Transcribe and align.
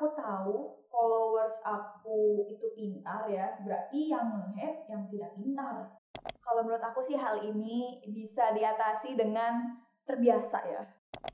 aku 0.00 0.16
tahu 0.16 0.56
followers 0.88 1.60
aku 1.60 2.48
itu 2.48 2.72
pintar 2.72 3.28
ya, 3.28 3.52
berarti 3.60 4.08
yang 4.08 4.48
nge 4.56 4.88
yang 4.88 5.04
tidak 5.12 5.36
pintar. 5.36 5.92
Kalau 6.40 6.64
menurut 6.64 6.80
aku 6.80 7.04
sih 7.04 7.20
hal 7.20 7.44
ini 7.44 8.00
bisa 8.08 8.56
diatasi 8.56 9.12
dengan 9.12 9.76
terbiasa 10.08 10.58
ya. 10.64 10.80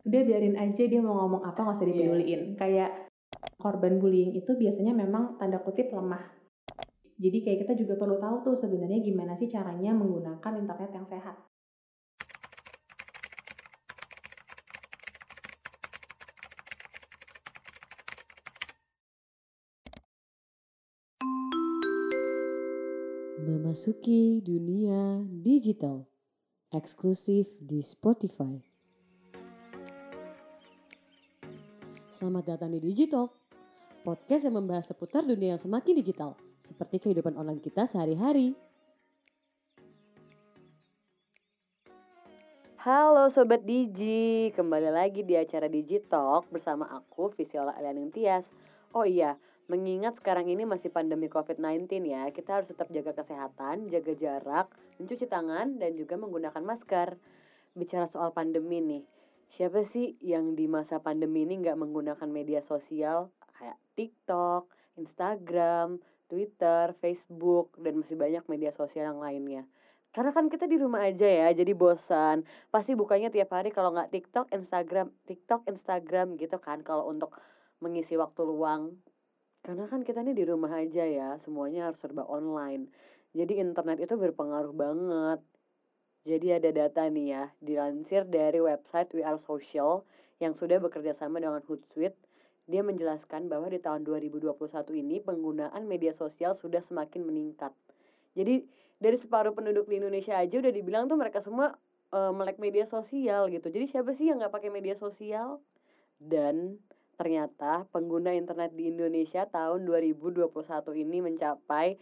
Udah 0.03 0.23
biarin 0.27 0.59
aja 0.59 0.83
dia 0.83 0.99
mau 0.99 1.15
ngomong 1.15 1.47
apa 1.47 1.63
nggak 1.63 1.79
usah 1.79 1.87
iya. 1.87 1.95
dipeduliin. 1.95 2.43
Yeah. 2.43 2.59
Kayak 2.59 2.91
korban 3.55 4.03
bullying 4.03 4.35
itu 4.35 4.51
biasanya 4.59 4.91
memang 4.91 5.39
tanda 5.39 5.63
kutip 5.63 5.95
lemah. 5.95 6.27
Jadi 7.23 7.47
kayak 7.47 7.71
kita 7.71 7.79
juga 7.79 7.95
perlu 8.03 8.19
tahu 8.19 8.51
tuh 8.51 8.55
sebenarnya 8.59 8.99
gimana 8.99 9.39
sih 9.39 9.47
caranya 9.47 9.95
menggunakan 9.95 10.59
internet 10.59 10.91
yang 10.91 11.07
sehat. 11.07 11.39
Memasuki 23.77 24.41
dunia 24.41 25.21
digital 25.45 26.09
eksklusif 26.73 27.61
di 27.61 27.85
Spotify. 27.85 28.57
Selamat 32.09 32.57
datang 32.57 32.73
di 32.73 32.81
Digital, 32.81 33.29
podcast 34.01 34.49
yang 34.49 34.65
membahas 34.65 34.89
seputar 34.89 35.29
dunia 35.29 35.53
yang 35.53 35.61
semakin 35.61 35.93
digital, 35.93 36.41
seperti 36.57 37.05
kehidupan 37.05 37.37
online 37.37 37.61
kita 37.61 37.85
sehari-hari. 37.85 38.57
Halo 42.81 43.29
Sobat 43.29 43.61
Digi, 43.61 44.57
kembali 44.57 44.89
lagi 44.89 45.21
di 45.21 45.37
acara 45.37 45.69
Digitalk 45.69 46.49
bersama 46.49 46.89
aku 46.97 47.29
Visiola 47.37 47.77
Elianing 47.77 48.09
Tias. 48.09 48.57
Oh 48.97 49.05
iya, 49.05 49.37
Mengingat 49.67 50.23
sekarang 50.23 50.47
ini 50.47 50.63
masih 50.63 50.95
pandemi 50.95 51.27
COVID-19 51.27 51.91
ya, 52.07 52.31
kita 52.31 52.63
harus 52.63 52.71
tetap 52.71 52.87
jaga 52.95 53.11
kesehatan, 53.19 53.91
jaga 53.91 54.15
jarak, 54.15 54.71
mencuci 55.03 55.27
tangan, 55.27 55.83
dan 55.83 55.99
juga 55.99 56.15
menggunakan 56.15 56.63
masker. 56.63 57.19
Bicara 57.75 58.07
soal 58.07 58.31
pandemi 58.31 58.79
nih, 58.79 59.03
siapa 59.51 59.83
sih 59.83 60.15
yang 60.23 60.55
di 60.55 60.71
masa 60.71 61.03
pandemi 61.03 61.43
ini 61.43 61.59
nggak 61.67 61.83
menggunakan 61.83 62.31
media 62.31 62.63
sosial 62.63 63.35
kayak 63.59 63.75
TikTok, 63.99 64.71
Instagram, 65.03 65.99
Twitter, 66.31 66.95
Facebook, 67.03 67.75
dan 67.83 67.99
masih 67.99 68.15
banyak 68.15 68.47
media 68.47 68.71
sosial 68.71 69.11
yang 69.11 69.19
lainnya. 69.19 69.67
Karena 70.15 70.31
kan 70.31 70.47
kita 70.47 70.71
di 70.71 70.79
rumah 70.79 71.11
aja 71.11 71.27
ya, 71.27 71.51
jadi 71.51 71.75
bosan. 71.75 72.47
Pasti 72.71 72.95
bukanya 72.95 73.35
tiap 73.35 73.51
hari 73.51 73.75
kalau 73.75 73.91
nggak 73.93 74.15
TikTok, 74.15 74.47
Instagram, 74.55 75.11
TikTok, 75.27 75.67
Instagram 75.67 76.39
gitu 76.39 76.57
kan. 76.63 76.87
Kalau 76.87 77.11
untuk 77.11 77.35
mengisi 77.83 78.15
waktu 78.15 78.47
luang 78.47 78.97
karena 79.67 79.91
kan 79.91 80.07
kita 80.07 80.23
ini 80.23 80.31
di 80.31 80.47
rumah 80.47 80.71
aja 80.79 81.03
ya, 81.03 81.35
semuanya 81.43 81.91
harus 81.91 81.99
serba 81.99 82.23
online. 82.23 82.87
Jadi 83.35 83.59
internet 83.59 83.99
itu 83.99 84.15
berpengaruh 84.15 84.71
banget. 84.71 85.43
Jadi 86.23 86.55
ada 86.55 86.71
data 86.71 87.03
nih 87.11 87.27
ya, 87.35 87.45
dilansir 87.59 88.23
dari 88.31 88.63
website 88.63 89.11
We 89.11 89.27
Are 89.27 89.43
Social 89.43 90.07
yang 90.39 90.55
sudah 90.55 90.79
bekerja 90.79 91.11
sama 91.19 91.43
dengan 91.43 91.67
Hootsuite. 91.67 92.15
Dia 92.71 92.87
menjelaskan 92.87 93.51
bahwa 93.51 93.67
di 93.67 93.83
tahun 93.83 94.07
2021 94.07 94.55
ini 95.03 95.19
penggunaan 95.19 95.83
media 95.91 96.15
sosial 96.15 96.55
sudah 96.55 96.79
semakin 96.79 97.27
meningkat. 97.27 97.75
Jadi 98.39 98.71
dari 99.03 99.19
separuh 99.19 99.51
penduduk 99.51 99.91
di 99.91 99.99
Indonesia 99.99 100.39
aja 100.39 100.63
udah 100.63 100.71
dibilang 100.71 101.11
tuh 101.11 101.19
mereka 101.19 101.43
semua 101.43 101.75
uh, 102.15 102.31
melek 102.31 102.63
media 102.63 102.87
sosial 102.87 103.51
gitu. 103.51 103.67
Jadi 103.67 103.87
siapa 103.91 104.15
sih 104.15 104.31
yang 104.31 104.39
nggak 104.39 104.55
pakai 104.55 104.71
media 104.71 104.95
sosial? 104.95 105.59
Dan 106.23 106.79
Ternyata 107.17 107.89
pengguna 107.89 108.37
internet 108.37 108.77
di 108.77 108.93
Indonesia 108.93 109.49
tahun 109.49 109.89
2021 109.89 110.53
ini 111.01 111.19
mencapai 111.25 111.97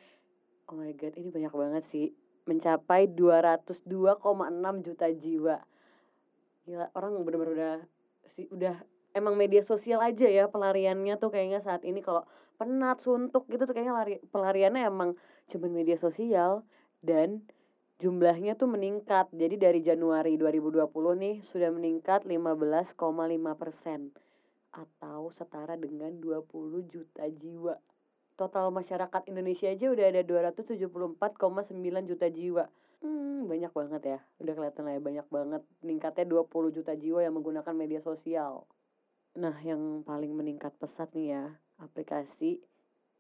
oh 0.69 0.75
my 0.75 0.91
god 0.99 1.15
ini 1.15 1.29
banyak 1.31 1.55
banget 1.55 1.85
sih 1.87 2.07
mencapai 2.45 3.09
202,6 3.09 4.85
juta 4.85 5.07
jiwa. 5.15 5.57
Gila, 6.65 6.87
orang 6.97 7.21
bener-bener 7.25 7.53
udah 7.55 7.77
sih 8.25 8.49
udah 8.51 8.77
emang 9.15 9.37
media 9.37 9.63
sosial 9.63 10.01
aja 10.03 10.29
ya 10.29 10.51
pelariannya 10.51 11.17
tuh 11.17 11.31
kayaknya 11.33 11.61
saat 11.63 11.87
ini. 11.87 12.03
Kalau 12.03 12.27
penat 12.59 13.01
suntuk 13.01 13.47
gitu 13.49 13.65
tuh 13.65 13.75
kayaknya 13.77 13.95
lari 13.95 14.15
pelariannya 14.29 14.83
emang 14.89 15.17
cuman 15.49 15.71
media 15.73 15.97
sosial 15.97 16.67
dan 17.05 17.45
jumlahnya 18.03 18.59
tuh 18.59 18.69
meningkat. 18.69 19.31
Jadi 19.31 19.57
dari 19.57 19.81
Januari 19.81 20.35
2020 20.35 20.91
nih 21.21 21.37
sudah 21.47 21.71
meningkat 21.71 22.27
15,5 22.27 22.99
persen 23.55 24.24
atau 24.75 25.31
setara 25.31 25.79
dengan 25.79 26.19
20 26.19 26.83
juta 26.91 27.25
jiwa. 27.31 27.79
Total 28.35 28.67
masyarakat 28.75 29.23
Indonesia 29.31 29.71
aja 29.71 29.87
udah 29.95 30.07
ada 30.11 30.23
274,9 30.27 32.11
juta 32.11 32.27
jiwa. 32.27 32.67
Hmm, 32.99 33.47
banyak 33.47 33.71
banget 33.71 34.03
ya. 34.03 34.19
Udah 34.43 34.53
kelihatan 34.59 34.83
lah 34.91 34.95
ya 34.99 35.01
banyak 35.01 35.27
banget. 35.31 35.63
Meningkatnya 35.87 36.27
20 36.27 36.75
juta 36.75 36.93
jiwa 36.99 37.23
yang 37.23 37.39
menggunakan 37.39 37.75
media 37.77 38.03
sosial. 38.03 38.67
Nah, 39.39 39.55
yang 39.63 40.03
paling 40.03 40.35
meningkat 40.35 40.75
pesat 40.79 41.15
nih 41.15 41.39
ya, 41.39 41.45
aplikasi 41.79 42.59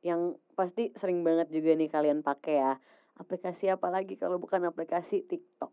yang 0.04 0.36
pasti 0.58 0.90
sering 0.98 1.22
banget 1.22 1.48
juga 1.54 1.78
nih 1.78 1.90
kalian 1.90 2.26
pakai 2.26 2.54
ya. 2.58 2.72
Aplikasi 3.14 3.70
apa 3.70 3.86
lagi 3.94 4.18
kalau 4.18 4.42
bukan 4.42 4.66
aplikasi 4.66 5.22
TikTok. 5.22 5.70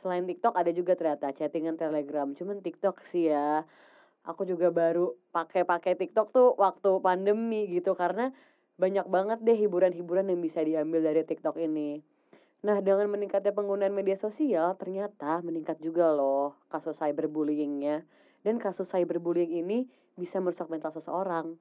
Selain 0.00 0.24
TikTok 0.24 0.56
ada 0.56 0.72
juga 0.72 0.96
ternyata 0.96 1.30
chattingan 1.30 1.76
Telegram. 1.76 2.32
Cuman 2.32 2.64
TikTok 2.64 3.04
sih 3.04 3.28
ya 3.28 3.68
aku 4.22 4.46
juga 4.46 4.70
baru 4.70 5.14
pakai-pakai 5.34 5.98
TikTok 5.98 6.30
tuh 6.30 6.48
waktu 6.58 7.02
pandemi 7.02 7.66
gitu 7.70 7.94
karena 7.98 8.30
banyak 8.78 9.06
banget 9.06 9.38
deh 9.42 9.54
hiburan-hiburan 9.54 10.30
yang 10.32 10.40
bisa 10.40 10.62
diambil 10.64 11.04
dari 11.04 11.22
TikTok 11.22 11.58
ini. 11.60 12.02
Nah, 12.62 12.78
dengan 12.78 13.10
meningkatnya 13.10 13.50
penggunaan 13.50 13.90
media 13.90 14.14
sosial, 14.14 14.78
ternyata 14.78 15.42
meningkat 15.42 15.82
juga 15.82 16.14
loh 16.14 16.54
kasus 16.70 17.02
cyberbullyingnya. 17.02 18.06
Dan 18.42 18.58
kasus 18.62 18.90
cyberbullying 18.90 19.50
ini 19.50 19.90
bisa 20.14 20.38
merusak 20.38 20.70
mental 20.70 20.94
seseorang. 20.94 21.58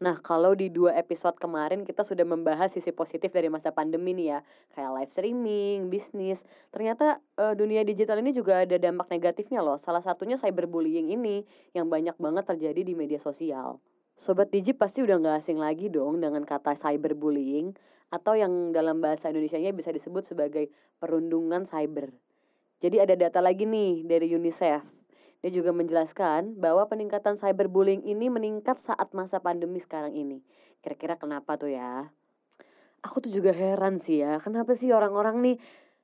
Nah, 0.00 0.16
kalau 0.24 0.56
di 0.56 0.72
dua 0.72 0.96
episode 0.96 1.36
kemarin 1.36 1.84
kita 1.84 2.00
sudah 2.00 2.24
membahas 2.24 2.72
sisi 2.72 2.88
positif 2.88 3.36
dari 3.36 3.52
masa 3.52 3.68
pandemi 3.68 4.16
nih 4.16 4.32
ya, 4.32 4.38
kayak 4.72 4.90
live 4.96 5.12
streaming, 5.12 5.78
bisnis. 5.92 6.48
Ternyata 6.72 7.20
e, 7.36 7.52
dunia 7.52 7.84
digital 7.84 8.16
ini 8.24 8.32
juga 8.32 8.64
ada 8.64 8.80
dampak 8.80 9.12
negatifnya 9.12 9.60
loh. 9.60 9.76
Salah 9.76 10.00
satunya 10.00 10.40
cyberbullying 10.40 11.12
ini 11.12 11.44
yang 11.76 11.92
banyak 11.92 12.16
banget 12.16 12.48
terjadi 12.48 12.80
di 12.80 12.96
media 12.96 13.20
sosial. 13.20 13.76
Sobat 14.16 14.48
Digi 14.48 14.72
pasti 14.72 15.04
udah 15.04 15.20
gak 15.20 15.44
asing 15.44 15.60
lagi 15.60 15.92
dong 15.92 16.24
dengan 16.24 16.48
kata 16.48 16.72
cyberbullying 16.72 17.76
atau 18.08 18.32
yang 18.32 18.72
dalam 18.72 19.04
bahasa 19.04 19.28
Indonesia-nya 19.28 19.76
bisa 19.76 19.92
disebut 19.92 20.24
sebagai 20.24 20.72
perundungan 20.96 21.68
cyber. 21.68 22.08
Jadi 22.80 23.04
ada 23.04 23.12
data 23.20 23.44
lagi 23.44 23.68
nih 23.68 24.08
dari 24.08 24.32
UNICEF 24.32 24.99
dia 25.40 25.50
juga 25.50 25.72
menjelaskan 25.72 26.60
bahwa 26.60 26.84
peningkatan 26.84 27.36
cyberbullying 27.36 28.04
ini 28.04 28.28
meningkat 28.28 28.76
saat 28.76 29.12
masa 29.16 29.40
pandemi 29.40 29.80
sekarang 29.80 30.12
ini. 30.12 30.44
Kira-kira 30.84 31.16
kenapa 31.16 31.56
tuh 31.56 31.72
ya? 31.72 32.12
Aku 33.00 33.24
tuh 33.24 33.32
juga 33.32 33.56
heran 33.56 33.96
sih 33.96 34.20
ya, 34.20 34.36
kenapa 34.44 34.76
sih 34.76 34.92
orang-orang 34.92 35.40
nih 35.40 35.56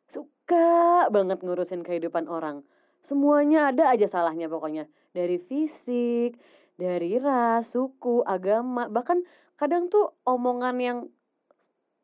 suka 0.09 1.09
banget 1.13 1.45
ngurusin 1.45 1.85
kehidupan 1.85 2.25
orang. 2.25 2.65
Semuanya 3.05 3.69
ada 3.69 3.93
aja 3.93 4.09
salahnya 4.09 4.49
pokoknya. 4.49 4.89
Dari 5.13 5.37
fisik, 5.37 6.41
dari 6.81 7.21
ras, 7.21 7.77
suku, 7.77 8.25
agama, 8.25 8.89
bahkan 8.89 9.21
kadang 9.61 9.93
tuh 9.93 10.17
omongan 10.25 10.77
yang 10.81 10.99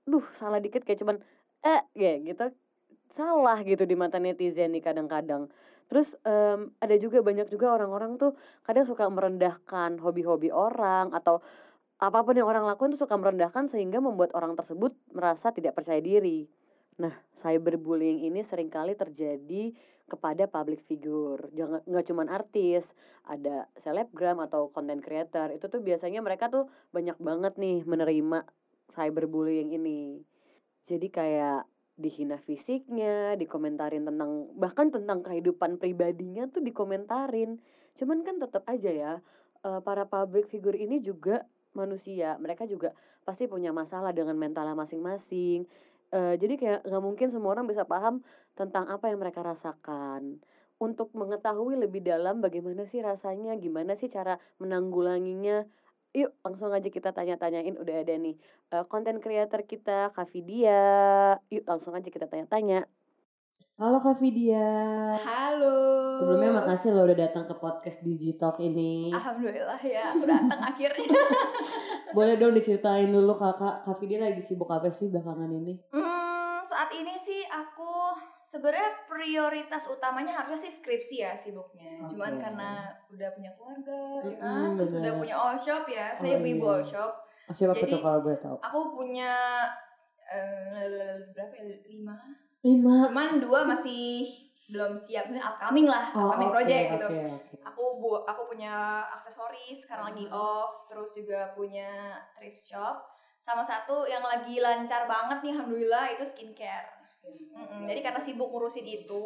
duh 0.05 0.25
salah 0.37 0.59
dikit 0.59 0.83
kayak 0.83 1.01
cuman 1.01 1.17
eh 1.63 1.83
ya 1.95 2.19
gitu 2.19 2.51
salah 3.07 3.61
gitu 3.63 3.87
di 3.87 3.95
mata 3.95 4.19
netizen 4.19 4.75
nih 4.75 4.83
kadang-kadang 4.83 5.47
Terus 5.93 6.17
um, 6.25 6.73
ada 6.81 6.97
juga 6.97 7.21
banyak 7.21 7.53
juga 7.53 7.69
orang-orang 7.77 8.17
tuh 8.17 8.33
kadang 8.65 8.89
suka 8.89 9.05
merendahkan 9.13 10.01
hobi-hobi 10.01 10.49
orang 10.49 11.13
atau 11.13 11.45
apa 12.01 12.25
pun 12.25 12.33
yang 12.33 12.49
orang 12.49 12.65
lakukan 12.65 12.97
tuh 12.97 13.05
suka 13.05 13.13
merendahkan 13.21 13.69
sehingga 13.69 14.01
membuat 14.01 14.33
orang 14.33 14.57
tersebut 14.57 14.97
merasa 15.13 15.53
tidak 15.53 15.77
percaya 15.77 16.01
diri. 16.01 16.49
Nah, 16.97 17.13
cyberbullying 17.37 18.25
ini 18.25 18.41
sering 18.41 18.73
kali 18.73 18.97
terjadi 18.97 19.77
kepada 20.09 20.49
public 20.49 20.81
figure. 20.89 21.53
Jangan 21.53 21.85
nggak 21.85 22.07
cuma 22.09 22.25
artis, 22.33 22.97
ada 23.29 23.69
selebgram 23.77 24.41
atau 24.41 24.73
content 24.73 25.05
creator. 25.05 25.53
Itu 25.53 25.69
tuh 25.69 25.85
biasanya 25.85 26.25
mereka 26.25 26.49
tuh 26.49 26.73
banyak 26.97 27.21
banget 27.21 27.61
nih 27.61 27.85
menerima 27.85 28.49
cyberbullying 28.97 29.77
ini. 29.77 30.25
Jadi 30.89 31.13
kayak 31.13 31.69
dihina 31.97 32.41
fisiknya, 32.41 33.37
dikomentarin 33.37 34.09
tentang 34.09 34.49
bahkan 34.57 34.89
tentang 34.89 35.21
kehidupan 35.21 35.77
pribadinya 35.77 36.49
tuh 36.49 36.65
dikomentarin. 36.65 37.61
Cuman 37.95 38.25
kan 38.25 38.41
tetap 38.41 38.65
aja 38.65 38.91
ya 38.91 39.13
uh, 39.67 39.81
para 39.85 40.09
public 40.09 40.49
figure 40.49 40.77
ini 40.77 40.99
juga 41.05 41.45
manusia, 41.73 42.37
mereka 42.37 42.69
juga 42.69 42.93
pasti 43.25 43.49
punya 43.49 43.73
masalah 43.73 44.13
dengan 44.13 44.37
mentalnya 44.37 44.77
masing-masing. 44.77 45.65
Uh, 46.13 46.37
jadi 46.37 46.55
kayak 46.61 46.81
nggak 46.85 47.03
mungkin 47.03 47.29
semua 47.33 47.57
orang 47.57 47.65
bisa 47.65 47.89
paham 47.89 48.21
tentang 48.53 48.89
apa 48.89 49.09
yang 49.09 49.21
mereka 49.21 49.41
rasakan. 49.41 50.43
Untuk 50.83 51.15
mengetahui 51.15 51.79
lebih 51.79 52.03
dalam 52.03 52.43
bagaimana 52.43 52.83
sih 52.85 53.01
rasanya, 53.01 53.55
gimana 53.55 53.95
sih 53.95 54.11
cara 54.11 54.43
menanggulanginya, 54.59 55.63
yuk 56.13 56.37
langsung 56.45 56.69
aja 56.77 56.93
kita 56.93 57.09
tanya-tanyain 57.17 57.73
udah 57.81 58.05
ada 58.05 58.15
nih 58.21 58.37
eh, 58.73 58.85
konten 58.85 59.17
creator 59.19 59.65
kita 59.65 60.13
Kak 60.13 60.29
Vidya. 60.29 60.85
Yuk 61.49 61.65
langsung 61.65 61.97
aja 61.97 62.09
kita 62.13 62.29
tanya-tanya. 62.29 62.85
Halo 63.81 63.99
Kak 64.05 64.21
Vidya. 64.21 64.69
Halo. 65.17 65.77
Sebelumnya 66.21 66.61
makasih 66.61 66.93
lo 66.93 67.09
udah 67.09 67.19
datang 67.19 67.49
ke 67.49 67.57
podcast 67.57 67.99
Digitalk 68.05 68.61
ini. 68.61 69.09
Alhamdulillah 69.11 69.81
ya, 69.81 70.13
aku 70.13 70.29
datang 70.29 70.61
akhirnya. 70.71 71.09
Boleh 72.17 72.37
dong 72.37 72.53
diceritain 72.53 73.09
dulu 73.09 73.33
kakak 73.33 73.81
Kak 73.83 73.97
Vidya 73.97 74.29
lagi 74.29 74.45
sibuk 74.45 74.69
apa 74.69 74.93
sih 74.93 75.09
belakangan 75.09 75.49
ini? 75.49 75.81
Hmm, 75.97 76.61
saat 76.69 76.93
ini 76.93 77.17
sih 77.17 77.41
aku 77.49 78.13
sebenarnya 78.53 79.09
prioritas 79.09 79.89
utamanya 79.89 80.37
harusnya 80.37 80.61
sih 80.61 80.73
skripsi 80.75 81.17
ya 81.19 81.33
sibuknya. 81.33 82.05
Oke. 82.05 82.13
Cuman 82.13 82.37
karena 82.37 82.71
udah 83.09 83.29
punya 83.33 83.51
keluarga, 83.57 84.01
ya 84.21 84.29
Mm-mm, 84.29 84.37
kan, 84.37 84.69
terus 84.77 84.93
udah 84.93 85.13
punya 85.17 85.35
all 85.35 85.57
shop 85.57 85.85
ya. 85.89 86.13
Saya 86.13 86.37
Oh, 86.37 86.39
ibu-ibu 86.39 86.61
iya. 86.63 86.73
all 86.77 86.85
shop. 86.85 87.13
Oh, 87.49 87.55
siapa 87.57 87.75
Jadi- 87.75 87.97
kalau 87.97 88.21
gue 88.21 88.37
tahu? 88.37 88.57
Aku 88.61 88.81
punya 88.93 89.33
eh, 90.29 91.17
berapa 91.33 91.53
ya? 91.55 91.65
Lima. 91.83 92.17
Lima. 92.63 92.95
Cuman 93.09 93.41
dua 93.41 93.65
masih 93.67 94.29
belum 94.69 94.93
siap. 94.95 95.29
Ini 95.29 95.41
upcoming 95.41 95.85
lah, 95.85 96.13
Oh, 96.13 96.31
upcoming 96.31 96.49
oke, 96.49 96.55
project 96.55 96.85
gitu. 96.93 97.09
Oke, 97.09 97.21
oke. 97.35 97.55
Aku 97.67 97.83
bu 97.99 98.11
aku 98.23 98.43
punya 98.47 98.73
aksesoris 99.09 99.81
sekarang 99.81 100.13
lagi 100.13 100.29
off, 100.29 100.85
terus 100.85 101.13
juga 101.13 101.51
punya 101.53 101.89
thrift 102.33 102.61
shop. 102.63 103.01
Sama 103.41 103.61
satu 103.61 104.07
yang 104.07 104.23
lagi 104.23 104.63
lancar 104.63 105.05
banget 105.05 105.43
nih 105.43 105.53
alhamdulillah 105.53 106.05
itu 106.15 106.23
skincare. 106.23 107.02
Mm-mm, 107.23 107.87
Jadi 107.87 108.01
karena 108.03 108.21
sibuk 108.21 108.51
ngurusin 108.51 108.83
itu, 108.83 109.25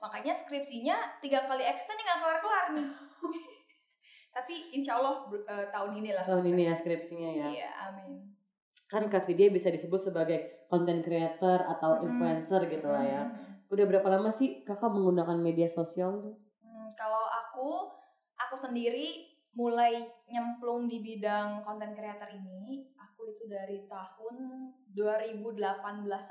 makanya 0.00 0.32
skripsinya 0.32 1.20
tiga 1.20 1.44
kali 1.44 1.60
extend 1.60 2.00
nggak 2.00 2.18
kelar-kelar 2.24 2.66
nih. 2.72 2.88
Tapi 4.36 4.54
insya 4.74 4.98
Allah 4.98 5.28
eh, 5.30 5.66
tahun 5.70 5.92
ini 6.00 6.10
lah. 6.16 6.24
Tahun 6.24 6.46
ini 6.48 6.62
ya 6.66 6.74
skripsinya 6.74 7.30
ya. 7.30 7.46
Iya, 7.52 7.70
amin. 7.90 8.34
Kan 8.88 9.06
Kak 9.12 9.28
Vidya 9.28 9.52
bisa 9.52 9.68
disebut 9.70 10.10
sebagai 10.10 10.66
content 10.66 11.04
creator 11.04 11.62
atau 11.62 12.02
influencer 12.02 12.66
gitu 12.66 12.88
lah 12.88 13.04
ya. 13.04 13.22
Mm. 13.28 13.70
Udah 13.70 13.84
berapa 13.88 14.08
lama 14.10 14.30
sih 14.34 14.62
kakak 14.66 14.90
menggunakan 14.90 15.38
media 15.38 15.68
sosial 15.70 16.20
tuh? 16.20 16.36
Hmm, 16.62 16.94
kalau 16.94 17.26
aku, 17.26 17.94
aku 18.38 18.56
sendiri 18.58 19.34
mulai 19.54 20.02
nyemplung 20.26 20.90
di 20.90 20.98
bidang 20.98 21.62
konten 21.62 21.94
creator 21.94 22.26
ini, 22.34 22.90
itu 23.44 23.52
dari 23.52 23.84
tahun 23.84 24.36
2018 24.96 25.60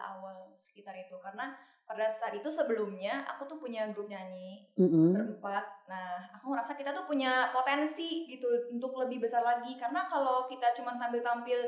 awal 0.02 0.50
sekitar 0.58 0.98
itu 0.98 1.14
karena 1.22 1.54
pada 1.86 2.10
saat 2.10 2.34
itu 2.34 2.50
sebelumnya 2.50 3.22
aku 3.30 3.46
tuh 3.46 3.62
punya 3.62 3.86
grup 3.94 4.10
nyanyi 4.10 4.66
Mm-mm. 4.74 5.14
berempat. 5.14 5.62
Nah, 5.86 6.26
aku 6.34 6.50
ngerasa 6.50 6.74
kita 6.74 6.90
tuh 6.90 7.06
punya 7.06 7.54
potensi 7.54 8.26
gitu 8.26 8.50
untuk 8.74 8.98
lebih 8.98 9.22
besar 9.22 9.46
lagi 9.46 9.78
karena 9.78 10.10
kalau 10.10 10.50
kita 10.50 10.74
cuma 10.74 10.98
tampil-tampil 10.98 11.60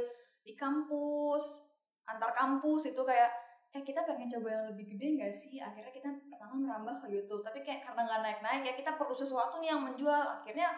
di 0.42 0.58
kampus, 0.58 1.70
antar 2.10 2.34
kampus 2.34 2.90
itu 2.90 3.02
kayak 3.06 3.30
eh 3.76 3.84
kita 3.84 4.08
pengen 4.08 4.32
coba 4.32 4.48
yang 4.50 4.66
lebih 4.74 4.98
gede 4.98 5.20
nggak 5.20 5.36
sih? 5.36 5.62
Akhirnya 5.62 5.94
kita 5.94 6.10
pertama 6.32 6.58
merambah 6.58 7.06
ke 7.06 7.12
YouTube, 7.12 7.44
tapi 7.46 7.62
kayak 7.62 7.86
karena 7.86 8.08
nggak 8.08 8.22
naik-naik 8.24 8.64
ya 8.66 8.74
kita 8.74 8.96
perlu 8.98 9.14
sesuatu 9.14 9.60
nih 9.62 9.76
yang 9.76 9.84
menjual. 9.84 10.42
Akhirnya 10.42 10.74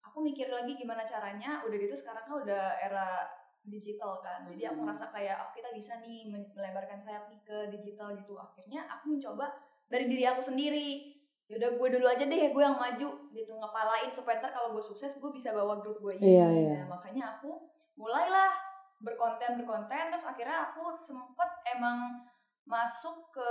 aku 0.00 0.24
mikir 0.24 0.48
lagi 0.48 0.72
gimana 0.72 1.04
caranya. 1.04 1.60
Udah 1.68 1.76
gitu 1.76 1.92
sekarang 1.92 2.24
kan 2.24 2.34
udah 2.48 2.80
era 2.80 3.28
digital 3.68 4.18
kan, 4.18 4.44
jadi 4.44 4.68
aku 4.68 4.80
Mhm. 4.80 4.84
ngerasa 4.84 5.06
kayak 5.08 5.36
oh 5.38 5.50
kita 5.52 5.68
bisa 5.70 5.92
nih 5.98 6.26
melebarkan 6.28 6.98
sayap 6.98 7.28
nih 7.28 7.40
ke 7.40 7.56
digital 7.70 8.12
gitu. 8.12 8.34
Akhirnya 8.34 8.84
aku 8.86 9.12
mencoba 9.12 9.52
dari 9.86 10.04
diri 10.04 10.24
aku 10.24 10.42
sendiri 10.42 11.14
yaudah 11.46 11.70
gue 11.72 11.88
dulu 11.90 12.04
aja 12.04 12.20
deh 12.22 12.52
gue 12.52 12.60
yang 12.60 12.76
maju 12.76 13.08
gitu 13.30 13.52
ngepalain 13.54 14.12
supaya 14.12 14.36
ntar 14.36 14.52
kalau 14.52 14.68
gue 14.70 14.84
sukses 14.84 15.16
gue 15.16 15.30
bisa 15.30 15.48
bawa 15.50 15.80
grup 15.80 15.96
gue 15.98 16.12
ini 16.14 16.36
Iya, 16.36 16.44
iya. 16.50 16.78
Nah, 16.84 16.92
makanya 16.92 17.24
aku 17.34 17.56
mulailah 17.94 18.52
berkonten 18.98 19.56
berkonten 19.56 20.12
terus 20.12 20.28
akhirnya 20.28 20.68
aku 20.68 21.00
sempet 21.00 21.48
emang 21.66 22.20
masuk 22.64 23.32
ke 23.32 23.50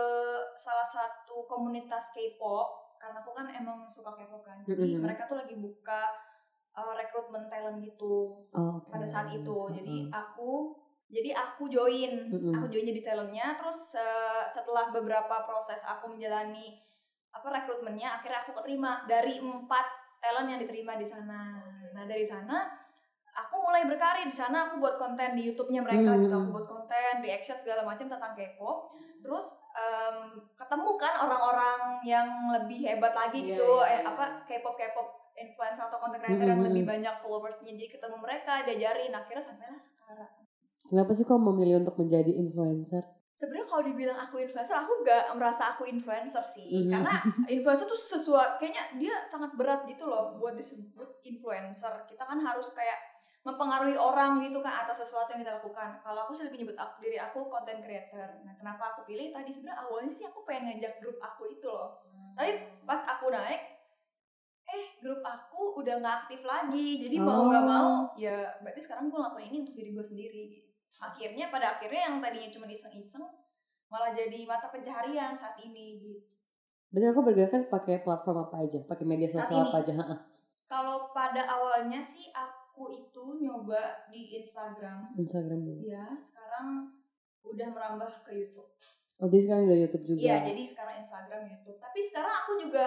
salah 0.56 0.86
satu 0.86 1.50
komunitas 1.50 2.14
K-pop 2.14 3.02
karena 3.02 3.18
aku 3.18 3.34
kan 3.34 3.50
emang 3.50 3.90
suka 3.90 4.14
K-pop 4.14 4.46
kan 4.46 4.62
jadi 4.62 4.94
Mhm. 4.94 5.02
mereka 5.02 5.26
tuh 5.26 5.42
lagi 5.42 5.58
buka 5.58 6.06
uh, 6.78 6.94
rekrutmen 6.94 7.50
talent 7.50 7.82
gitu 7.82 8.46
oke. 8.48 8.88
pada 8.88 9.04
saat 9.04 9.34
itu 9.34 9.58
jadi 9.74 9.98
Mm-mm. 10.06 10.14
aku 10.14 10.78
jadi 11.08 11.34
aku 11.34 11.66
join 11.68 12.30
Mm-mm. 12.30 12.54
aku 12.54 12.68
join 12.68 12.86
jadi 12.86 13.02
talentnya 13.02 13.56
terus 13.56 13.96
eh, 13.96 14.44
setelah 14.48 14.92
beberapa 14.92 15.42
proses 15.44 15.80
aku 15.82 16.12
menjalani 16.12 16.78
apa 17.32 17.48
rekrutmennya 17.50 18.08
akhirnya 18.14 18.44
aku 18.44 18.52
keterima 18.54 19.04
dari 19.06 19.38
empat 19.38 19.86
talent 20.20 20.48
yang 20.48 20.60
diterima 20.60 20.96
di 20.96 21.06
sana 21.06 21.58
nah 21.92 22.04
dari 22.04 22.22
sana 22.22 22.68
aku 23.32 23.62
mulai 23.62 23.86
berkarir 23.86 24.26
di 24.26 24.34
sana 24.34 24.66
aku 24.66 24.82
buat 24.82 24.98
konten 24.98 25.38
di 25.38 25.46
YouTube-nya 25.46 25.82
mereka 25.82 26.18
gitu 26.18 26.34
Hmm. 26.34 26.44
aku 26.44 26.56
buat 26.56 26.68
konten 26.68 27.14
reaction 27.22 27.54
segala 27.54 27.86
macam 27.86 28.10
tentang 28.10 28.34
K-pop 28.34 28.90
terus 29.22 29.46
em, 29.74 30.18
ketemu 30.58 30.92
kan 30.98 31.14
orang-orang 31.22 31.80
yang 32.02 32.26
lebih 32.50 32.82
hebat 32.82 33.14
lagi 33.14 33.46
Iya, 33.46 33.48
gitu 33.54 33.70
iya, 33.86 33.94
eh, 33.94 34.00
iya. 34.02 34.10
apa 34.10 34.24
K-pop 34.44 34.74
K-pop 34.74 35.08
influencer 35.38 35.86
atau 35.86 35.98
content 35.98 36.20
creator 36.20 36.44
yang 36.44 36.60
Hmm. 36.60 36.68
lebih 36.68 36.84
banyak 36.84 37.14
followersnya 37.22 37.72
jadi 37.72 37.88
ketemu 37.90 38.18
mereka 38.18 38.66
diajarin 38.66 39.14
akhirnya 39.14 39.44
sampailah 39.44 39.78
sekarang. 39.78 40.34
Kenapa 40.84 41.12
sih 41.14 41.24
kok 41.24 41.38
memilih 41.38 41.80
untuk 41.80 41.96
menjadi 41.96 42.32
influencer? 42.34 43.06
sebenarnya 43.38 43.70
kalau 43.70 43.84
dibilang 43.86 44.18
aku 44.18 44.42
influencer 44.42 44.74
aku 44.74 45.06
gak 45.06 45.30
merasa 45.38 45.70
aku 45.70 45.86
influencer 45.86 46.42
sih. 46.42 46.74
Mhm. 46.74 46.90
karena 46.90 47.14
influencer 47.54 47.86
tuh 47.86 47.94
sesuatu 47.94 48.58
kayaknya 48.58 48.98
dia 48.98 49.14
sangat 49.24 49.54
berat 49.54 49.86
gitu 49.86 50.10
loh 50.10 50.42
buat 50.42 50.58
disebut 50.58 51.22
influencer. 51.22 52.10
Kita 52.10 52.26
kan 52.26 52.42
harus 52.42 52.66
kayak 52.74 52.98
mempengaruhi 53.46 53.94
orang 53.94 54.42
gitu 54.42 54.58
kan 54.60 54.84
atas 54.84 55.06
sesuatu 55.06 55.30
yang 55.32 55.46
kita 55.46 55.62
lakukan. 55.62 56.02
Kalau 56.02 56.26
aku 56.26 56.34
sih 56.34 56.50
lebih 56.50 56.66
nyebut 56.66 56.76
aku, 56.76 56.98
diri 56.98 57.22
aku 57.22 57.46
content 57.46 57.80
creator. 57.80 58.42
Nah 58.42 58.58
kenapa 58.58 58.98
aku 58.98 59.06
pilih? 59.06 59.30
Tadi 59.30 59.54
sebenarnya 59.54 59.86
awalnya 59.86 60.12
sih 60.12 60.26
aku 60.26 60.42
pengen 60.42 60.74
ngajak 60.74 60.98
grup 60.98 61.22
aku 61.22 61.46
itu 61.48 61.70
loh. 61.70 62.02
Tapi 62.34 62.58
pas 62.90 63.06
aku 63.06 63.30
naik 63.30 63.77
eh 64.68 64.86
grup 65.00 65.22
aku 65.22 65.80
udah 65.80 65.96
nggak 65.98 66.16
aktif 66.24 66.42
lagi 66.44 67.00
jadi 67.00 67.18
mau 67.18 67.48
nggak 67.48 67.64
Oh. 67.64 67.70
mau 67.70 67.92
ya 68.16 68.36
berarti 68.60 68.82
sekarang 68.82 69.08
gue 69.08 69.16
ngelakuin 69.16 69.48
ini 69.48 69.58
untuk 69.64 69.76
diri 69.76 69.90
gue 69.92 70.06
sendiri 70.06 70.44
akhirnya 70.98 71.48
pada 71.48 71.78
akhirnya 71.78 72.02
yang 72.06 72.16
tadinya 72.20 72.50
cuma 72.50 72.66
iseng-iseng 72.66 73.24
malah 73.88 74.12
jadi 74.12 74.44
mata 74.44 74.68
pencaharian 74.68 75.32
saat 75.32 75.56
ini 75.58 76.00
gitu 76.00 76.20
Berarti 76.88 77.08
aku 77.10 77.22
bergerak 77.22 77.52
kan 77.52 77.64
pakai 77.68 78.00
platform 78.00 78.48
apa 78.48 78.64
aja? 78.64 78.80
Pakai 78.82 79.04
media 79.04 79.28
sosial 79.28 79.60
apa 79.62 79.84
aja? 79.84 79.92
Kalau 80.72 81.12
pada 81.12 81.44
awalnya 81.44 82.00
sih 82.00 82.32
aku 82.32 82.88
itu 82.90 83.24
nyoba 83.38 84.08
di 84.08 84.40
Instagram 84.40 85.12
Instagram 85.14 85.68
dulu. 85.68 85.84
ya 85.84 86.16
sekarang 86.18 86.96
udah 87.44 87.68
merambah 87.68 88.08
ke 88.24 88.32
YouTube 88.34 88.72
Oh, 89.18 89.26
jadi 89.26 89.50
sekarang 89.50 89.64
udah 89.66 89.80
YouTube 89.82 90.06
juga. 90.06 90.20
Iya, 90.22 90.38
jadi 90.46 90.62
sekarang 90.62 90.96
Instagram, 91.02 91.42
YouTube. 91.50 91.78
Tapi 91.82 92.00
sekarang 92.06 92.34
aku 92.38 92.52
juga 92.62 92.86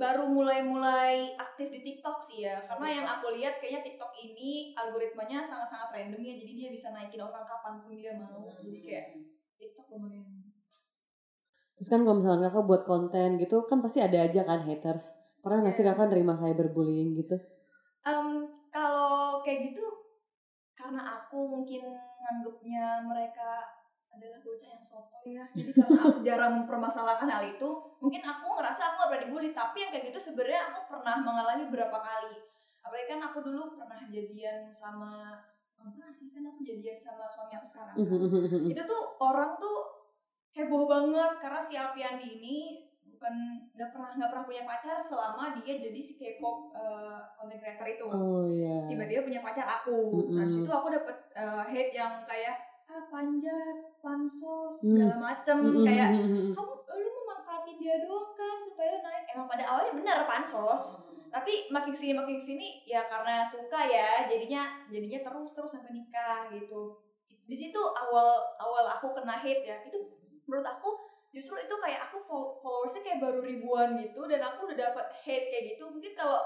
baru 0.00 0.24
mulai-mulai 0.32 1.36
aktif 1.36 1.68
di 1.68 1.84
TikTok 1.84 2.24
sih 2.24 2.48
ya. 2.48 2.64
Karena 2.64 2.88
yang 2.88 3.06
aku 3.06 3.36
lihat 3.36 3.60
kayaknya 3.60 3.84
TikTok 3.84 4.16
ini 4.16 4.72
algoritmanya 4.72 5.44
sangat-sangat 5.44 5.92
random 5.92 6.24
ya. 6.24 6.34
Jadi 6.40 6.52
dia 6.56 6.68
bisa 6.72 6.88
naikin 6.96 7.20
orang 7.20 7.44
kapan 7.44 7.84
pun 7.84 7.92
dia 7.92 8.16
mau. 8.16 8.48
Jadi 8.56 8.80
kayak 8.80 9.06
TikTok 9.60 9.92
lumayan. 9.92 10.48
Terus 11.76 11.88
kan 11.92 12.00
kalau 12.04 12.16
misalnya 12.16 12.48
kakak 12.48 12.64
buat 12.64 12.82
konten 12.88 13.36
gitu 13.36 13.68
kan 13.68 13.84
pasti 13.84 14.00
ada 14.00 14.24
aja 14.24 14.40
kan 14.44 14.64
haters. 14.64 15.12
Pernah 15.44 15.68
nggak 15.68 15.74
sih 15.76 15.84
Iya. 15.84 15.92
kakak 15.92 16.08
nerima 16.12 16.36
cyberbullying 16.36 17.16
gitu? 17.20 17.36
Em, 18.04 18.48
kalau 18.72 19.40
kayak 19.44 19.72
gitu 19.72 19.84
karena 20.72 21.04
aku 21.20 21.44
mungkin 21.44 21.92
nganggepnya 21.92 23.04
mereka 23.04 23.64
adalah 24.10 24.38
bocah 24.42 24.68
yang 24.68 24.84
soto 24.84 25.18
ya 25.22 25.44
jadi 25.54 25.70
karena 25.70 26.00
aku 26.02 26.18
jarang 26.28 26.52
mempermasalahkan 26.62 27.28
hal 27.30 27.42
itu 27.46 27.68
mungkin 28.02 28.22
aku 28.26 28.46
ngerasa 28.58 28.80
aku 28.90 28.94
gak 29.06 29.08
pernah 29.14 29.22
dibully 29.26 29.50
tapi 29.54 29.76
yang 29.86 29.90
kayak 29.94 30.04
gitu 30.10 30.18
sebenarnya 30.18 30.60
aku 30.74 30.80
pernah 30.90 31.14
mengalami 31.22 31.62
beberapa 31.70 31.98
kali 32.02 32.36
apalagi 32.80 33.06
kan 33.06 33.20
aku 33.22 33.38
dulu 33.44 33.78
pernah 33.78 34.00
jadian 34.10 34.66
sama 34.72 35.38
pernah 35.76 36.10
sih 36.12 36.28
kan 36.34 36.44
aku 36.44 36.60
jadian 36.60 36.98
sama 37.00 37.24
suami 37.24 37.56
aku 37.56 37.66
sekarang 37.70 37.96
kan. 37.96 38.08
itu 38.72 38.82
tuh 38.84 39.02
orang 39.22 39.56
tuh 39.56 39.78
heboh 40.52 40.84
banget 40.90 41.32
karena 41.38 41.60
si 41.62 41.78
Alpiandi 41.78 42.26
ini 42.26 42.56
bukan 43.20 43.36
nggak 43.76 43.92
pernah 43.92 44.10
nggak 44.16 44.30
pernah 44.32 44.44
punya 44.48 44.64
pacar 44.64 44.96
selama 45.04 45.52
dia 45.60 45.76
jadi 45.76 46.00
si 46.00 46.16
K-pop 46.16 46.72
eh, 46.72 47.20
content 47.36 47.60
creator 47.60 47.84
itu 47.84 48.06
oh 48.08 48.48
iya. 48.48 48.88
tiba-tiba 48.88 49.28
punya 49.28 49.40
pacar 49.44 49.68
aku 49.68 50.24
nah 50.32 50.48
di 50.48 50.48
Mm-mm. 50.48 50.64
situ 50.64 50.70
aku 50.72 50.88
dapet 50.88 51.16
eh, 51.36 51.62
hate 51.68 51.92
yang 51.92 52.24
kayak 52.24 52.69
ah 52.90 53.06
panjat 53.06 53.76
pansos 53.98 54.74
Mm. 54.82 54.86
segala 54.90 55.16
macem. 55.16 55.56
Mm-mm. 55.62 55.86
kayak 55.86 56.10
kamu 56.50 56.74
lu 56.90 57.10
memanfaatin 57.14 57.76
dia 57.78 58.02
doang 58.02 58.34
kan 58.34 58.58
supaya 58.58 58.98
naik. 58.98 59.30
Emang 59.30 59.46
pada 59.46 59.64
awalnya 59.64 59.94
benar 59.94 60.18
pansos. 60.26 60.98
Tapi 61.30 61.70
makin 61.70 61.94
ke 61.94 62.00
sini 62.00 62.12
makin 62.12 62.42
ke 62.42 62.44
sini 62.44 62.68
ya 62.82 63.06
karena 63.06 63.46
suka 63.46 63.86
ya 63.86 64.26
jadinya 64.26 64.82
jadinya 64.90 65.22
terus 65.22 65.54
terus 65.54 65.70
sampai 65.70 65.94
nikah 65.94 66.50
gitu. 66.50 66.98
Di 67.46 67.54
situ 67.54 67.78
awal 67.78 68.26
awal 68.58 68.84
aku 68.90 69.14
kena 69.14 69.38
hate 69.38 69.62
ya. 69.62 69.78
Itu 69.86 70.10
menurut 70.50 70.66
aku 70.66 70.90
justru 71.30 71.62
itu 71.62 71.70
kayak 71.78 72.10
aku 72.10 72.18
fol- 72.26 72.58
followersnya 72.58 73.06
kayak 73.06 73.22
baru 73.22 73.38
ribuan 73.38 73.94
gitu 74.02 74.26
dan 74.26 74.42
aku 74.42 74.66
udah 74.66 74.90
dapat 74.90 75.06
hate 75.22 75.46
kayak 75.48 75.78
gitu. 75.78 75.86
Mungkin 75.86 76.18
kalau 76.18 76.42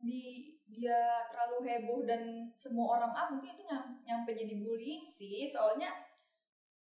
di 0.00 0.55
dia 0.76 1.00
terlalu 1.32 1.64
heboh 1.64 2.04
dan 2.04 2.20
semua 2.52 3.00
orang 3.00 3.10
up 3.10 3.32
mungkin 3.32 3.56
itu 3.56 3.64
nyam- 3.64 3.96
nyampe 4.04 4.30
jadi 4.30 4.60
bullying 4.60 5.02
sih. 5.02 5.48
Soalnya 5.48 5.88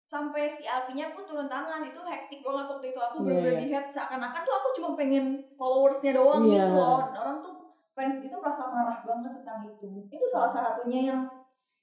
sampai 0.06 0.46
si 0.46 0.62
Alpinya 0.64 1.10
pun 1.10 1.26
turun 1.26 1.50
tangan. 1.50 1.82
Itu 1.82 2.00
hektik 2.00 2.40
banget 2.40 2.66
waktu 2.70 2.86
itu. 2.88 3.00
Aku 3.00 3.16
Iya, 3.18 3.24
bener-bener 3.26 3.54
iya. 3.54 3.60
di 3.60 3.66
head 3.68 3.86
seakan-akan 3.90 4.42
tuh 4.42 4.54
aku 4.54 4.68
cuma 4.78 4.90
pengen 4.94 5.26
followersnya 5.54 6.12
doang 6.14 6.46
Iya. 6.46 6.66
gitu 6.66 6.74
loh. 6.74 7.02
Orang 7.10 7.38
tuh 7.42 7.54
fans 7.90 8.16
itu 8.16 8.32
merasa 8.32 8.70
marah 8.70 9.02
banget 9.02 9.42
tentang 9.42 9.66
itu. 9.66 10.06
Itu 10.06 10.24
salah 10.26 10.48
satunya 10.48 11.10
yang 11.10 11.20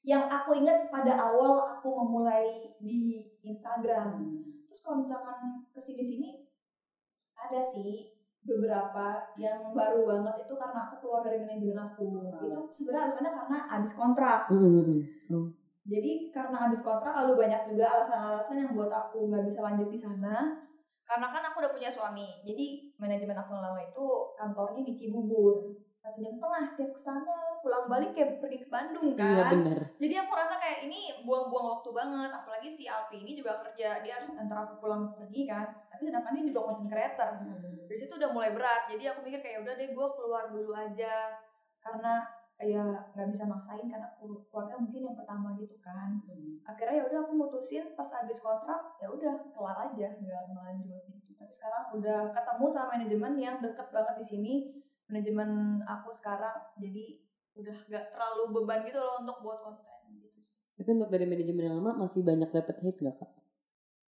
yang 0.08 0.24
aku 0.26 0.56
ingat 0.56 0.88
pada 0.88 1.20
awal 1.20 1.76
aku 1.76 1.92
memulai 1.92 2.72
di 2.80 3.20
Instagram. 3.44 4.24
Terus 4.66 4.80
kalau 4.80 5.04
misalkan 5.04 5.68
ke 5.68 5.80
sini-sini 5.80 6.48
ada 7.36 7.60
sih 7.60 8.17
beberapa 8.48 9.06
yang 9.36 9.75
baru 9.75 10.08
banget 10.08 10.48
itu 10.48 10.54
karena 10.56 10.80
aku 10.88 10.96
keluar 11.04 11.22
dari 11.27 11.44
manajemen 11.44 11.75
aku. 11.75 12.32
Itu 12.48 12.60
sebenarnya 12.72 13.12
alasannya 13.12 13.32
karena 13.36 13.60
habis 13.68 13.92
kontrak. 13.92 14.42
Mm-mm. 14.48 15.04
jadi 15.88 16.12
karena 16.36 16.68
habis 16.68 16.84
kontrak 16.84 17.16
lalu 17.16 17.48
banyak 17.48 17.72
juga 17.72 17.88
alasan-alasan 17.88 18.60
yang 18.60 18.72
buat 18.75 18.92
aku 18.92 19.32
nggak 19.32 19.44
bisa 19.48 19.60
lanjut 19.63 19.88
di 19.92 20.00
sana. 20.00 20.63
Karena 21.08 21.32
kan 21.32 21.44
aku 21.48 21.63
udah 21.63 21.72
punya 21.72 21.88
suami 21.88 22.44
jadi 22.44 22.92
manajemen 23.00 23.39
aku 23.39 23.56
yang 23.56 23.63
lama 23.63 23.80
itu 23.84 24.06
kantornya 24.36 24.84
di 24.84 24.94
Cibubur. 24.96 25.75
Satu 26.04 26.20
jam 26.24 26.32
setengah 26.32 26.75
tiap 26.75 26.92
ke 26.96 27.00
sana 27.00 27.47
pulang 27.68 27.86
balik 27.86 28.16
kayak 28.16 28.40
pergi 28.40 28.64
ke 28.64 28.70
Bandung 28.72 29.12
Iya 29.20 29.44
kan. 29.44 29.52
bener. 29.60 29.80
jadi 30.00 30.16
aku 30.24 30.32
rasa 30.32 30.56
kayak 30.56 30.88
ini 30.88 31.20
buang-buang 31.28 31.68
waktu 31.76 31.90
banget 31.92 32.32
apalagi 32.32 32.70
si 32.72 32.88
Alpi 32.88 33.28
ini 33.28 33.36
juga 33.36 33.60
kerja 33.60 34.00
dia 34.00 34.16
harus 34.16 34.32
antar 34.32 34.64
aku 34.64 34.80
pulang 34.80 35.12
pergi 35.12 35.44
kan 35.44 35.68
tapi 35.92 36.08
sedangkan 36.08 36.32
dia 36.38 36.46
juga 36.48 36.62
content 36.64 36.88
creator. 36.88 37.30
Dari 37.90 37.98
situ 37.98 38.14
udah 38.16 38.30
mulai 38.30 38.56
berat 38.56 38.86
jadi 38.88 39.12
aku 39.12 39.26
mikir 39.26 39.42
kayak 39.42 39.66
udah 39.66 39.74
deh 39.76 39.90
gue 39.92 40.08
keluar 40.16 40.44
dulu 40.48 40.72
aja. 40.72 41.36
Karena 41.82 42.22
ya 42.58 42.84
nggak 43.14 43.28
bisa 43.34 43.46
maksain 43.46 43.86
karena 43.86 44.10
keluarga 44.18 44.78
mungkin 44.78 45.10
yang 45.10 45.18
pertama 45.18 45.58
gitu 45.58 45.74
kan. 45.82 46.22
Akhirnya 46.66 47.02
ya 47.02 47.04
udah 47.10 47.20
aku 47.26 47.34
mutusin 47.34 47.98
pas 47.98 48.10
habis 48.14 48.38
kontrak 48.38 48.94
ya 49.02 49.10
udah 49.10 49.34
kelar 49.54 49.78
aja 49.90 50.08
nggak 50.22 50.44
ngelanjut 50.54 51.04
gitu. 51.10 51.34
Tapi 51.34 51.50
sekarang 51.54 51.84
udah 51.98 52.20
ketemu 52.34 52.66
sama 52.70 52.88
manajemen 52.94 53.34
yang 53.42 53.56
deket 53.58 53.88
banget 53.90 54.16
di 54.22 54.26
sini. 54.26 54.54
Manajemen 55.10 55.82
aku 55.82 56.14
sekarang 56.14 56.62
jadi 56.78 57.26
udah 57.58 57.78
gak 57.86 58.06
terlalu 58.10 58.44
beban 58.54 58.80
gitu 58.82 58.98
loh 58.98 59.20
untuk 59.20 59.38
buat 59.42 59.60
konten 59.60 60.00
gitu 60.16 60.40
sih 60.40 60.58
Tapi 60.76 60.90
untuk 60.94 61.10
dari 61.10 61.26
manajemen 61.26 61.64
yang 61.64 61.76
lama 61.78 62.06
masih 62.06 62.22
banyak 62.22 62.50
dapat 62.50 62.76
hate 62.78 63.02
gak 63.02 63.16
kak? 63.16 63.32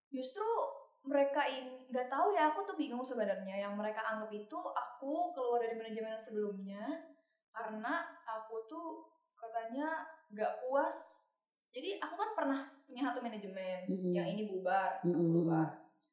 justru 0.09 0.45
mereka 1.01 1.41
ini 1.43 1.85
nggak 1.87 2.07
tahu 2.07 2.33
ya 2.33 2.49
aku 2.49 2.65
tuh 2.65 2.75
bingung 2.75 3.01
sebenarnya 3.01 3.55
yang 3.55 3.73
mereka 3.73 4.01
anggap 4.03 4.29
itu 4.29 4.57
aku 4.57 5.13
keluar 5.31 5.57
dari 5.59 5.75
manajemen 5.75 6.17
sebelumnya 6.17 6.81
karena 7.49 7.93
aku 8.27 8.65
tuh 8.65 8.87
katanya 9.33 10.05
nggak 10.29 10.61
puas 10.61 11.25
jadi 11.69 11.97
aku 11.99 12.13
kan 12.13 12.29
pernah 12.33 12.59
punya 12.83 13.05
satu 13.05 13.21
manajemen 13.21 13.85
Mm-mm. 13.85 14.11
yang 14.11 14.27
ini 14.27 14.49
bubar 14.49 14.97
aku 14.97 15.09
Mm-mm. 15.09 15.45
bubar 15.45 15.67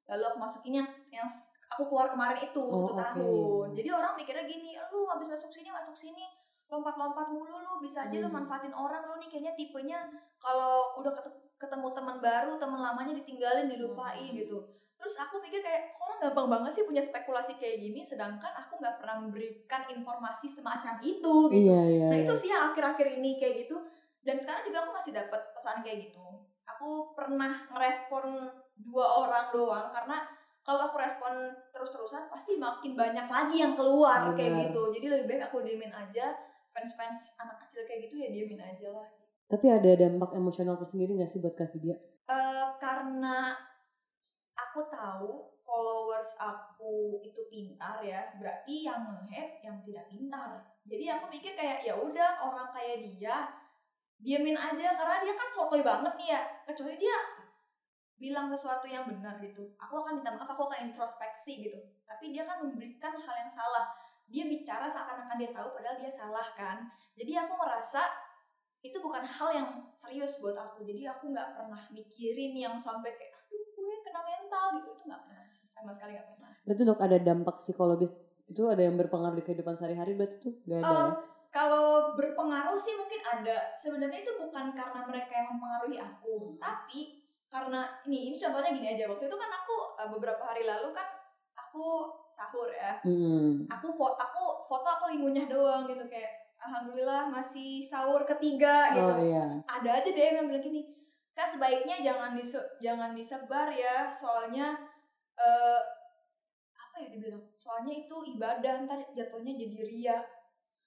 lalu 0.07 0.23
aku 0.25 0.39
masukin 0.39 0.75
yang 0.77 0.89
yang 1.11 1.29
aku 1.67 1.83
keluar 1.89 2.09
kemarin 2.09 2.41
itu 2.43 2.61
Oh, 2.63 2.85
satu 2.85 2.93
oke. 2.93 3.01
tahun 3.03 3.67
jadi 3.75 3.89
orang 3.91 4.13
mikirnya 4.15 4.45
gini 4.45 4.77
lu 4.93 5.09
habis 5.09 5.27
masuk 5.27 5.51
sini 5.51 5.69
masuk 5.69 5.97
sini 5.97 6.25
lompat-lompat 6.67 7.27
mulu 7.29 7.57
lu 7.57 7.73
bisa 7.79 8.05
aja 8.05 8.17
lu 8.17 8.27
Hmm. 8.27 8.43
manfaatin 8.43 8.71
orang 8.71 9.03
lu 9.03 9.15
nih 9.17 9.29
kayaknya 9.29 9.53
tipenya 9.55 9.99
kalau 10.37 10.97
udah 10.97 11.13
ket- 11.13 11.31
ketemu 11.57 11.89
teman 11.91 12.19
baru 12.19 12.57
teman 12.57 12.81
lamanya 12.81 13.15
ditinggalin 13.15 13.67
dilupain 13.67 14.27
Hmm. 14.27 14.39
gitu 14.39 14.59
terus 14.97 15.13
aku 15.15 15.39
mikir 15.39 15.61
kayak 15.61 15.93
"Kok 15.93 16.03
orang 16.03 16.21
gampang 16.23 16.49
banget 16.51 16.71
sih 16.73 16.85
punya 16.85 16.99
spekulasi 16.99 17.55
kayak 17.55 17.79
gini 17.79 18.01
sedangkan 18.01 18.49
aku 18.51 18.81
nggak 18.81 18.97
pernah 18.97 19.17
memberikan 19.21 19.85
informasi 19.87 20.49
semacam 20.49 20.97
itu 20.99 21.35
gitu 21.47 21.69
Iya 21.69 21.81
iya. 21.87 22.07
Nah 22.09 22.17
iya. 22.17 22.25
itu 22.25 22.35
sih 22.35 22.49
yang 22.49 22.73
akhir-akhir 22.73 23.07
ini 23.15 23.37
kayak 23.37 23.69
gitu 23.69 23.77
dan 24.21 24.35
sekarang 24.35 24.65
juga 24.65 24.79
aku 24.83 24.93
masih 24.93 25.13
dapat 25.13 25.41
pesan 25.53 25.85
kayak 25.85 26.11
gitu. 26.11 26.25
Aku 26.67 27.13
pernah 27.13 27.63
ngerespon 27.71 28.25
dua 28.75 29.07
orang 29.23 29.53
doang 29.53 29.89
karena 29.93 30.27
kalau 30.61 30.91
aku 30.91 30.99
respon 30.99 31.33
terus-terusan 31.71 32.27
pasti 32.27 32.59
makin 32.59 32.99
banyak 32.99 33.29
lagi 33.29 33.57
yang 33.57 33.79
keluar 33.79 34.35
kayak 34.35 34.51
Benar. 34.51 34.63
gitu. 34.67 34.83
Jadi 34.91 35.07
lebih 35.07 35.27
baik 35.29 35.43
aku 35.47 35.63
diemin 35.63 35.93
aja 35.95 36.35
fans-fans 36.77 37.41
anak 37.41 37.57
kecil 37.65 37.89
kayak 37.89 38.13
gitu 38.13 38.21
ya 38.21 38.29
diemin 38.29 38.61
aja 38.61 38.93
lah. 38.93 39.09
Tapi 39.49 39.73
ada 39.73 39.91
dampak 39.97 40.37
emosional 40.37 40.77
tersendiri 40.77 41.17
gak 41.17 41.33
sih 41.33 41.41
buat 41.41 41.57
Kak 41.57 41.73
Vidya? 41.73 41.97
Eh, 42.29 42.69
karena 42.77 43.57
aku 44.53 44.85
tahu 44.93 45.57
followers 45.65 46.37
aku 46.37 47.25
itu 47.25 47.41
pintar 47.49 48.05
ya, 48.05 48.37
berarti 48.37 48.85
yang 48.85 49.09
nge-hate 49.09 49.65
yang 49.65 49.81
tidak 49.87 50.05
pintar. 50.13 50.51
Jadi 50.85 51.05
aku 51.09 51.25
mikir 51.33 51.57
kayak 51.57 51.83
ya 51.83 51.97
udah 51.97 52.43
orang 52.45 52.71
kayak 52.77 53.03
dia 53.03 53.51
diamin 54.21 54.57
aja 54.57 54.97
karena 54.97 55.17
dia 55.25 55.35
kan 55.35 55.49
sotoy 55.49 55.81
banget 55.81 56.13
nih 56.21 56.29
ya. 56.37 56.41
Kecuali 56.67 56.99
dia 57.01 57.19
bilang 58.17 58.49
sesuatu 58.49 58.89
yang 58.89 59.05
benar 59.07 59.37
gitu. 59.39 59.77
Aku 59.77 60.03
akan 60.03 60.21
minta 60.21 60.33
maaf, 60.33 60.49
aku 60.49 60.67
akan 60.73 60.91
introspeksi 60.91 61.69
gitu. 61.69 61.79
Tapi 62.09 62.33
dia 62.33 62.49
kan 62.49 62.65
memberikan 62.65 63.13
hal 63.15 63.35
yang 63.37 63.53
salah. 63.53 63.93
Dia 64.27 64.45
bicara 64.51 64.91
seakan-akan 64.91 65.37
dia 65.39 65.51
tahu 65.55 65.75
padahal 65.75 65.97
dia 65.99 66.11
salah 66.11 66.47
kan. 66.59 66.87
Jadi 67.15 67.33
aku 67.39 67.55
merasa 67.55 68.27
itu 68.87 68.99
bukan 69.03 69.25
hal 69.27 69.49
yang 69.51 69.69
serius 69.99 70.39
buat 70.39 70.55
aku 70.55 70.87
jadi 70.87 71.11
aku 71.11 71.35
nggak 71.35 71.59
pernah 71.59 71.83
mikirin 71.91 72.55
yang 72.55 72.75
sampai 72.79 73.11
kayak 73.19 73.35
aduh 73.35 73.67
gue 73.75 73.97
kena 74.07 74.21
mental 74.23 74.65
gitu 74.79 74.89
itu 74.95 75.03
nggak 75.11 75.23
pernah 75.27 75.45
sih. 75.51 75.67
sama 75.75 75.91
sekali 75.97 76.11
nggak 76.15 76.29
pernah 76.31 76.53
Berarti 76.67 76.83
untuk 76.83 77.01
ada 77.03 77.17
dampak 77.23 77.57
psikologis 77.63 78.13
itu 78.47 78.63
ada 78.67 78.83
yang 78.83 78.95
berpengaruh 78.99 79.39
di 79.39 79.45
kehidupan 79.47 79.75
sehari-hari 79.75 80.15
berarti 80.15 80.39
tuh 80.39 80.55
gak 80.71 80.83
ada? 80.83 80.87
Em, 80.87 81.11
kalau 81.51 82.15
berpengaruh 82.15 82.79
sih 82.79 82.95
mungkin 82.95 83.19
ada 83.23 83.75
sebenarnya 83.79 84.23
itu 84.23 84.33
bukan 84.39 84.71
karena 84.75 85.01
mereka 85.03 85.33
yang 85.35 85.49
mempengaruhi 85.55 85.99
aku 85.99 86.55
tapi 86.63 87.27
karena 87.47 87.87
ini 88.07 88.35
ini 88.35 88.37
contohnya 88.39 88.71
gini 88.75 88.89
aja 88.95 89.11
waktu 89.11 89.27
itu 89.27 89.37
kan 89.39 89.51
aku 89.51 89.75
eh, 89.99 90.09
beberapa 90.11 90.43
hari 90.43 90.63
lalu 90.67 90.95
kan 90.95 91.07
aku 91.77 92.09
sahur 92.33 92.73
ya. 92.73 92.97
Hmm. 93.05 93.69
aku 93.69 93.93
foto 93.93 94.17
aku 94.17 94.65
foto 94.65 94.89
aku 94.89 95.13
lagi 95.13 95.21
ngunyah 95.21 95.45
doang 95.45 95.85
gitu 95.85 96.09
kayak 96.09 96.33
alhamdulillah 96.57 97.29
masih 97.29 97.85
sahur 97.85 98.25
ketiga 98.25 98.97
gitu. 98.97 99.13
Oh 99.13 99.21
iya. 99.21 99.61
ada 99.69 99.91
aja 100.01 100.09
deh 100.09 100.25
yang 100.41 100.49
bilang 100.49 100.65
gini 100.65 100.89
kak 101.37 101.45
sebaiknya 101.45 102.01
jangan 102.01 102.33
dise 102.33 102.57
jangan 102.81 103.13
disebar 103.13 103.69
ya 103.69 104.09
soalnya 104.09 104.73
eh 105.37 105.81
apa 106.73 106.97
ya 107.05 107.09
dibilang 107.13 107.45
soalnya 107.53 107.93
itu 108.09 108.17
ibadah 108.33 108.89
ntar 108.89 109.05
jatuhnya 109.13 109.53
jadi 109.53 109.85
ria 109.85 110.17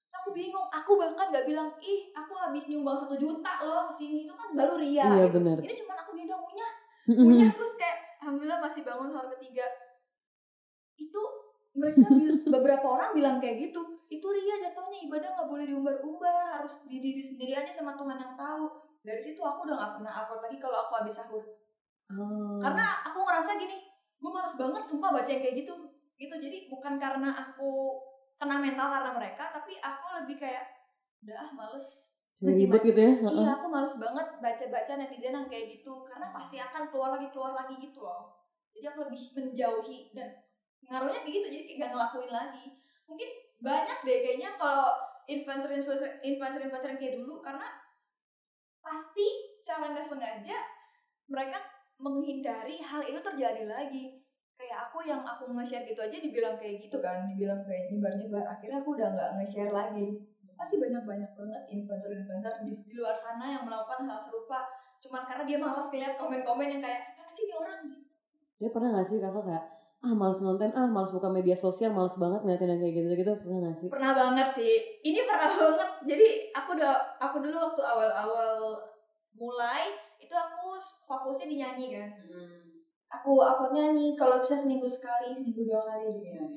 aku 0.10 0.34
bingung 0.34 0.66
aku 0.74 0.98
bahkan 0.98 1.30
nggak 1.30 1.46
bilang 1.46 1.70
ih 1.86 2.10
aku 2.18 2.34
habis 2.34 2.66
nyumbang 2.66 2.98
satu 2.98 3.14
juta 3.14 3.62
loh 3.62 3.86
ke 3.86 3.94
sini 3.94 4.26
itu 4.26 4.34
kan 4.34 4.58
baru 4.58 4.82
ria 4.82 5.06
Iya 5.06 5.30
gitu. 5.30 5.38
ini 5.38 5.76
cuma 5.86 6.02
aku 6.02 6.18
gendong 6.18 6.42
punya 6.50 6.68
punya 7.06 7.48
terus 7.54 7.78
kayak 7.78 8.18
alhamdulillah 8.26 8.58
masih 8.58 8.82
bangun 8.82 9.14
sahur 9.14 9.30
ketiga 9.38 9.70
itu 11.00 11.22
mereka 11.74 12.08
beberapa 12.60 12.86
orang 12.86 13.12
bilang 13.16 13.38
kayak 13.40 13.72
gitu 13.72 13.82
itu 14.10 14.26
ria 14.26 14.58
jatuhnya 14.60 15.06
ibadah 15.06 15.30
nggak 15.38 15.48
boleh 15.48 15.66
diumbar-umbar 15.70 16.60
harus 16.60 16.84
di 16.90 17.00
diri 17.00 17.22
sendiri 17.22 17.56
aja 17.56 17.72
sama 17.72 17.96
Tuhan 17.96 18.18
yang 18.18 18.34
tahu 18.36 18.66
dari 19.06 19.22
situ 19.24 19.40
aku 19.40 19.70
udah 19.70 19.76
nggak 19.80 19.94
pernah 20.02 20.14
upload 20.14 20.42
lagi 20.50 20.58
kalau 20.60 20.78
aku 20.86 20.94
habis 21.00 21.16
sahur 21.16 21.44
Oh. 22.10 22.58
karena 22.58 23.06
aku 23.06 23.22
ngerasa 23.22 23.54
gini 23.62 23.86
gue 24.18 24.32
males 24.34 24.58
banget 24.58 24.82
sumpah 24.82 25.14
baca 25.14 25.30
yang 25.30 25.46
kayak 25.46 25.62
gitu 25.62 25.94
gitu 26.18 26.36
jadi 26.42 26.66
bukan 26.66 26.98
karena 26.98 27.30
aku 27.38 28.02
kena 28.42 28.58
mental 28.58 28.90
karena 28.90 29.14
mereka 29.14 29.54
tapi 29.54 29.78
aku 29.78 30.06
lebih 30.18 30.42
kayak 30.42 30.66
udah 31.22 31.38
ah 31.38 31.50
males 31.54 32.10
ribet 32.40 32.82
gitu 32.82 32.98
ya? 32.98 33.14
Iya, 33.20 33.52
aku 33.60 33.68
males 33.68 33.94
banget 34.00 34.28
baca-baca 34.40 34.92
netizen 34.96 35.36
yang 35.36 35.48
kayak 35.52 35.76
gitu 35.76 36.08
karena 36.08 36.32
pasti 36.32 36.56
akan 36.56 36.88
keluar 36.88 37.20
lagi 37.20 37.28
keluar 37.36 37.52
lagi 37.52 37.76
gitu 37.84 38.00
loh. 38.00 38.32
Jadi 38.72 38.86
aku 38.88 39.00
lebih 39.12 39.22
menjauhi 39.36 40.16
dan 40.16 40.40
ngaruhnya 40.90 41.22
kayak 41.22 41.36
gitu 41.38 41.48
jadi 41.54 41.64
kayak 41.66 41.80
gak 41.80 41.92
ngelakuin 41.94 42.32
lagi. 42.34 42.66
Mungkin 43.06 43.30
banyak 43.62 43.98
deh 44.04 44.18
kayaknya 44.26 44.50
kalau 44.58 44.90
influencer 45.30 45.70
influencer 45.70 46.10
influencer 46.26 46.62
influencer 46.66 46.98
kayak 46.98 47.22
dulu 47.22 47.40
karena 47.40 47.68
pasti 48.82 49.56
secara 49.62 49.94
nggak 49.94 50.08
sengaja 50.08 50.58
mereka 51.30 51.62
menghindari 52.02 52.82
hal 52.82 53.02
itu 53.06 53.20
terjadi 53.22 53.64
lagi. 53.70 54.18
Kayak 54.60 54.92
aku 54.92 55.08
yang 55.08 55.24
aku 55.24 55.56
nge-share 55.56 55.88
gitu 55.88 56.04
aja 56.04 56.20
dibilang 56.20 56.60
kayak 56.60 56.84
gitu 56.84 57.00
kan, 57.00 57.24
dibilang 57.32 57.64
kayak 57.64 57.96
nyebar-nyebar. 57.96 58.44
Akhirnya 58.44 58.84
aku 58.84 58.92
udah 58.92 59.08
nggak 59.16 59.32
nge-share 59.40 59.72
lagi 59.72 60.20
pasti 60.60 60.76
banyak-banyak 60.76 61.32
banget 61.40 61.62
influencer-influencer 61.72 62.68
di, 62.68 62.76
di 62.84 62.96
luar 63.00 63.16
sana 63.16 63.48
yang 63.48 63.64
melakukan 63.64 64.04
hal 64.12 64.20
serupa 64.20 64.68
cuman 65.00 65.24
karena 65.24 65.48
dia 65.48 65.56
malas 65.56 65.88
ngeliat 65.88 66.20
komen-komen 66.20 66.68
yang 66.68 66.82
kayak 66.84 67.16
apa 67.16 67.32
sih 67.32 67.48
orang 67.56 67.88
gitu 67.88 68.04
Dia 68.60 68.68
pernah 68.76 69.00
gak 69.00 69.08
sih 69.08 69.24
kakak 69.24 69.44
kayak 69.48 69.66
ah 70.00 70.16
males 70.16 70.40
nonton, 70.40 70.72
ah 70.72 70.88
males 70.88 71.12
buka 71.12 71.28
media 71.28 71.52
sosial, 71.60 71.92
males 71.92 72.16
banget 72.16 72.40
ngeliatin 72.40 72.72
yang 72.72 72.80
kayak 72.80 72.96
gitu-gitu. 72.96 73.34
Pernah 73.36 73.60
gak 73.60 73.76
sih? 73.76 73.88
pernah 73.92 74.12
banget 74.16 74.48
sih. 74.56 74.76
Ini 75.04 75.20
pernah 75.28 75.52
banget. 75.60 75.90
Jadi 76.08 76.28
aku 76.56 76.70
udah 76.80 76.94
aku 77.20 77.36
dulu 77.44 77.58
waktu 77.60 77.82
awal-awal 77.84 78.80
mulai 79.36 79.92
itu 80.16 80.32
aku 80.32 80.80
fokusnya 81.04 81.52
di 81.52 81.56
nyanyi 81.60 81.86
kan. 82.00 82.10
Aku 83.20 83.44
upload 83.44 83.76
nyanyi 83.76 84.16
kalau 84.16 84.40
bisa 84.40 84.56
seminggu 84.56 84.88
sekali 84.88 85.36
seminggu 85.36 85.68
dua 85.68 85.84
kali 85.84 86.16
gitu. 86.24 86.48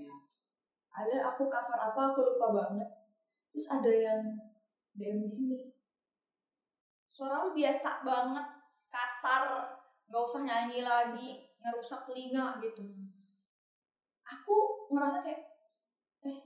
Ada 0.95 1.35
aku 1.35 1.51
cover 1.51 1.79
apa 1.83 2.15
aku 2.15 2.23
lupa 2.23 2.47
banget. 2.55 2.89
Terus 3.51 3.67
ada 3.75 3.91
yang 3.91 4.23
DM 4.95 5.27
gini. 5.27 5.75
Suara 7.11 7.43
lu 7.43 7.51
biasa 7.51 8.07
banget. 8.07 8.47
Kasar. 8.87 9.67
Nggak 10.07 10.23
usah 10.31 10.43
nyanyi 10.47 10.87
lagi. 10.87 11.51
Ngerusak 11.59 12.07
telinga 12.07 12.63
gitu 12.63 12.87
aku 14.33 14.89
ngerasa 14.89 15.21
kayak 15.21 15.41
eh 16.25 16.39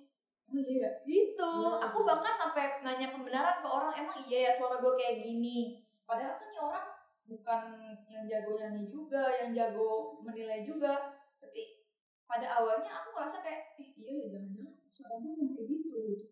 oh 0.50 0.58
iya 0.58 0.76
ya? 0.86 0.90
Gitu. 1.06 1.52
Aku 1.82 2.02
bahkan 2.02 2.34
sampai 2.34 2.82
nanya 2.82 3.10
pembenaran 3.14 3.62
ke 3.62 3.68
orang 3.68 3.92
emang 3.94 4.18
iya 4.26 4.50
ya 4.50 4.50
suara 4.50 4.78
gue 4.82 4.92
kayak 4.98 5.22
gini? 5.22 5.82
Padahal 6.06 6.38
kan 6.38 6.48
nih 6.50 6.62
orang 6.62 6.86
bukan 7.26 7.62
yang 8.06 8.24
jago 8.30 8.54
nyanyi 8.54 8.86
juga 8.86 9.26
yang 9.42 9.50
jago 9.50 10.22
menilai 10.22 10.62
juga. 10.62 11.18
Tapi 11.42 11.86
pada 12.26 12.62
awalnya 12.62 13.02
aku 13.02 13.14
ngerasa 13.14 13.42
kayak 13.42 13.78
eh 13.78 13.90
iya 13.98 14.12
ya 14.22 14.26
jangan-jangan 14.38 14.74
suara 14.90 15.14
gue 15.18 15.30
emang 15.34 15.50
kayak 15.54 15.68
gitu. 15.70 15.94
Gitu. 16.14 16.26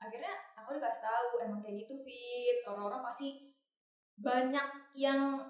Akhirnya 0.00 0.32
aku 0.60 0.76
dikasih 0.76 1.02
tahu 1.04 1.28
emang 1.44 1.60
kayak 1.64 1.76
gitu 1.84 1.94
fit. 2.04 2.56
Orang-orang 2.68 3.00
pasti 3.00 3.28
banyak 4.20 4.66
yang 4.94 5.40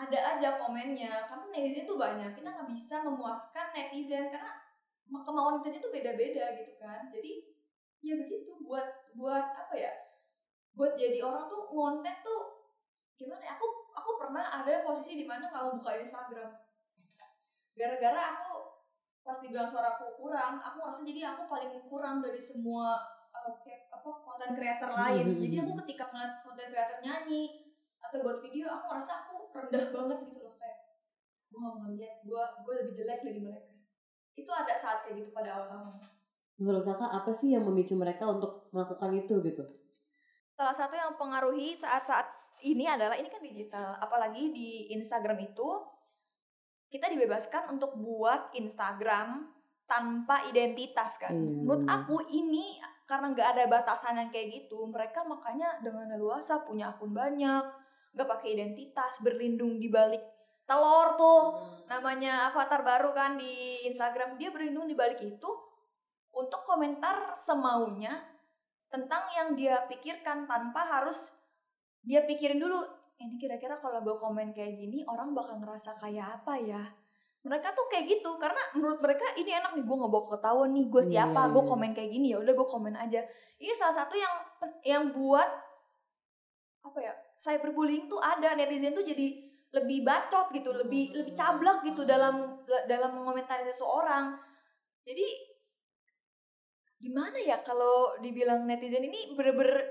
ada 0.00 0.18
aja 0.36 0.56
komennya. 0.56 1.28
Karena 1.28 1.44
netizen 1.52 1.84
tuh 1.84 2.00
banyak 2.00 2.32
kita 2.32 2.48
nggak 2.48 2.70
bisa 2.72 3.04
memuaskan 3.04 3.66
netizen. 3.76 4.32
Karena 4.32 4.61
kemauan 5.10 5.60
netizen 5.60 5.82
tuh 5.82 5.92
beda-beda 5.94 6.44
gitu 6.58 6.74
kan. 6.78 7.08
Jadi 7.10 7.52
ya 8.02 8.18
begitu 8.18 8.58
buat 8.66 9.14
buat 9.14 9.46
apa 9.54 9.74
ya 9.78 9.92
buat 10.74 10.98
jadi 10.98 11.22
orang 11.22 11.46
tuh 11.46 11.70
ngonten 11.70 12.16
tuh 12.26 12.42
gimana 13.14 13.38
ya 13.44 13.54
aku 13.54 13.66
aku 13.94 14.10
pernah 14.18 14.42
ada 14.42 14.82
posisi 14.82 15.22
di 15.22 15.26
mana 15.28 15.46
kalau 15.52 15.78
buka 15.78 16.02
Instagram 16.02 16.50
gara-gara 17.78 18.22
aku 18.34 18.82
pas 19.22 19.38
dibilang 19.38 19.70
suara 19.70 19.94
aku 19.94 20.18
kurang 20.18 20.58
aku 20.58 20.82
ngerasa 20.82 21.02
jadi 21.06 21.20
aku 21.36 21.46
paling 21.46 21.70
kurang 21.86 22.18
dari 22.18 22.42
semua 22.42 22.98
uh, 23.30 23.54
kayak 23.62 23.86
apa 23.94 24.10
konten 24.26 24.50
creator 24.58 24.90
lain. 24.90 25.38
jadi 25.38 25.62
aku 25.62 25.78
ketika 25.86 26.10
ngeliat 26.10 26.42
konten 26.42 26.66
creator 26.74 26.98
nyanyi 26.98 27.70
atau 28.02 28.18
buat 28.18 28.42
video 28.42 28.66
aku 28.66 28.84
ngerasa 28.90 29.12
aku 29.24 29.54
rendah 29.54 29.84
banget 29.94 30.18
gitu 30.26 30.40
loh 30.42 30.54
kayak 30.58 30.78
gue 31.52 31.58
gak 31.62 31.74
mau 31.78 31.88
lihat 31.94 32.14
gue 32.26 32.42
gue 32.66 32.74
lebih 32.82 32.94
jelek 32.98 33.20
dari 33.22 33.40
mereka 33.40 33.71
itu 34.34 34.48
ada 34.48 34.74
saat 34.74 35.04
kayak 35.04 35.22
gitu 35.22 35.30
pada 35.30 35.56
awal-awal 35.56 35.96
Menurut 36.56 36.84
kakak 36.84 37.10
apa 37.10 37.32
sih 37.32 37.50
yang 37.50 37.64
memicu 37.64 37.96
mereka 37.96 38.28
untuk 38.28 38.70
melakukan 38.70 39.10
itu 39.12 39.40
gitu? 39.42 39.64
salah 40.52 40.76
satu 40.76 40.94
yang 40.94 41.16
mempengaruhi 41.16 41.74
saat-saat 41.74 42.28
ini 42.62 42.86
adalah 42.86 43.16
ini 43.16 43.26
kan 43.26 43.40
digital 43.40 43.98
apalagi 43.98 44.52
di 44.52 44.92
Instagram 44.92 45.40
itu 45.42 45.68
kita 46.86 47.08
dibebaskan 47.08 47.72
untuk 47.72 47.96
buat 47.96 48.52
Instagram 48.52 49.48
tanpa 49.88 50.46
identitas 50.46 51.16
kan 51.18 51.32
Iya. 51.32 51.66
menurut 51.66 51.82
aku 51.84 52.16
ini 52.30 52.78
karena 53.08 53.32
nggak 53.34 53.48
ada 53.48 53.64
batasan 53.66 54.20
yang 54.20 54.30
kayak 54.30 54.62
gitu 54.62 54.86
mereka 54.86 55.24
makanya 55.24 55.82
dengan 55.82 56.06
leluasa 56.14 56.62
punya 56.62 56.94
akun 56.94 57.10
banyak 57.10 57.64
nggak 58.12 58.28
pakai 58.28 58.54
identitas 58.54 59.18
berlindung 59.18 59.80
di 59.80 59.88
balik 59.88 60.22
telur 60.64 61.18
tuh 61.18 61.40
namanya 61.90 62.48
avatar 62.52 62.80
baru 62.80 63.10
kan 63.12 63.36
di 63.36 63.84
Instagram. 63.88 64.40
Dia 64.40 64.48
berlindung 64.54 64.88
di 64.88 64.96
balik 64.96 65.20
itu 65.20 65.50
untuk 66.32 66.64
komentar 66.64 67.36
semaunya 67.36 68.16
tentang 68.88 69.24
yang 69.32 69.48
dia 69.56 69.84
pikirkan 69.88 70.44
tanpa 70.48 70.84
harus 70.84 71.32
dia 72.04 72.24
pikirin 72.24 72.60
dulu 72.60 72.82
ini 73.22 73.38
kira-kira 73.38 73.78
kalau 73.78 74.02
gue 74.02 74.16
komen 74.18 74.50
kayak 74.50 74.74
gini 74.74 75.06
orang 75.06 75.30
bakal 75.36 75.60
ngerasa 75.62 75.94
kayak 76.00 76.42
apa 76.42 76.54
ya? 76.58 76.82
Mereka 77.42 77.74
tuh 77.74 77.86
kayak 77.90 78.06
gitu 78.18 78.38
karena 78.38 78.58
menurut 78.74 78.98
mereka 79.02 79.34
ini 79.34 79.50
enak 79.50 79.74
nih 79.74 79.84
gue 79.86 79.96
nggak 79.98 80.12
bawa 80.12 80.24
ketahuan 80.38 80.70
nih 80.74 80.86
gue 80.86 81.02
siapa 81.02 81.40
Iya, 81.46 81.52
gue 81.54 81.62
iya. 81.62 81.70
komen 81.70 81.90
kayak 81.94 82.10
gini 82.10 82.26
ya 82.34 82.38
udah 82.38 82.54
gue 82.54 82.68
komen 82.70 82.94
aja. 82.94 83.20
Ini 83.58 83.72
salah 83.74 83.96
satu 84.02 84.14
yang 84.14 84.34
yang 84.82 85.04
buat 85.14 85.50
apa 86.82 86.98
ya 86.98 87.14
cyberbullying 87.38 88.10
tuh 88.10 88.18
ada 88.18 88.58
netizen 88.58 88.94
tuh 88.94 89.06
jadi 89.06 89.51
lebih 89.72 90.04
bacot 90.04 90.52
gitu 90.52 90.68
lebih 90.76 91.16
lebih 91.16 91.32
cablak 91.32 91.80
gitu 91.84 92.04
dalam 92.04 92.60
dalam 92.84 93.10
mengomentari 93.16 93.64
seseorang. 93.72 94.36
Jadi 95.02 95.26
gimana 97.02 97.34
ya 97.40 97.58
kalau 97.64 98.14
dibilang 98.22 98.62
netizen 98.68 99.02
ini 99.02 99.34
bener-bener 99.34 99.82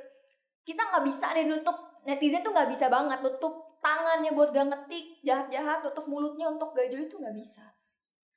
kita 0.63 0.79
nggak 0.79 1.03
bisa 1.03 1.35
deh 1.35 1.43
nutup 1.49 1.75
netizen 2.07 2.45
tuh 2.45 2.53
nggak 2.55 2.69
bisa 2.71 2.87
banget 2.87 3.19
nutup 3.19 3.71
tangannya 3.81 4.31
buat 4.31 4.53
gak 4.53 4.69
ngetik 4.69 5.25
jahat-jahat 5.25 5.81
nutup 5.81 6.05
mulutnya 6.05 6.45
untuk 6.47 6.77
gak 6.77 6.87
jujur 6.93 7.09
itu 7.09 7.17
nggak 7.17 7.35
bisa. 7.35 7.65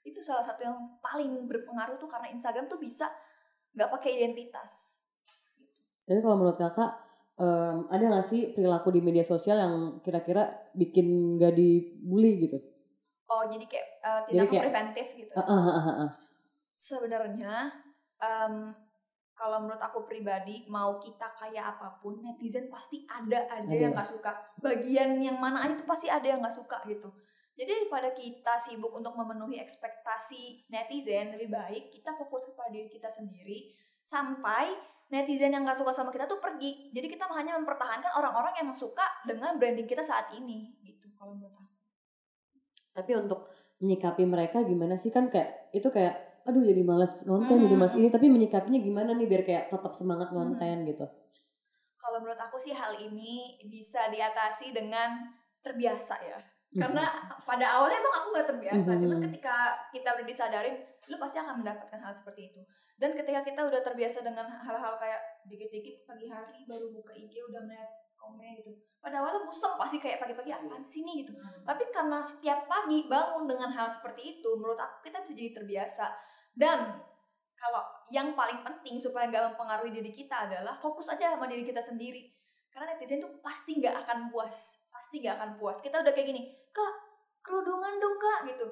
Itu 0.01 0.25
salah 0.25 0.41
satu 0.41 0.65
yang 0.65 0.77
paling 1.05 1.45
berpengaruh 1.45 2.01
tuh 2.01 2.09
karena 2.09 2.33
Instagram 2.33 2.67
tuh 2.67 2.81
bisa 2.81 3.13
nggak 3.77 3.93
pakai 3.93 4.11
identitas. 4.21 4.97
Tapi 6.09 6.21
kalau 6.21 6.37
menurut 6.41 6.57
kakak 6.57 6.97
em, 7.37 7.77
ada 7.89 8.05
nggak 8.05 8.27
sih 8.27 8.53
perilaku 8.53 8.89
di 8.89 9.01
media 9.01 9.23
sosial 9.23 9.57
yang 9.57 9.75
kira-kira 10.01 10.47
bikin 10.73 11.07
gak 11.37 11.53
dibully 11.53 12.39
gitu? 12.41 12.59
oh 13.25 13.43
jadi 13.45 13.65
kayak 13.65 13.89
uh, 14.01 14.21
Jadi 14.21 14.31
tindakan 14.31 14.51
kayak- 14.51 14.65
preventif 14.65 15.07
gitu 15.17 15.33
Ah, 15.33 15.43
ah, 15.43 15.61
ah, 15.65 15.79
ah, 15.81 15.97
ah. 16.05 16.11
sebenarnya 16.75 17.55
em, 18.19 18.55
kalau 19.35 19.59
menurut 19.61 19.83
aku 19.83 20.07
pribadi 20.07 20.63
mau 20.69 20.97
kita 20.97 21.27
kayak 21.35 21.75
apa 21.75 21.99
pun 21.99 22.21
netizen 22.21 22.71
pasti 22.71 23.03
ada 23.05 23.51
aja 23.51 23.67
Ada. 23.67 23.75
yang 23.81 23.93
nggak 23.93 24.07
suka 24.07 24.31
bagian 24.61 25.19
yang 25.19 25.37
mana 25.37 25.65
aja 25.65 25.75
tuh 25.75 25.85
pasti 25.85 26.07
ada 26.07 26.23
yang 26.23 26.39
nggak 26.39 26.55
suka 26.55 26.79
gitu 26.85 27.11
jadi 27.55 27.71
daripada 27.73 28.11
kita 28.11 28.59
sibuk 28.61 28.91
untuk 28.91 29.15
memenuhi 29.15 29.59
ekspektasi 29.59 30.67
netizen 30.69 31.35
lebih 31.35 31.51
baik 31.51 31.91
kita 31.91 32.15
fokus 32.15 32.47
kepada 32.47 32.71
diri 32.71 32.87
kita 32.89 33.07
sendiri 33.09 33.75
sampai 34.05 34.71
netizen 35.15 35.55
yang 35.55 35.63
nggak 35.63 35.79
suka 35.79 35.95
sama 35.95 36.11
kita 36.11 36.27
tuh 36.27 36.43
pergi. 36.43 36.91
Jadi 36.91 37.07
kita 37.07 37.31
hanya 37.31 37.55
mempertahankan 37.63 38.19
orang-orang 38.19 38.59
yang 38.59 38.69
suka 38.75 39.07
dengan 39.23 39.55
branding 39.63 39.87
kita 39.87 40.03
saat 40.03 40.35
ini 40.35 40.75
gitu 40.83 41.07
kalau 41.15 41.39
menurut 41.39 41.55
aku. 41.55 41.71
Tapi 42.95 43.11
untuk 43.15 43.47
menyikapi 43.79 44.27
mereka 44.27 44.67
gimana 44.67 44.99
sih? 44.99 45.15
Kan 45.15 45.31
kayak 45.31 45.71
itu 45.71 45.87
kayak 45.95 46.43
aduh 46.45 46.61
jadi 46.61 46.83
males 46.83 47.23
konten 47.23 47.57
jadi 47.63 47.77
males 47.79 47.95
ini. 47.95 48.11
Tapi 48.11 48.27
menyikapinya 48.27 48.83
gimana 48.83 49.15
nih 49.15 49.27
biar 49.31 49.43
kayak 49.47 49.65
tetap 49.71 49.95
semangat 49.95 50.35
konten 50.35 50.83
gitu. 50.91 51.07
kalau 52.05 52.21
menurut 52.21 52.37
aku 52.37 52.61
sih 52.61 52.77
hal 52.77 53.01
ini 53.01 53.57
bisa 53.65 54.13
diatasi 54.13 54.77
dengan 54.77 55.25
terbiasa 55.65 56.15
ya. 56.21 56.37
Karena 56.77 57.01
pada 57.49 57.81
awalnya 57.81 57.97
emang 58.05 58.15
aku 58.21 58.27
gak 58.37 58.49
terbiasa. 58.53 58.91
Mhm. 58.93 59.01
cuman 59.01 59.19
ketika 59.31 59.57
kita 59.89 60.09
udah 60.13 60.27
disadarin 60.29 60.77
lu 61.09 61.17
pasti 61.21 61.39
akan 61.41 61.61
mendapatkan 61.61 62.01
hal 62.01 62.13
seperti 62.15 62.53
itu. 62.53 62.61
Dan 62.95 63.13
ketika 63.19 63.43
kita 63.43 63.61
udah 63.67 63.81
terbiasa 63.83 64.23
dengan 64.23 64.47
hal-hal 64.47 64.95
kayak 64.97 65.21
dikit-dikit 65.51 66.07
pagi 66.07 66.31
hari 66.31 66.63
baru 66.65 66.95
buka 66.95 67.13
IG 67.13 67.43
udah 67.51 67.63
ngeliat 67.67 67.91
komen 68.15 68.57
gitu 68.57 68.73
pada 69.05 69.21
awalnya 69.21 69.45
busem 69.45 69.77
pasti 69.77 70.01
kayak 70.01 70.17
pagi-pagi 70.17 70.49
apaan 70.49 70.81
sih 70.81 71.05
nih 71.05 71.27
gitu. 71.27 71.37
Tapi 71.69 71.85
karena 71.93 72.25
setiap 72.25 72.65
pagi 72.65 73.05
bangun 73.05 73.45
dengan 73.45 73.69
hal 73.69 73.93
seperti 73.93 74.41
itu 74.41 74.49
menurut 74.57 74.81
aku 74.81 75.05
kita 75.11 75.21
bisa 75.21 75.35
jadi 75.37 75.51
terbiasa. 75.61 76.07
Dan 76.57 77.05
kalau 77.53 77.85
yang 78.09 78.33
paling 78.33 78.65
penting 78.65 78.97
supaya 78.97 79.29
nggak 79.29 79.53
mempengaruhi 79.53 79.93
diri 79.93 80.13
kita 80.17 80.49
adalah 80.49 80.81
fokus 80.81 81.13
aja 81.13 81.37
sama 81.37 81.45
diri 81.45 81.69
kita 81.69 81.85
sendiri. 81.85 82.33
Karena 82.73 82.97
netizen 82.97 83.21
tuh 83.21 83.39
pasti 83.45 83.77
nggak 83.77 84.09
akan 84.09 84.33
puas 84.33 84.81
pasti 84.95 85.21
nggak 85.21 85.37
akan 85.37 85.51
puas. 85.61 85.77
Kita 85.85 86.01
udah 86.01 86.13
kayak 86.17 86.33
gini 86.33 86.43
kak 86.73 86.95
kerudungan 87.45 88.01
dong 88.01 88.17
kak 88.17 88.41
gitu 88.49 88.67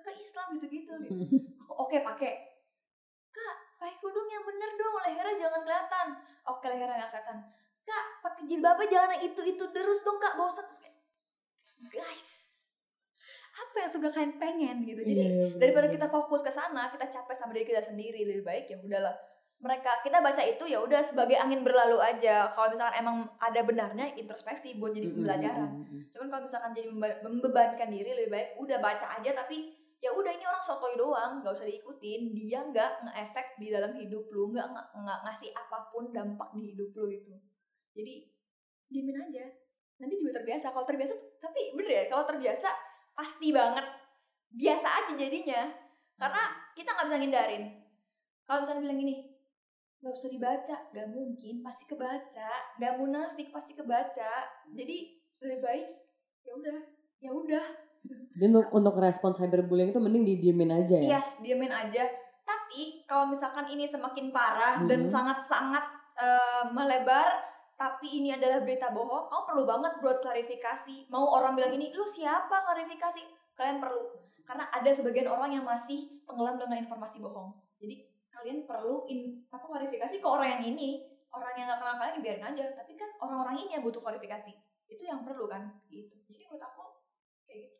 kakak 0.00 0.16
Islam 0.16 0.46
gitu. 0.56 0.66
Gitu 0.66 0.92
aku 1.60 1.72
oke 1.76 1.96
pakai 2.00 2.32
kak 3.30 3.54
pakai 3.76 3.94
kerudung 4.00 4.26
yang 4.26 4.42
bener 4.42 4.70
dong 4.74 4.96
lehernya 5.04 5.34
jangan 5.36 5.60
kelihatan. 5.62 6.06
Oke 6.48 6.66
lehernya 6.66 6.96
nggak 7.04 7.10
kelihatan. 7.12 7.38
Kak 7.80 8.04
pakai 8.24 8.42
jilbabnya 8.48 8.86
jangan 8.88 9.10
yang 9.16 9.22
itu 9.28 9.40
itu 9.44 9.64
terus 9.70 10.00
dong 10.02 10.18
kak 10.18 10.36
bosan 10.36 10.66
guys 11.90 12.40
apa 13.50 13.76
yang 13.82 13.90
sebelah 13.90 14.12
kalian 14.14 14.34
pengen? 14.40 14.76
Gitu. 14.86 15.00
Jadi 15.04 15.20
Iya, 15.26 15.58
daripada 15.58 15.86
bener. 15.90 15.96
kita 16.00 16.06
fokus 16.08 16.40
ke 16.40 16.52
sana 16.52 16.88
kita 16.88 17.06
capek 17.10 17.36
sama 17.36 17.52
diri 17.52 17.66
kita 17.68 17.82
sendiri 17.82 18.24
lebih 18.24 18.44
baik 18.46 18.70
ya 18.70 18.78
udahlah. 18.80 19.14
Mereka 19.60 20.00
kita 20.00 20.24
baca 20.24 20.40
itu 20.40 20.64
ya 20.64 20.80
udah 20.80 21.04
sebagai 21.04 21.36
angin 21.36 21.60
berlalu 21.60 22.00
aja. 22.00 22.48
Kalau 22.56 22.72
misalkan 22.72 22.96
emang 23.04 23.16
ada 23.36 23.60
benarnya 23.60 24.16
introspeksi 24.16 24.80
buat 24.80 24.96
jadi 24.96 25.12
pembelajaran. 25.12 25.68
mm, 25.68 25.76
mm, 25.76 25.92
mm. 25.92 26.02
cuman 26.16 26.26
kalau 26.32 26.42
misalkan 26.48 26.70
jadi 26.72 26.88
membe- 26.88 27.20
membebankan 27.20 27.88
diri 27.92 28.10
lebih 28.16 28.30
baik 28.32 28.48
udah 28.56 28.78
baca 28.80 29.06
aja 29.20 29.30
tapi 29.36 29.76
ya 30.00 30.10
udah 30.16 30.32
ini 30.32 30.44
orang 30.48 30.64
sotoy 30.64 30.96
doang 30.96 31.44
nggak 31.44 31.52
usah 31.52 31.68
diikutin. 31.68 32.32
Dia 32.32 32.64
nggak 32.64 33.04
nge-efek 33.06 33.60
di 33.60 33.68
dalam 33.68 33.92
hidup 33.92 34.24
lu 34.32 34.50
nggak 34.50 34.66
nggak 34.96 35.20
ngasih 35.28 35.52
apa 35.52 35.92
pun 35.92 36.08
dampak 36.10 36.48
di 36.56 36.72
hidup 36.72 36.90
lu 36.96 37.12
itu. 37.12 37.36
Jadi 37.92 38.14
diemin 38.88 39.20
aja. 39.20 39.44
Nanti 40.00 40.16
juga 40.16 40.40
terbiasa. 40.40 40.72
Kalau 40.72 40.88
terbiasa 40.88 41.12
tapi 41.36 41.76
bener 41.76 41.92
ya 41.92 42.04
kalau 42.08 42.24
terbiasa 42.24 42.72
pasti 43.12 43.52
banget. 43.52 43.84
Biasa 44.50 44.88
aja 44.88 45.12
jadinya. 45.14 45.68
Karena 46.16 46.42
kita 46.72 46.96
nggak 46.96 47.06
bisa 47.06 47.18
ngindarin. 47.20 47.64
Kalau 48.48 48.58
misalnya 48.64 48.82
bilang 48.88 48.98
gini 48.98 49.14
nggak 50.00 50.16
usah 50.16 50.32
dibaca. 50.32 50.76
Nggak 50.96 51.08
mungkin 51.12 51.54
pasti 51.60 51.84
kebaca. 51.84 52.52
Nggak 52.80 52.94
munafik 52.96 53.48
pasti 53.52 53.72
kebaca. 53.76 54.32
Jadi 54.72 54.96
lebih 55.44 55.60
baik 55.60 55.88
ya 56.48 56.56
udah. 56.56 56.80
Ya 57.20 57.36
udah 57.36 57.89
Jadi 58.02 58.46
untuk, 58.48 58.66
untuk 58.72 58.94
respon 58.96 59.30
cyberbullying 59.30 59.90
itu 59.90 60.00
mending 60.00 60.24
didiemin 60.24 60.70
aja 60.72 60.96
ya. 60.96 61.18
yes 61.18 61.38
diemin 61.38 61.68
aja 61.68 62.08
Tapi 62.40 63.04
kalau 63.04 63.28
misalkan 63.28 63.66
ini 63.66 63.84
semakin 63.84 64.30
parah 64.30 64.82
dan 64.84 65.04
Mhm. 65.04 65.10
sangat-sangat 65.10 65.84
eh, 66.16 66.64
melebar, 66.68 67.40
tapi 67.74 68.20
ini 68.20 68.28
adalah 68.28 68.60
berita 68.60 68.90
bohong, 68.90 69.24
kamu 69.26 69.42
perlu 69.46 69.64
banget 69.64 69.92
buat 69.98 70.20
klarifikasi. 70.20 71.08
Mau 71.08 71.24
orang 71.30 71.56
bilang 71.56 71.72
ini, 71.72 71.88
lu 71.90 72.04
siapa 72.04 72.60
klarifikasi? 72.60 73.24
Kalian 73.54 73.80
perlu. 73.80 74.04
Karena 74.44 74.68
ada 74.68 74.90
sebagian 74.90 75.26
orang 75.26 75.48
yang 75.50 75.64
masih 75.64 76.20
tenggelam 76.22 76.60
dengan 76.60 76.76
informasi 76.78 77.18
bohong. 77.18 77.56
Jadi 77.78 78.04
kalian 78.28 78.68
perlu 78.68 79.08
in, 79.08 79.48
apa 79.48 79.64
klarifikasi 79.64 80.12
ke 80.14 80.26
orang 80.26 80.60
yang 80.60 80.64
ini. 80.70 81.08
Orang 81.30 81.56
yang 81.56 81.64
gak 81.66 81.80
kenal 81.80 81.96
kalian 81.96 82.20
biarin 82.20 82.44
aja. 82.44 82.64
Tapi 82.76 82.92
kan 82.94 83.08
orang-orang 83.16 83.56
ini 83.56 83.70
yang 83.72 83.82
butuh 83.82 84.02
klarifikasi. 84.02 84.52
Itu 84.84 85.02
yang 85.02 85.24
perlu 85.24 85.48
kan. 85.48 85.72
Gitu. 85.88 86.12
Jadi 86.28 86.44
menurut 86.44 86.60
aku 86.62 87.00
kayak 87.46 87.64
gitu. 87.64 87.79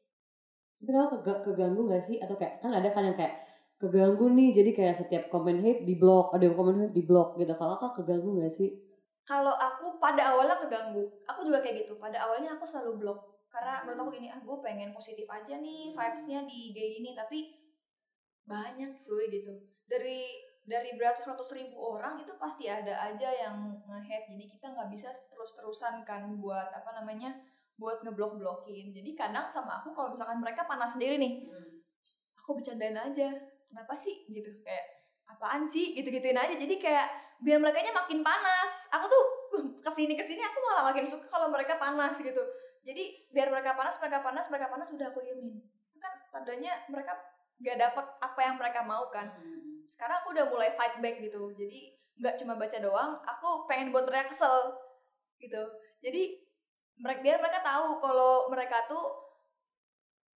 Tapi 0.80 0.90
kalau 0.96 1.08
kega- 1.12 1.42
keganggu 1.44 1.82
gak 1.92 2.02
sih? 2.02 2.16
Atau 2.18 2.40
kayak 2.40 2.64
kan 2.64 2.72
ada 2.72 2.88
kan 2.88 3.04
yang 3.04 3.16
kayak 3.16 3.36
keganggu 3.76 4.32
nih. 4.32 4.50
Jadi 4.56 4.70
kayak 4.72 4.96
setiap 4.96 5.28
komen 5.28 5.60
hate 5.60 5.84
di 5.84 5.94
blok, 6.00 6.32
ada 6.32 6.48
yang 6.48 6.56
komen 6.56 6.76
hate 6.88 6.94
di 6.96 7.04
blok 7.04 7.36
gitu. 7.36 7.52
Kalau 7.54 7.76
kak 7.76 8.00
keganggu 8.00 8.40
gak 8.40 8.52
sih? 8.52 8.70
kalau 9.30 9.54
aku 9.54 10.02
pada 10.02 10.34
awalnya 10.34 10.58
keganggu. 10.58 11.06
Aku 11.30 11.46
juga 11.46 11.62
kayak 11.62 11.86
gitu. 11.86 11.94
Pada 12.02 12.18
awalnya 12.26 12.58
aku 12.58 12.66
selalu 12.66 12.98
blok 12.98 13.20
karena 13.50 13.82
menurut 13.86 13.98
aku 14.02 14.10
gini 14.18 14.28
ah 14.30 14.42
gue 14.42 14.56
pengen 14.62 14.90
positif 14.90 15.26
aja 15.30 15.54
nih 15.58 15.94
vibesnya 15.94 16.42
di 16.50 16.74
IG 16.74 16.78
ini. 16.98 17.10
Tapi 17.14 17.54
banyak 18.42 19.06
cuy 19.06 19.30
gitu. 19.30 19.54
Dari 19.86 20.50
dari 20.66 20.90
beratus 20.98 21.30
ratus 21.30 21.50
ribu 21.54 21.78
orang 21.78 22.18
itu 22.18 22.34
pasti 22.42 22.66
ada 22.66 22.90
aja 22.90 23.30
yang 23.30 23.70
nge-hate. 23.86 24.34
Jadi 24.34 24.44
kita 24.50 24.74
nggak 24.74 24.90
bisa 24.90 25.14
terus 25.30 25.54
terusan 25.54 26.02
kan 26.02 26.26
buat 26.42 26.74
apa 26.74 26.90
namanya 26.98 27.38
buat 27.80 28.04
ngeblok 28.04 28.36
blokin 28.36 28.92
jadi 28.92 29.16
kadang 29.16 29.48
sama 29.48 29.80
aku 29.80 29.96
kalau 29.96 30.12
misalkan 30.12 30.36
mereka 30.36 30.68
panas 30.68 30.92
sendiri 30.92 31.16
nih 31.16 31.48
aku 32.36 32.60
bercandain 32.60 32.98
aja 32.98 33.30
kenapa 33.70 33.94
sih? 33.94 34.26
Gitu 34.26 34.50
kayak 34.66 34.84
apaan 35.30 35.62
sih? 35.62 35.94
Gitu 35.94 36.10
gituin 36.10 36.34
aja. 36.34 36.50
Jadi 36.58 36.82
kayak 36.82 37.38
biar 37.38 37.62
mereka 37.62 37.86
makin 37.94 38.26
panas. 38.26 38.90
Aku 38.90 39.06
tuh 39.06 39.24
uh, 39.54 39.66
ke 39.78 39.90
sini 39.94 40.18
ke 40.18 40.24
sini 40.26 40.42
aku 40.42 40.58
malah 40.58 40.90
makin 40.90 41.06
suka 41.06 41.30
kalau 41.30 41.48
mereka 41.48 41.78
panas 41.78 42.18
gitu. 42.18 42.42
Jadi 42.82 43.30
biar 43.30 43.54
mereka 43.54 43.78
panas 43.78 43.94
mereka 44.02 44.18
panas 44.20 44.44
mereka 44.50 44.66
panas 44.66 44.90
sudah 44.90 45.14
aku 45.14 45.22
diemin. 45.22 45.62
Itu 45.94 46.02
kan 46.02 46.12
tandanya 46.34 46.82
mereka 46.90 47.14
gak 47.62 47.78
dapat 47.78 48.06
apa 48.18 48.40
yang 48.42 48.58
mereka 48.58 48.82
mau 48.82 49.06
kan. 49.14 49.30
Sekarang 49.86 50.26
aku 50.26 50.34
udah 50.34 50.50
mulai 50.50 50.74
fight 50.74 50.98
back 50.98 51.22
gitu. 51.22 51.54
Jadi 51.54 51.94
nggak 52.20 52.36
cuma 52.36 52.52
baca 52.52 52.76
doang 52.76 53.16
aku 53.24 53.64
pengen 53.64 53.94
buat 53.94 54.04
mereka 54.04 54.34
kesel 54.34 54.76
gitu. 55.40 55.62
Jadi 56.04 56.49
mereka 57.00 57.20
biar 57.24 57.38
mereka 57.40 57.60
tahu 57.64 57.98
kalau 57.98 58.32
mereka 58.52 58.84
tuh 58.84 59.04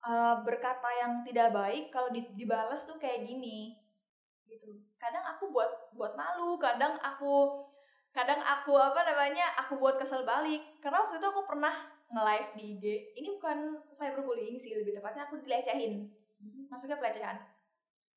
uh, 0.05 0.41
berkata 0.41 0.89
yang 0.97 1.21
tidak 1.23 1.53
baik 1.53 1.93
kalau 1.93 2.09
di- 2.09 2.33
dibalas 2.35 2.89
tuh 2.89 2.97
kayak 2.97 3.29
gini. 3.29 3.77
Gitu. 4.49 4.81
Kadang 4.97 5.25
aku 5.37 5.53
buat 5.53 5.93
buat 5.93 6.17
malu 6.17 6.57
kadang 6.57 6.97
aku 7.01 7.65
kadang 8.15 8.41
aku 8.41 8.79
apa 8.79 9.05
namanya 9.05 9.53
aku 9.61 9.77
buat 9.77 10.01
kesel 10.01 10.25
balik. 10.25 10.81
Karena 10.81 11.05
waktu 11.05 11.21
itu 11.21 11.29
aku 11.29 11.45
pernah 11.45 11.75
nge-live 12.09 12.51
di 12.57 12.65
IG 12.77 12.85
ini 13.19 13.29
bukan 13.41 13.59
cyberbullying 13.97 14.61
sih 14.61 14.77
lebih 14.77 15.01
tepatnya 15.01 15.27
aku 15.27 15.41
dilecehin 15.41 16.09
maksudnya 16.69 17.01
pelecehan. 17.01 17.37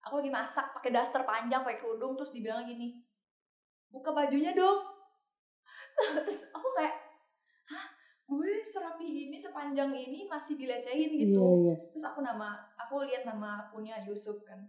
Aku 0.07 0.23
lagi 0.23 0.31
masak 0.31 0.71
pakai 0.71 0.91
daster 0.93 1.23
panjang 1.27 1.63
pakai 1.67 1.83
kerudung 1.83 2.15
terus 2.15 2.31
dibilang 2.31 2.63
gini 2.63 3.03
buka 3.91 4.12
bajunya 4.12 4.51
dong. 4.53 4.83
Terus 5.97 6.53
aku 6.53 6.67
kayak 6.77 6.95
hah 7.73 7.96
gue 8.27 8.51
serapi 8.67 9.07
ini 9.07 9.39
sepanjang 9.39 9.87
ini 9.95 10.27
masih 10.27 10.59
dilecehin 10.59 11.15
gitu. 11.15 11.39
Iya. 11.39 11.55
Iya. 11.63 11.75
terus 11.95 12.03
aku 12.03 12.19
nama 12.19 12.59
aku 12.75 13.07
lihat 13.07 13.23
nama 13.23 13.67
akunnya 13.67 14.03
Yusuf 14.03 14.43
kan. 14.43 14.59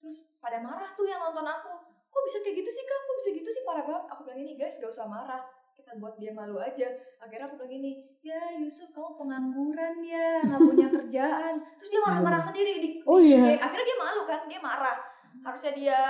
Terus 0.00 0.32
pada 0.40 0.64
marah 0.64 0.96
tuh 0.96 1.04
yang 1.04 1.20
nonton 1.20 1.44
aku. 1.44 1.72
Kok 2.10 2.22
bisa 2.26 2.40
kayak 2.40 2.64
gitu 2.64 2.70
sih 2.72 2.84
kak? 2.88 3.00
Kok 3.04 3.16
bisa 3.20 3.28
gitu 3.36 3.48
sih? 3.52 3.62
Parah 3.68 3.84
banget. 3.84 4.04
Aku 4.08 4.20
bilang 4.24 4.40
ini 4.40 4.56
guys 4.56 4.80
gak 4.80 4.88
usah 4.88 5.04
marah. 5.04 5.44
Kita 5.76 5.94
buat 6.00 6.16
dia 6.16 6.32
malu 6.32 6.56
aja. 6.56 6.88
Akhirnya 7.20 7.52
aku 7.52 7.60
bilang 7.60 7.72
gini 7.76 7.92
ya 8.24 8.56
Yusuf 8.56 8.88
kamu 8.96 9.20
pengangguran 9.20 10.00
ya. 10.00 10.40
Nggak 10.40 10.60
punya 10.64 10.88
kerjaan. 10.96 11.54
Terus 11.76 11.90
dia 11.92 12.00
marah-marah 12.00 12.40
sendiri 12.40 12.72
di, 12.80 12.88
Oh 13.04 13.20
iya. 13.20 13.60
akhirnya 13.60 13.86
dia 13.92 13.98
malu 14.00 14.22
kan 14.24 14.40
dia 14.48 14.60
marah. 14.64 14.96
Harusnya 15.44 15.72
dia 15.76 16.00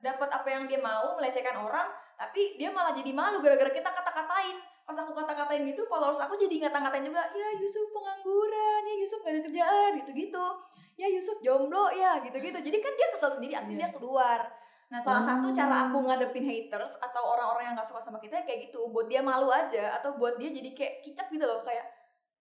dapat 0.00 0.28
apa 0.32 0.48
yang 0.48 0.64
dia 0.68 0.80
mau 0.80 1.16
melecehkan 1.16 1.56
orang 1.56 1.88
tapi 2.16 2.56
dia 2.56 2.72
malah 2.72 2.92
jadi 2.96 3.12
malu 3.12 3.40
gara-gara 3.40 3.72
kita 3.72 3.88
kata-katain 3.88 4.56
pas 4.86 4.94
aku 4.96 5.10
kata-katain 5.12 5.66
gitu 5.66 5.82
followers 5.84 6.16
aku 6.16 6.38
jadi 6.38 6.62
ngata-ngatain 6.62 7.02
juga 7.02 7.26
ya 7.34 7.48
Yusuf 7.58 7.90
pengangguran 7.90 8.82
ya 8.86 8.94
Yusuf 9.02 9.18
gak 9.20 9.34
ada 9.34 9.40
kerjaan 9.42 9.90
gitu-gitu. 9.98 10.46
Ya 10.96 11.10
Yusuf 11.10 11.36
jomblo 11.42 11.90
ya 11.90 12.22
gitu-gitu. 12.22 12.54
Jadi 12.56 12.78
kan 12.78 12.92
dia 12.94 13.08
kesel 13.10 13.34
sendiri 13.34 13.52
akhirnya 13.52 13.78
dia 13.84 13.90
keluar. 13.92 14.46
Nah 14.86 15.02
salah 15.02 15.18
satu 15.18 15.50
cara 15.50 15.90
aku 15.90 15.98
ngadepin 16.00 16.46
haters 16.46 16.94
atau 17.02 17.34
orang-orang 17.34 17.68
yang 17.68 17.74
gak 17.74 17.90
suka 17.90 17.98
sama 17.98 18.22
kita 18.22 18.46
kayak 18.46 18.70
gitu 18.70 18.86
buat 18.88 19.10
dia 19.10 19.18
malu 19.20 19.50
aja 19.50 19.98
atau 19.98 20.14
buat 20.14 20.38
dia 20.38 20.54
jadi 20.54 20.70
kayak 20.72 20.94
kicap 21.02 21.26
gitu 21.28 21.42
loh 21.42 21.66
kayak 21.66 21.82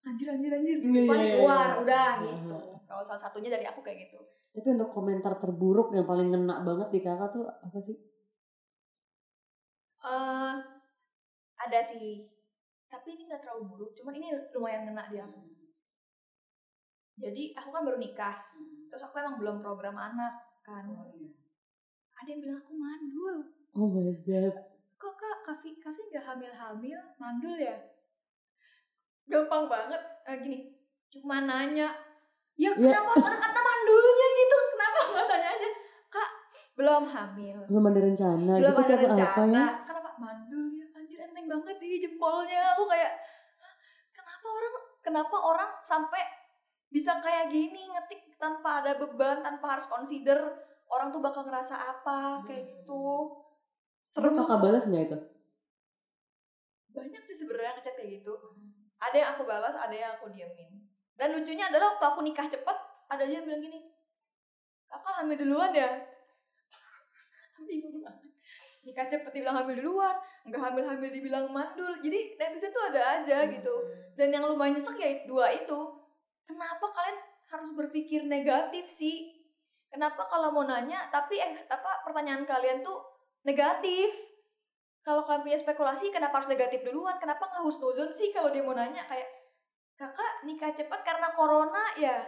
anjir 0.05 0.29
anjir 0.29 0.53
anjir 0.53 0.77
Iya, 0.77 1.01
paling 1.10 1.25
iya, 1.25 1.36
keluar 1.41 1.65
iya. 1.67 1.81
udah 1.81 2.12
Iya. 2.21 2.29
gitu. 2.29 2.58
Kalau 2.86 3.01
salah 3.01 3.21
satunya 3.25 3.49
dari 3.49 3.65
aku 3.65 3.81
kayak 3.81 4.05
gitu. 4.05 4.21
Tapi 4.53 4.67
untuk 4.71 4.93
komentar 4.93 5.34
terburuk 5.41 5.89
yang 5.91 6.05
paling 6.05 6.29
ngena 6.29 6.62
banget 6.62 6.93
di 6.93 6.99
kakak 7.01 7.34
tuh 7.34 7.49
apa 7.49 7.75
sih? 7.81 7.97
Ada 11.65 11.80
sih. 11.82 12.30
Tapi 12.86 13.08
ini 13.13 13.28
nggak 13.28 13.41
terlalu 13.41 13.63
buruk 13.69 13.91
cuman 13.93 14.13
ini 14.15 14.30
lumayan 14.54 14.86
ngena 14.86 15.10
di 15.10 15.17
aku 15.17 15.41
jadi 17.15 17.56
aku 17.56 17.69
kan 17.71 17.88
baru 17.88 17.95
nikah. 17.95 18.43
Terus 18.91 19.08
aku 19.08 19.15
emang 19.19 19.39
belum 19.39 19.63
program 19.63 19.95
anak 19.95 20.36
kan. 20.60 20.84
Ada 22.15 22.28
yang 22.28 22.41
bilang 22.43 22.60
aku 22.60 22.73
mandul. 22.75 23.36
Oh 23.75 23.88
my 23.88 24.12
god. 24.23 24.56
kok 24.95 25.13
kak? 25.15 25.38
Kafi 25.45 25.80
kafi 25.80 26.01
nggak 26.12 26.23
hamil 26.23 26.51
hamil 26.51 26.99
mandul 27.15 27.56
ya? 27.56 27.75
Gampang 29.28 29.67
banget. 29.71 30.01
Eh, 30.28 30.36
gini 30.43 30.58
cuma 31.08 31.43
nanya. 31.43 31.95
Ya 32.56 32.71
Ya. 32.71 32.71
kenapa? 32.75 33.15
Ada 33.15 33.38
kata 33.39 33.60
mandulnya 33.63 34.28
gitu. 34.36 34.58
Kenapa? 34.75 34.99
Nggak 35.12 35.28
tanya 35.28 35.47
aja. 35.56 35.67
Kak 36.12 36.30
belum 36.75 37.04
hamil. 37.08 37.58
Belum 37.67 37.84
ada 37.88 37.99
rencana. 37.99 38.54
Belum 38.60 38.71
gitu 38.71 38.82
ada 38.84 38.95
apa 38.95 39.08
rencana. 39.08 39.56
ya? 39.56 39.67
Jempolnya 42.25 42.73
aku 42.73 42.83
kayak 42.89 43.13
"Hah, 43.61 43.73
kenapa 44.09 44.47
orang 44.49 44.73
kenapa 45.05 45.38
orang 45.38 45.71
sampai 45.85 46.23
bisa 46.89 47.21
kayak 47.21 47.53
gini 47.53 47.85
ngetik 47.85 48.33
tanpa 48.41 48.81
ada 48.81 48.97
beban 48.97 49.45
tanpa 49.45 49.77
harus 49.77 49.85
consider 49.85 50.41
orang 50.89 51.13
tuh 51.13 51.21
bakal 51.21 51.45
ngerasa 51.45 51.77
apa 51.77 52.41
kayak 52.49 52.65
gitu. 52.65 53.29
Terus 54.09 54.33
serem 54.33 54.41
kakak 54.41 54.57
balas 54.57 54.83
nggak 54.89 55.05
itu? 55.05 55.19
banyak 56.95 57.21
sih 57.27 57.35
sebenarnya 57.35 57.75
ngechat 57.77 57.93
kayak 57.93 58.23
gitu. 58.23 58.33
Ada 58.97 59.15
yang 59.21 59.29
aku 59.38 59.43
balas 59.45 59.75
ada 59.77 59.93
yang 59.93 60.17
aku 60.17 60.33
diamin 60.33 60.81
dan 61.13 61.29
lucunya 61.29 61.69
adalah 61.69 61.93
waktu 61.93 62.05
aku 62.09 62.19
nikah 62.25 62.49
cepet 62.49 62.77
ada 63.05 63.21
aja 63.21 63.38
yang 63.38 63.45
bilang 63.45 63.61
gini 63.61 63.93
kakak 64.89 65.13
hamil 65.21 65.38
duluan 65.38 65.77
ya? 65.77 65.91
Bingung 67.69 68.01
nikah 68.86 69.10
cepet 69.10 69.32
dibilang 69.34 69.58
hamil 69.58 69.82
duluan 69.82 70.15
nggak 70.45 70.62
hamil 70.62 70.86
hamil 70.86 71.10
dibilang 71.10 71.50
mandul. 71.50 71.89
Jadi 72.06 72.38
netizen 72.38 72.69
tuh 72.69 72.93
ada 72.93 73.19
aja 73.19 73.50
gitu. 73.50 73.76
Dan 74.13 74.30
yang 74.30 74.45
lumayan 74.45 74.78
nyesek 74.78 74.95
ya 75.02 75.26
dua 75.26 75.50
itu. 75.52 75.80
Kenapa 76.45 76.86
kalian 76.93 77.17
harus 77.50 77.74
berpikir 77.74 78.21
negatif 78.30 78.86
sih? 78.88 79.34
Kenapa 79.89 80.30
kalau 80.30 80.54
mau 80.54 80.69
nanya 80.69 81.10
tapi 81.10 81.41
eks- 81.41 81.65
apa 81.65 82.06
pertanyaan 82.06 82.45
kalian 82.45 82.86
tuh 82.86 83.02
negatif? 83.41 84.13
Kalau 85.02 85.26
kalian 85.26 85.45
punya 85.45 85.58
spekulasi 85.58 86.13
kenapa 86.13 86.41
harus 86.41 86.50
negatif 86.50 86.86
duluan? 86.86 87.17
Kenapa 87.17 87.50
nggak 87.50 87.65
husnuzon 87.65 88.13
sih 88.13 88.30
kalau 88.30 88.54
dia 88.54 88.62
mau 88.62 88.78
nanya? 88.78 89.02
Kayak 89.10 89.30
kakak 89.98 90.45
nikah 90.45 90.74
cepat 90.78 91.02
karena 91.02 91.34
corona 91.34 91.93
ya? 91.98 92.21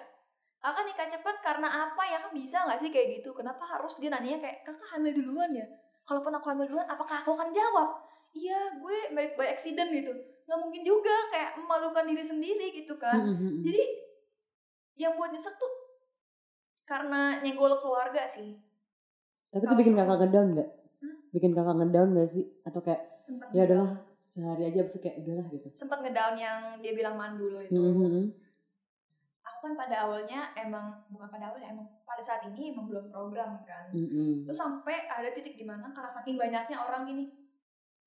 Kakak 0.58 0.90
nikah 0.90 1.06
cepat 1.06 1.36
karena 1.46 1.70
apa 1.70 2.02
ya? 2.10 2.18
Kan 2.26 2.34
bisa 2.34 2.66
nggak 2.66 2.82
sih 2.82 2.90
kayak 2.90 3.22
gitu? 3.22 3.30
Kenapa 3.38 3.62
harus 3.62 3.94
dia 4.02 4.10
nanya 4.10 4.42
kayak 4.42 4.66
kakak 4.66 4.90
hamil 4.98 5.14
duluan 5.14 5.54
ya 5.54 5.70
kalaupun 6.08 6.32
aku 6.32 6.48
hamil 6.50 6.66
duluan 6.66 6.88
apakah 6.88 7.22
aku 7.22 7.36
akan 7.36 7.52
jawab 7.52 8.00
iya 8.32 8.72
gue 8.74 8.98
by, 9.12 9.36
by 9.36 9.48
accident 9.52 9.92
gitu 9.92 10.16
nggak 10.48 10.60
mungkin 10.64 10.82
juga 10.82 11.12
kayak 11.28 11.60
memalukan 11.60 12.08
diri 12.08 12.24
sendiri 12.24 12.72
gitu 12.72 12.96
kan 12.96 13.20
Mm-mm. 13.20 13.62
jadi 13.62 13.84
yang 14.96 15.14
buat 15.14 15.30
nyesek 15.30 15.60
tuh 15.60 15.74
karena 16.88 17.44
nyenggol 17.44 17.76
keluarga 17.78 18.24
sih 18.26 18.56
Tapi 19.48 19.60
itu 19.60 19.68
kalau 19.68 19.80
bikin 19.80 19.96
kakak 19.96 20.18
ngedown 20.20 20.48
nggak? 20.56 20.70
Hah? 21.00 21.16
Bikin 21.32 21.52
kakak 21.56 21.76
ngedown 21.80 22.10
nggak 22.12 22.28
sih? 22.28 22.44
Atau 22.68 22.84
kayak 22.84 23.02
sempat 23.24 23.48
ya 23.56 23.64
adalah 23.64 23.90
sehari 24.28 24.64
aja 24.68 24.78
abis 24.84 24.92
itu 24.96 25.00
kayak 25.02 25.18
udahlah 25.24 25.46
gitu. 25.50 25.68
sempat 25.72 26.00
ngedown 26.04 26.36
yang 26.36 26.60
dia 26.84 26.94
bilang 26.94 27.16
mandul 27.16 27.56
itu 27.60 27.74
Mm-mm. 27.74 28.28
Kan 29.68 29.76
pada 29.76 30.08
awalnya 30.08 30.56
emang 30.56 31.04
bukan 31.12 31.28
pada 31.28 31.52
awalnya 31.52 31.76
emang 31.76 31.88
pada 32.08 32.24
saat 32.24 32.48
ini 32.48 32.72
emang 32.72 32.88
belum 32.88 33.12
program 33.12 33.60
kan. 33.68 33.92
Mm-mm. 33.92 34.48
terus 34.48 34.56
sampai 34.56 35.12
ada 35.12 35.28
titik 35.36 35.60
di 35.60 35.68
mana 35.68 35.92
karena 35.92 36.08
saking 36.08 36.40
banyaknya 36.40 36.80
orang 36.80 37.04
gini 37.04 37.28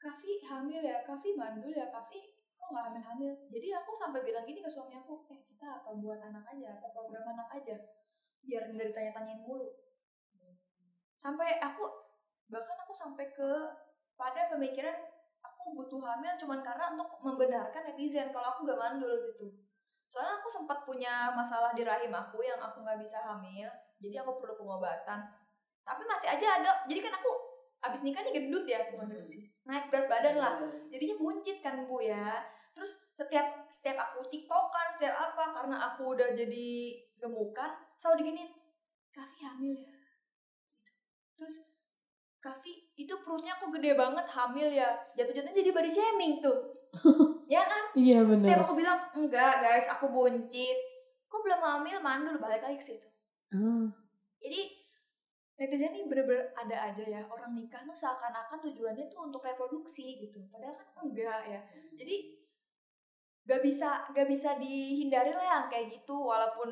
Kavi 0.00 0.40
hamil 0.48 0.80
ya 0.80 1.04
Kavi 1.04 1.36
mandul 1.36 1.76
ya 1.76 1.92
Kavi 1.92 2.32
kok 2.56 2.68
nggak 2.72 2.84
hamil 2.88 3.04
hamil? 3.04 3.32
Jadi 3.52 3.68
aku 3.76 3.92
sampai 3.92 4.24
bilang 4.24 4.48
gini 4.48 4.64
ke 4.64 4.70
suami 4.72 4.96
aku 4.96 5.28
eh 5.28 5.44
kita 5.44 5.84
apa 5.84 5.92
buat 6.00 6.24
anak 6.24 6.48
aja 6.48 6.80
apa 6.80 6.88
program 6.96 7.36
anak 7.36 7.52
aja 7.52 7.76
biar 8.40 8.72
nggak 8.72 8.96
ditanya-tanyain 8.96 9.44
mulu. 9.44 9.68
Sampai 11.20 11.60
aku 11.60 11.84
bahkan 12.48 12.80
aku 12.80 12.96
sampai 12.96 13.28
ke 13.36 13.50
pada 14.16 14.48
pemikiran 14.48 14.96
aku 15.44 15.76
butuh 15.76 16.00
hamil 16.00 16.32
cuman 16.40 16.60
karena 16.64 16.96
untuk 16.96 17.20
membenarkan 17.20 17.92
netizen 17.92 18.32
kalau 18.32 18.56
aku 18.56 18.68
gak 18.68 18.80
mandul 18.80 19.12
gitu 19.32 19.48
soalnya 20.10 20.42
aku 20.42 20.50
sempat 20.50 20.82
punya 20.82 21.30
masalah 21.30 21.70
di 21.70 21.86
rahim 21.86 22.10
aku 22.10 22.42
yang 22.42 22.58
aku 22.58 22.82
nggak 22.82 22.98
bisa 22.98 23.22
hamil 23.22 23.70
jadi 24.02 24.26
aku 24.26 24.42
perlu 24.42 24.58
pengobatan. 24.58 25.22
Tapi 25.86 26.02
masih 26.04 26.28
aja 26.34 26.46
ada 26.60 26.70
jadi 26.90 27.00
kan 27.06 27.14
aku 27.22 27.30
abis 27.80 28.02
nikah 28.04 28.26
nih 28.26 28.34
gendut 28.34 28.66
ya? 28.66 28.90
Bukan 28.90 29.06
gendut 29.06 29.30
sih 29.30 29.46
naik 29.64 29.86
berat 29.88 30.10
badan 30.10 30.36
lah. 30.40 30.54
Jadinya 30.90 31.16
buncit 31.20 31.62
kan 31.62 31.86
bu 31.86 32.02
ya. 32.02 32.42
Terus 32.74 32.96
setiap 33.14 33.70
setiap 33.70 33.96
aku 34.10 34.26
tiktokan 34.32 34.88
setiap 34.98 35.14
apa 35.14 35.44
karena 35.54 35.76
aku 35.92 36.16
udah 36.16 36.34
jadi 36.34 36.98
gemukan 37.20 37.70
selalu 38.00 38.24
diginin 38.24 38.50
Kavi 39.10 39.38
hamil 39.42 39.74
ya? 39.74 39.90
Gitu. 39.90 39.98
terus 41.40 41.56
Kavi 42.40 42.96
itu 42.96 43.14
perutnya 43.20 43.52
aku 43.60 43.68
gede 43.76 43.92
banget 43.92 44.24
hamil 44.32 44.68
ya. 44.72 44.88
Jatuh-jatuhnya 45.12 45.60
jadi 45.60 45.70
body 45.76 45.90
shaming 45.92 46.34
tuh. 46.40 46.58
Ya 47.50 47.66
kan? 47.66 47.90
Iya 47.98 48.22
setiap 48.22 48.46
benar. 48.46 48.62
aku 48.62 48.74
bilang 48.78 48.98
enggak 49.10 49.58
guys 49.58 49.86
aku 49.90 50.06
buncit. 50.06 50.78
Kok 51.26 51.42
belum 51.42 51.58
hamil 51.58 51.98
mandul 51.98 52.38
balik 52.38 52.62
lagi 52.62 52.78
ke 52.78 52.84
situ. 52.94 53.08
Ah, 53.50 53.90
jadi 54.38 54.70
netizen 55.58 55.90
ini 55.98 56.06
bener-bener 56.06 56.54
ada 56.54 56.94
aja 56.94 57.02
ya 57.02 57.26
orang 57.26 57.50
nikah 57.58 57.82
tuh 57.82 57.90
seakan-akan 57.90 58.62
tujuannya 58.70 59.10
tuh 59.10 59.26
untuk 59.26 59.42
reproduksi 59.42 60.22
gitu. 60.22 60.46
Padahal 60.46 60.78
kan 60.78 61.02
enggak 61.02 61.42
ya. 61.50 61.60
Jadi 61.98 62.38
gak 63.50 63.66
bisa 63.66 64.06
gak 64.14 64.30
bisa 64.30 64.54
dihindari 64.62 65.34
lah 65.34 65.42
yang 65.42 65.66
kayak 65.66 65.90
gitu 65.90 66.14
walaupun 66.14 66.70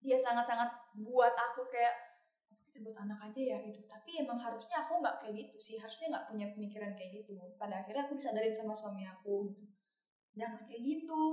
dia 0.00 0.16
sangat-sangat 0.16 0.72
buat 0.96 1.36
aku 1.36 1.68
kayak 1.68 2.11
"Apa 2.72 2.80
kita 2.80 2.88
buat 2.88 2.98
anak 3.04 3.20
aja 3.28 3.40
ya 3.52 3.56
gitu. 3.68 3.84
Tapi 3.84 4.10
emang 4.24 4.40
harusnya 4.40 4.88
aku 4.88 5.04
nggak 5.04 5.20
kayak 5.20 5.34
gitu 5.36 5.56
sih. 5.60 5.76
Harusnya 5.76 6.08
nggak 6.08 6.26
punya 6.32 6.46
pemikiran 6.56 6.96
kayak 6.96 7.20
gitu. 7.20 7.36
Pada 7.60 7.84
akhirnya 7.84 8.08
aku 8.08 8.16
disadarin 8.16 8.56
sama 8.56 8.72
suami 8.72 9.04
aku 9.04 9.52
gitu. 9.52 9.64
Jangan 10.32 10.64
kayak 10.64 10.80
gitu. 10.80 11.24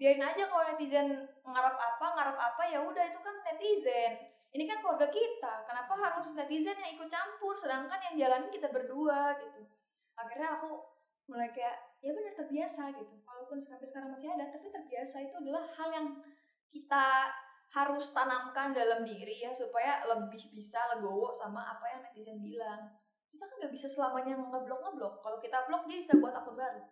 Biarin 0.00 0.24
aja 0.24 0.48
kalau 0.48 0.64
netizen 0.64 1.28
ngarap 1.44 1.76
apa 1.76 2.06
ngarap 2.16 2.38
apa 2.40 2.62
ya 2.72 2.80
udah 2.80 3.04
itu 3.04 3.20
kan 3.20 3.36
netizen. 3.44 4.12
Ini 4.48 4.64
kan 4.64 4.80
keluarga 4.80 5.12
kita. 5.12 5.52
Kenapa 5.68 5.92
harus 5.92 6.32
netizen 6.32 6.80
yang 6.80 6.96
ikut 6.96 7.08
campur 7.12 7.52
sedangkan 7.52 8.00
yang 8.08 8.14
jalanin 8.16 8.48
kita 8.48 8.72
berdua 8.72 9.36
gitu. 9.44 9.68
Akhirnya 10.16 10.56
aku 10.56 10.88
mulai 11.28 11.52
kayak 11.52 12.00
ya 12.00 12.16
benar 12.16 12.32
terbiasa 12.32 12.96
gitu. 12.96 13.12
Walaupun 13.28 13.60
sampai 13.60 13.84
sekarang 13.84 14.16
masih 14.16 14.32
ada 14.32 14.48
tapi 14.48 14.72
terbiasa 14.72 15.20
itu 15.20 15.36
adalah 15.36 15.68
hal 15.76 15.88
yang 15.92 16.08
kita 16.72 17.28
harus 17.68 18.08
tanamkan 18.16 18.72
dalam 18.72 19.04
diri 19.04 19.44
ya 19.44 19.52
supaya 19.52 20.00
lebih 20.08 20.48
bisa 20.56 20.80
legowo 20.96 21.28
sama 21.36 21.76
apa 21.76 21.84
yang 21.92 22.00
netizen 22.00 22.40
bilang. 22.40 22.96
Kita 23.28 23.44
kan 23.44 23.56
nggak 23.60 23.72
bisa 23.76 23.86
selamanya 23.92 24.40
ngeblok 24.40 24.80
ngeblok 24.80 25.14
kalau 25.20 25.36
kita 25.36 25.68
blok 25.68 25.84
dia 25.84 26.00
bisa 26.00 26.16
buat 26.16 26.32
akun 26.32 26.56
baru. 26.56 26.82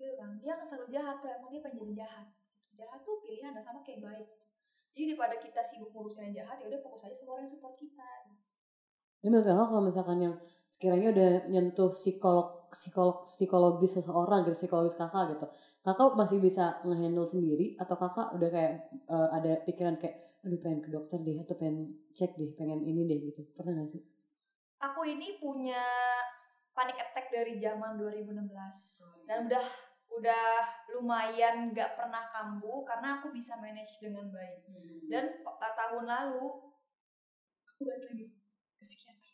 Gitu 0.00 0.14
kan? 0.16 0.40
Dia 0.40 0.56
akan 0.56 0.66
selalu 0.66 0.88
jahat 0.88 1.16
kalau 1.20 1.34
emang 1.36 1.50
dia 1.52 1.60
pengen 1.60 1.78
jadi 1.84 1.94
jahat. 2.04 2.26
Jahat 2.74 3.00
tuh 3.04 3.20
pilihan 3.20 3.52
dan 3.52 3.62
sama 3.62 3.84
kayak 3.84 4.00
baik. 4.00 4.28
Jadi 4.94 5.04
daripada 5.12 5.36
kita 5.36 5.60
sibuk 5.62 5.90
ngurusin 5.92 6.30
yang 6.30 6.46
jahat 6.46 6.56
ya 6.62 6.66
udah 6.70 6.80
fokus 6.80 7.04
aja 7.04 7.14
sama 7.14 7.36
orang 7.36 7.50
yang 7.50 7.54
support 7.58 7.74
kita. 7.76 8.10
Jadi 9.20 9.28
menurut 9.28 9.46
kakak 9.46 9.66
kalau 9.68 9.82
misalkan 9.84 10.18
yang 10.22 10.34
sekiranya 10.70 11.08
udah 11.12 11.30
nyentuh 11.50 11.90
psikolog 11.92 12.68
psikolog 12.74 13.16
psikologis 13.30 13.94
seseorang 14.00 14.42
gitu 14.42 14.66
psikologis 14.66 14.98
kakak 14.98 15.34
gitu 15.34 15.46
kakak 15.84 16.16
masih 16.16 16.40
bisa 16.40 16.80
ngehandle 16.80 17.28
sendiri 17.28 17.76
atau 17.76 18.00
kakak 18.00 18.32
udah 18.32 18.48
kayak 18.48 18.88
eh, 18.88 19.28
ada 19.36 19.52
pikiran 19.68 20.00
kayak 20.00 20.24
aduh 20.44 20.60
pengen 20.60 20.80
ke 20.84 20.88
dokter 20.92 21.20
deh 21.20 21.40
atau 21.44 21.56
pengen 21.56 21.92
cek 22.16 22.36
deh 22.40 22.56
pengen 22.56 22.80
ini 22.84 23.04
deh 23.04 23.18
gitu. 23.32 23.44
Pernah 23.52 23.84
gak 23.84 23.92
sih? 23.92 24.02
Aku 24.80 25.04
ini 25.04 25.36
punya 25.40 25.80
panic 26.72 26.96
attack 27.00 27.28
dari 27.28 27.60
zaman 27.60 28.00
2016 28.00 28.48
dan 29.28 29.48
udah 29.48 29.64
udah 30.20 30.46
lumayan 30.96 31.72
gak 31.76 31.96
pernah 32.00 32.32
kambuh 32.32 32.84
karena 32.88 33.20
aku 33.20 33.32
bisa 33.32 33.56
manage 33.60 34.00
dengan 34.00 34.32
baik. 34.32 34.64
Dan 35.08 35.24
eh, 35.44 35.72
tahun 35.76 36.04
lalu 36.08 36.44
aku 37.68 37.80
balik 37.84 38.04
lagi 38.08 38.24
ke 38.80 38.84
psikiater. 38.84 39.32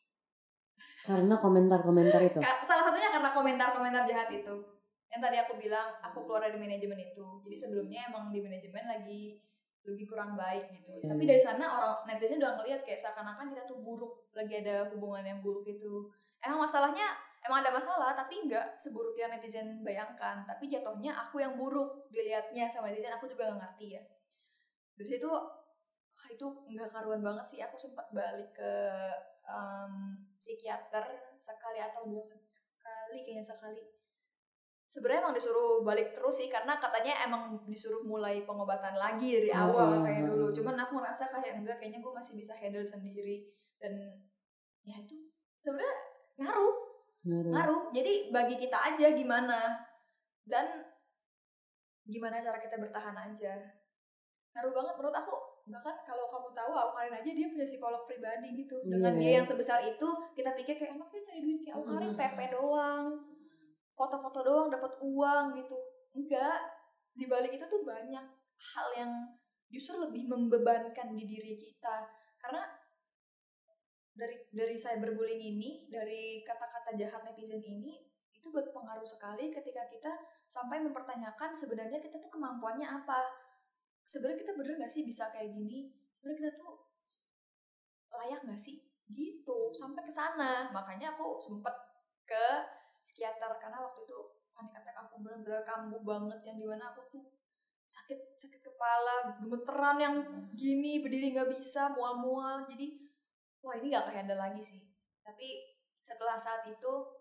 Karena 1.06 1.34
komentar-komentar 1.38 2.22
itu? 2.26 2.38
Salah 2.42 2.90
satunya 2.90 3.10
karena 3.14 3.30
komentar-komentar 3.34 4.02
jahat 4.06 4.30
itu 4.34 4.79
yang 5.10 5.20
tadi 5.20 5.36
aku 5.42 5.58
bilang 5.58 5.90
aku 6.00 6.22
keluar 6.22 6.46
dari 6.46 6.58
manajemen 6.58 6.98
itu. 6.98 7.42
Jadi 7.46 7.56
sebelumnya 7.58 8.06
emang 8.06 8.30
di 8.30 8.38
manajemen 8.38 8.86
lagi 8.86 9.42
lagi 9.80 10.04
kurang 10.04 10.36
baik 10.36 10.68
gitu. 10.76 10.92
Hmm. 10.92 11.08
tapi 11.16 11.24
dari 11.24 11.40
sana 11.40 11.64
orang 11.64 12.04
netizen 12.04 12.36
udah 12.36 12.60
ngeliat 12.60 12.84
kayak 12.84 13.00
seakan-akan 13.00 13.48
kita 13.48 13.64
tuh 13.64 13.80
buruk 13.80 14.28
lagi 14.36 14.60
ada 14.60 14.92
hubungan 14.92 15.24
yang 15.24 15.40
buruk 15.40 15.64
itu 15.64 16.04
emang 16.44 16.68
masalahnya 16.68 17.16
emang 17.40 17.64
ada 17.64 17.72
masalah 17.72 18.12
tapi 18.12 18.44
nggak 18.44 18.76
seburuk 18.76 19.16
yang 19.16 19.32
netizen 19.32 19.80
bayangkan. 19.80 20.44
Tapi 20.44 20.68
jatuhnya 20.68 21.16
aku 21.16 21.40
yang 21.40 21.56
buruk 21.56 22.06
dilihatnya 22.12 22.68
sama 22.68 22.92
netizen 22.92 23.16
aku 23.16 23.26
juga 23.26 23.50
nggak 23.50 23.60
ngerti 23.64 23.86
ya. 23.96 24.02
Dari 25.00 25.08
situ 25.08 25.30
ah, 25.32 26.28
itu 26.28 26.46
nggak 26.76 26.90
karuan 26.92 27.24
banget 27.24 27.46
sih. 27.48 27.60
Aku 27.64 27.80
sempat 27.80 28.12
balik 28.12 28.52
ke 28.52 28.72
em, 29.48 30.20
psikiater 30.36 31.04
sekali 31.40 31.80
atau 31.80 32.04
dua 32.04 32.28
kali 32.28 32.44
sekali 32.52 33.18
kayaknya 33.24 33.44
sekali 33.44 33.80
sebenarnya 34.90 35.22
emang 35.22 35.36
disuruh 35.38 35.86
balik 35.86 36.10
terus 36.10 36.34
sih 36.34 36.50
karena 36.50 36.74
katanya 36.82 37.22
emang 37.22 37.62
disuruh 37.70 38.02
mulai 38.02 38.42
pengobatan 38.42 38.98
lagi 38.98 39.38
dari 39.38 39.50
Oh, 39.54 39.70
awal 39.70 39.88
iya. 39.94 39.98
kayak 40.02 40.22
dulu. 40.26 40.46
cuman 40.50 40.76
aku 40.82 40.92
ngerasa 40.98 41.24
kayak 41.30 41.62
enggak 41.62 41.78
kayaknya 41.78 42.02
gue 42.02 42.12
masih 42.12 42.34
bisa 42.34 42.52
handle 42.58 42.82
sendiri. 42.82 43.46
Dan 43.78 43.94
ya 44.82 44.98
itu 44.98 45.14
sebenarnya 45.62 45.94
ngaruh. 46.42 46.74
Ngaruh. 47.22 47.52
ngaruh. 47.54 47.80
Jadi 47.94 48.34
bagi 48.34 48.58
kita 48.58 48.76
aja 48.76 49.06
gimana. 49.14 49.78
Dan 50.42 50.66
gimana 52.02 52.42
cara 52.42 52.58
kita 52.58 52.74
bertahan 52.74 53.14
aja. 53.14 53.54
Ngaruh 54.58 54.72
banget. 54.74 54.94
Menurut 54.98 55.16
aku 55.16 55.34
bahkan 55.70 55.94
kalau 56.02 56.26
kamu 56.26 56.50
tahu 56.50 56.72
Aukarin 56.74 57.14
aja 57.14 57.30
dia 57.30 57.46
punya 57.46 57.62
psikolog 57.62 58.02
pribadi 58.10 58.58
gitu. 58.58 58.74
Iya, 58.82 58.98
dengan 58.98 59.14
iya. 59.14 59.20
dia 59.22 59.30
yang 59.38 59.46
sebesar 59.46 59.86
itu 59.86 60.08
kita 60.34 60.50
pikir 60.58 60.74
kayak 60.74 60.98
emang 60.98 61.06
dia 61.14 61.22
cari 61.22 61.40
duit 61.46 61.62
kayak 61.62 61.78
Aukarin 61.78 62.10
Mm. 62.10 62.18
PP 62.18 62.38
doang 62.50 63.06
foto-foto 64.00 64.40
doang 64.40 64.68
dapat 64.72 64.96
uang 65.04 65.60
gitu. 65.60 65.76
Enggak 66.16 66.56
di 67.12 67.28
balik 67.28 67.52
itu 67.52 67.68
tuh 67.68 67.84
banyak 67.84 68.24
hal 68.56 68.88
yang 68.96 69.12
justru 69.68 70.00
lebih 70.00 70.24
membebankan 70.24 71.12
di 71.12 71.28
diri 71.28 71.60
kita. 71.60 72.08
Karena 72.40 72.64
dari 74.16 74.40
dari 74.48 74.80
cyberbullying 74.80 75.44
ini 75.44 75.92
dari 75.92 76.40
kata-kata 76.40 76.96
jahat 76.96 77.28
netizen 77.28 77.60
ini 77.60 78.00
itu 78.32 78.48
berpengaruh 78.48 79.04
sekali 79.04 79.52
ketika 79.52 79.84
kita 79.92 80.12
sampai 80.48 80.80
mempertanyakan 80.80 81.52
sebenarnya 81.52 82.00
kita 82.00 82.16
tuh 82.16 82.32
kemampuannya 82.32 82.88
apa. 82.88 83.20
Sebenarnya 84.08 84.42
kita 84.42 84.52
bener 84.56 84.80
gak 84.80 84.90
sih 84.90 85.04
bisa 85.04 85.28
kayak 85.30 85.52
gini? 85.52 85.92
Sebenarnya 86.18 86.38
kita 86.40 86.52
tuh 86.56 86.74
layak 88.16 88.40
gak 88.48 88.58
sih? 88.58 88.80
Gitu 89.12 89.58
sampai 89.76 90.02
ke 90.08 90.10
sana. 90.10 90.72
Makanya 90.72 91.14
aku 91.14 91.38
sempet 91.38 91.76
ke 92.26 92.79
psikiater. 93.20 93.52
Karena 93.60 93.84
waktu 93.84 94.08
itu 94.08 94.18
panik 94.56 94.72
attack 94.80 94.96
aku 94.96 95.20
bener-bener 95.20 95.60
kambuh 95.68 96.00
banget 96.00 96.40
yang 96.48 96.56
di 96.56 96.64
mana 96.64 96.88
aku 96.88 97.04
tuh 97.12 97.24
sakit 97.92 98.40
sakit 98.40 98.60
kepala 98.64 99.36
gemeteran 99.36 99.96
yang 100.00 100.14
gini 100.56 101.04
berdiri 101.04 101.36
nggak 101.36 101.52
bisa 101.52 101.92
mual-mual. 101.92 102.64
Jadi 102.64 102.96
wah 103.60 103.76
ini 103.76 103.92
gak 103.92 104.08
kehandle 104.08 104.40
lagi 104.40 104.64
sih. 104.64 104.80
Tapi 105.20 105.76
setelah 106.00 106.40
saat 106.40 106.64
itu 106.64 107.20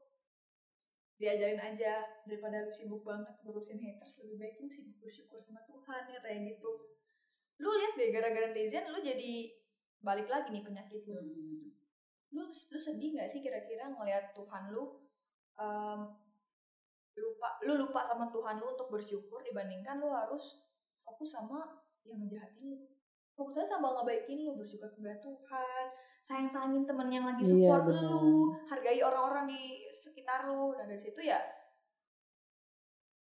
diajarin 1.20 1.60
aja 1.60 2.24
daripada 2.24 2.64
lu 2.64 2.72
sibuk 2.72 3.04
banget 3.04 3.36
ngurusin 3.44 3.76
haters 3.76 4.24
lebih 4.24 4.40
baik 4.40 4.56
lu 4.64 4.72
sibuk 4.72 5.04
bersyukur 5.04 5.44
sama 5.44 5.60
Tuhan 5.68 6.16
ya 6.16 6.24
kayak 6.24 6.56
gitu. 6.56 6.96
Lu 7.60 7.76
lihat 7.76 8.00
deh 8.00 8.08
gara-gara 8.16 8.56
netizen 8.56 8.88
lu 8.88 9.04
jadi 9.04 9.52
balik 10.00 10.32
lagi 10.32 10.56
nih 10.56 10.64
penyakit 10.64 11.04
lu. 11.12 11.20
Lu 12.32 12.48
lu 12.48 12.80
sedih 12.80 13.20
gak 13.20 13.28
sih 13.28 13.44
kira-kira 13.44 13.92
ngelihat 13.92 14.32
Tuhan 14.32 14.72
lu 14.72 15.09
em, 15.60 16.00
lupa 17.14 17.60
lu 17.62 17.76
lupa 17.78 18.00
sama 18.02 18.26
Tuhan 18.28 18.56
lu 18.58 18.72
untuk 18.72 18.88
bersyukur 18.88 19.44
dibandingkan 19.44 20.00
lu 20.00 20.08
harus 20.10 20.64
fokus 21.04 21.30
sama 21.30 21.84
yang 22.04 22.16
ngejahatin 22.18 22.64
lu. 22.66 22.78
Fokus 23.36 23.60
aja 23.60 23.76
sama 23.76 23.92
ngebaikin 23.94 24.40
lu 24.40 24.56
bersyukur 24.56 24.88
kepada 24.90 25.20
Tuhan 25.20 25.86
sayang 26.20 26.48
sayangin 26.48 26.84
temen 26.84 27.08
yang 27.08 27.26
lagi 27.26 27.42
Iya, 27.42 27.50
support 27.50 27.84
benar. 27.88 28.04
lu 28.04 28.52
hargai 28.66 29.00
orang-orang 29.00 29.46
di 29.48 29.62
sekitar 29.90 30.48
lu. 30.48 30.76
Dan 30.76 30.88
dari 30.88 31.00
situ 31.00 31.20
ya 31.20 31.40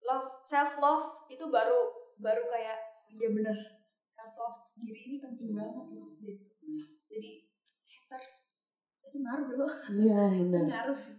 love 0.00 0.42
self 0.42 0.76
love 0.80 1.28
itu 1.28 1.44
baru 1.46 1.78
baru 2.18 2.42
kayak 2.48 2.78
iya 3.12 3.28
bener 3.30 3.56
self 4.08 4.32
love 4.34 4.58
diri 4.76 5.00
ini 5.06 5.16
penting 5.20 5.52
banget 5.52 5.86
loh 5.92 6.08
gitu. 6.18 6.44
Jadi 7.06 7.30
haters 7.84 8.30
itu 9.04 9.16
ngaruh 9.20 9.48
loh. 9.54 9.72
Iya 9.92 10.20
benar. 10.40 10.64
Ngaruh 10.66 10.98
sih 10.98 11.16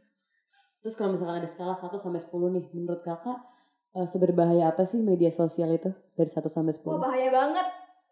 terus 0.82 0.98
kalau 0.98 1.14
misalkan 1.14 1.42
ada 1.42 1.50
skala 1.50 1.78
1 1.78 1.94
sampai 1.94 2.22
10 2.22 2.56
nih 2.58 2.66
menurut 2.74 3.02
kakak 3.06 3.38
eh, 3.96 4.08
seberbahaya 4.08 4.72
apa 4.72 4.84
sih 4.88 5.04
media 5.04 5.30
sosial 5.30 5.72
itu 5.72 5.92
dari 6.16 6.30
1 6.30 6.42
sampai 6.48 6.74
10 6.76 6.84
Wah 6.88 7.02
bahaya 7.02 7.30
banget. 7.32 7.68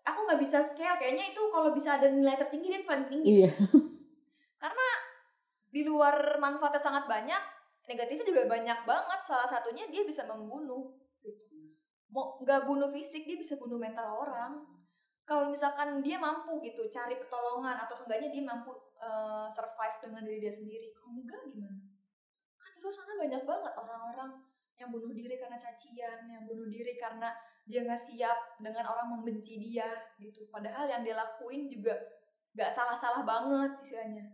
Aku 0.08 0.20
nggak 0.26 0.40
bisa 0.42 0.64
scale. 0.64 0.98
Kayaknya 0.98 1.36
itu 1.36 1.42
kalau 1.52 1.70
bisa 1.76 2.00
ada 2.00 2.08
nilai 2.10 2.40
tertinggi 2.40 2.68
dia 2.72 2.82
paling 2.88 3.08
tinggi. 3.08 3.28
iya. 3.44 3.52
Karena 4.64 4.88
di 5.70 5.82
luar 5.86 6.42
manfaatnya 6.42 6.82
sangat 6.82 7.06
banyak 7.06 7.42
negatifnya 7.86 8.26
juga 8.26 8.42
banyak 8.50 8.80
banget. 8.88 9.20
Salah 9.28 9.46
satunya 9.46 9.86
dia 9.92 10.02
bisa 10.08 10.26
membunuh. 10.26 10.98
Gitu. 11.22 11.76
Mau 12.10 12.42
nggak 12.42 12.66
bunuh 12.66 12.90
fisik 12.90 13.28
dia 13.28 13.38
bisa 13.38 13.60
bunuh 13.60 13.78
mental 13.78 14.26
orang. 14.26 14.66
Kalau 15.30 15.54
misalkan 15.54 16.02
dia 16.02 16.18
mampu 16.18 16.58
gitu 16.66 16.90
cari 16.90 17.14
pertolongan 17.22 17.78
atau 17.86 17.94
seenggaknya 17.94 18.34
dia 18.34 18.44
mampu 18.50 18.74
uh, 18.98 19.46
survive 19.54 19.98
dengan 20.02 20.26
diri 20.26 20.42
dia 20.42 20.50
sendiri 20.50 20.90
kalau 20.90 21.22
enggak 21.22 21.42
gimana 21.54 21.89
luar 22.80 22.94
sana 22.94 23.14
banyak 23.20 23.44
banget 23.44 23.74
orang-orang 23.76 24.32
yang 24.80 24.90
bunuh 24.96 25.12
diri 25.12 25.36
karena 25.36 25.60
cacian 25.60 26.20
yang 26.32 26.48
bunuh 26.48 26.72
diri 26.72 26.96
karena 26.96 27.36
dia 27.68 27.84
nggak 27.84 28.00
siap 28.00 28.58
dengan 28.64 28.88
orang 28.88 29.20
membenci 29.20 29.60
dia 29.60 29.88
gitu. 30.18 30.48
Padahal 30.48 30.88
yang 30.88 31.04
dia 31.04 31.20
lakuin 31.20 31.68
juga 31.68 32.00
nggak 32.56 32.72
salah-salah 32.72 33.28
banget 33.28 33.72
istilahnya. 33.84 34.26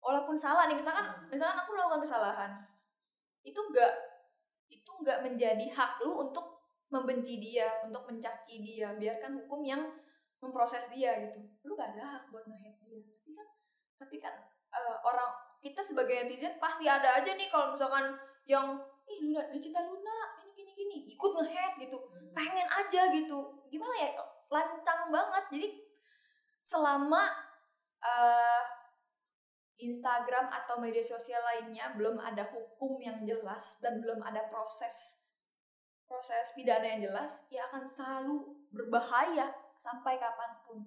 Walaupun 0.00 0.36
salah 0.36 0.68
nih 0.68 0.76
misalkan 0.76 1.08
misalkan 1.32 1.56
aku 1.64 1.72
melakukan 1.72 2.04
kesalahan 2.04 2.52
itu 3.40 3.56
nggak 3.56 3.94
itu 4.68 4.90
nggak 5.00 5.24
menjadi 5.24 5.66
hak 5.72 6.04
lu 6.04 6.28
untuk 6.28 6.60
membenci 6.92 7.40
dia 7.40 7.70
untuk 7.86 8.04
mencaci 8.04 8.60
dia 8.60 8.92
biarkan 8.92 9.40
hukum 9.40 9.64
yang 9.64 9.82
memproses 10.42 10.88
dia 10.92 11.16
gitu. 11.28 11.40
Lu 11.64 11.76
gak 11.78 11.96
ada 11.96 12.18
hak 12.18 12.24
buat 12.34 12.44
nge 12.48 12.76
dia. 12.84 13.00
Tapi 13.00 13.30
kan 13.36 13.48
tapi 14.00 14.16
kan 14.18 14.34
uh, 14.74 14.96
orang 15.04 15.30
kita 15.60 15.84
sebagai 15.84 16.24
netizen 16.24 16.56
pasti 16.56 16.88
ada 16.88 17.20
aja 17.20 17.36
nih 17.36 17.52
kalau 17.52 17.76
misalkan 17.76 18.16
yang 18.48 18.80
ih 19.04 19.20
Luna 19.28 19.52
cinta 19.52 19.80
Luna 19.84 20.16
ini 20.40 20.50
gini 20.56 20.72
gini 20.72 20.96
ikut 21.12 21.30
ngehead 21.36 21.72
gitu. 21.76 21.98
Pengen 22.32 22.68
aja 22.68 23.12
gitu. 23.12 23.38
Gimana 23.68 23.94
ya 24.00 24.10
lancang 24.48 25.12
banget. 25.12 25.44
Jadi 25.52 25.68
selama 26.64 27.28
uh, 28.00 28.62
Instagram 29.80 30.48
atau 30.48 30.80
media 30.80 31.04
sosial 31.04 31.40
lainnya 31.40 31.92
belum 31.96 32.20
ada 32.20 32.48
hukum 32.48 33.00
yang 33.00 33.24
jelas 33.24 33.80
dan 33.80 34.00
belum 34.00 34.20
ada 34.20 34.48
proses 34.52 35.16
proses 36.04 36.50
pidana 36.58 36.84
yang 36.84 37.06
jelas 37.06 37.38
ya 37.48 37.70
akan 37.70 37.86
selalu 37.86 38.36
berbahaya 38.74 39.52
sampai 39.78 40.18
kapan 40.18 40.52
pun. 40.66 40.78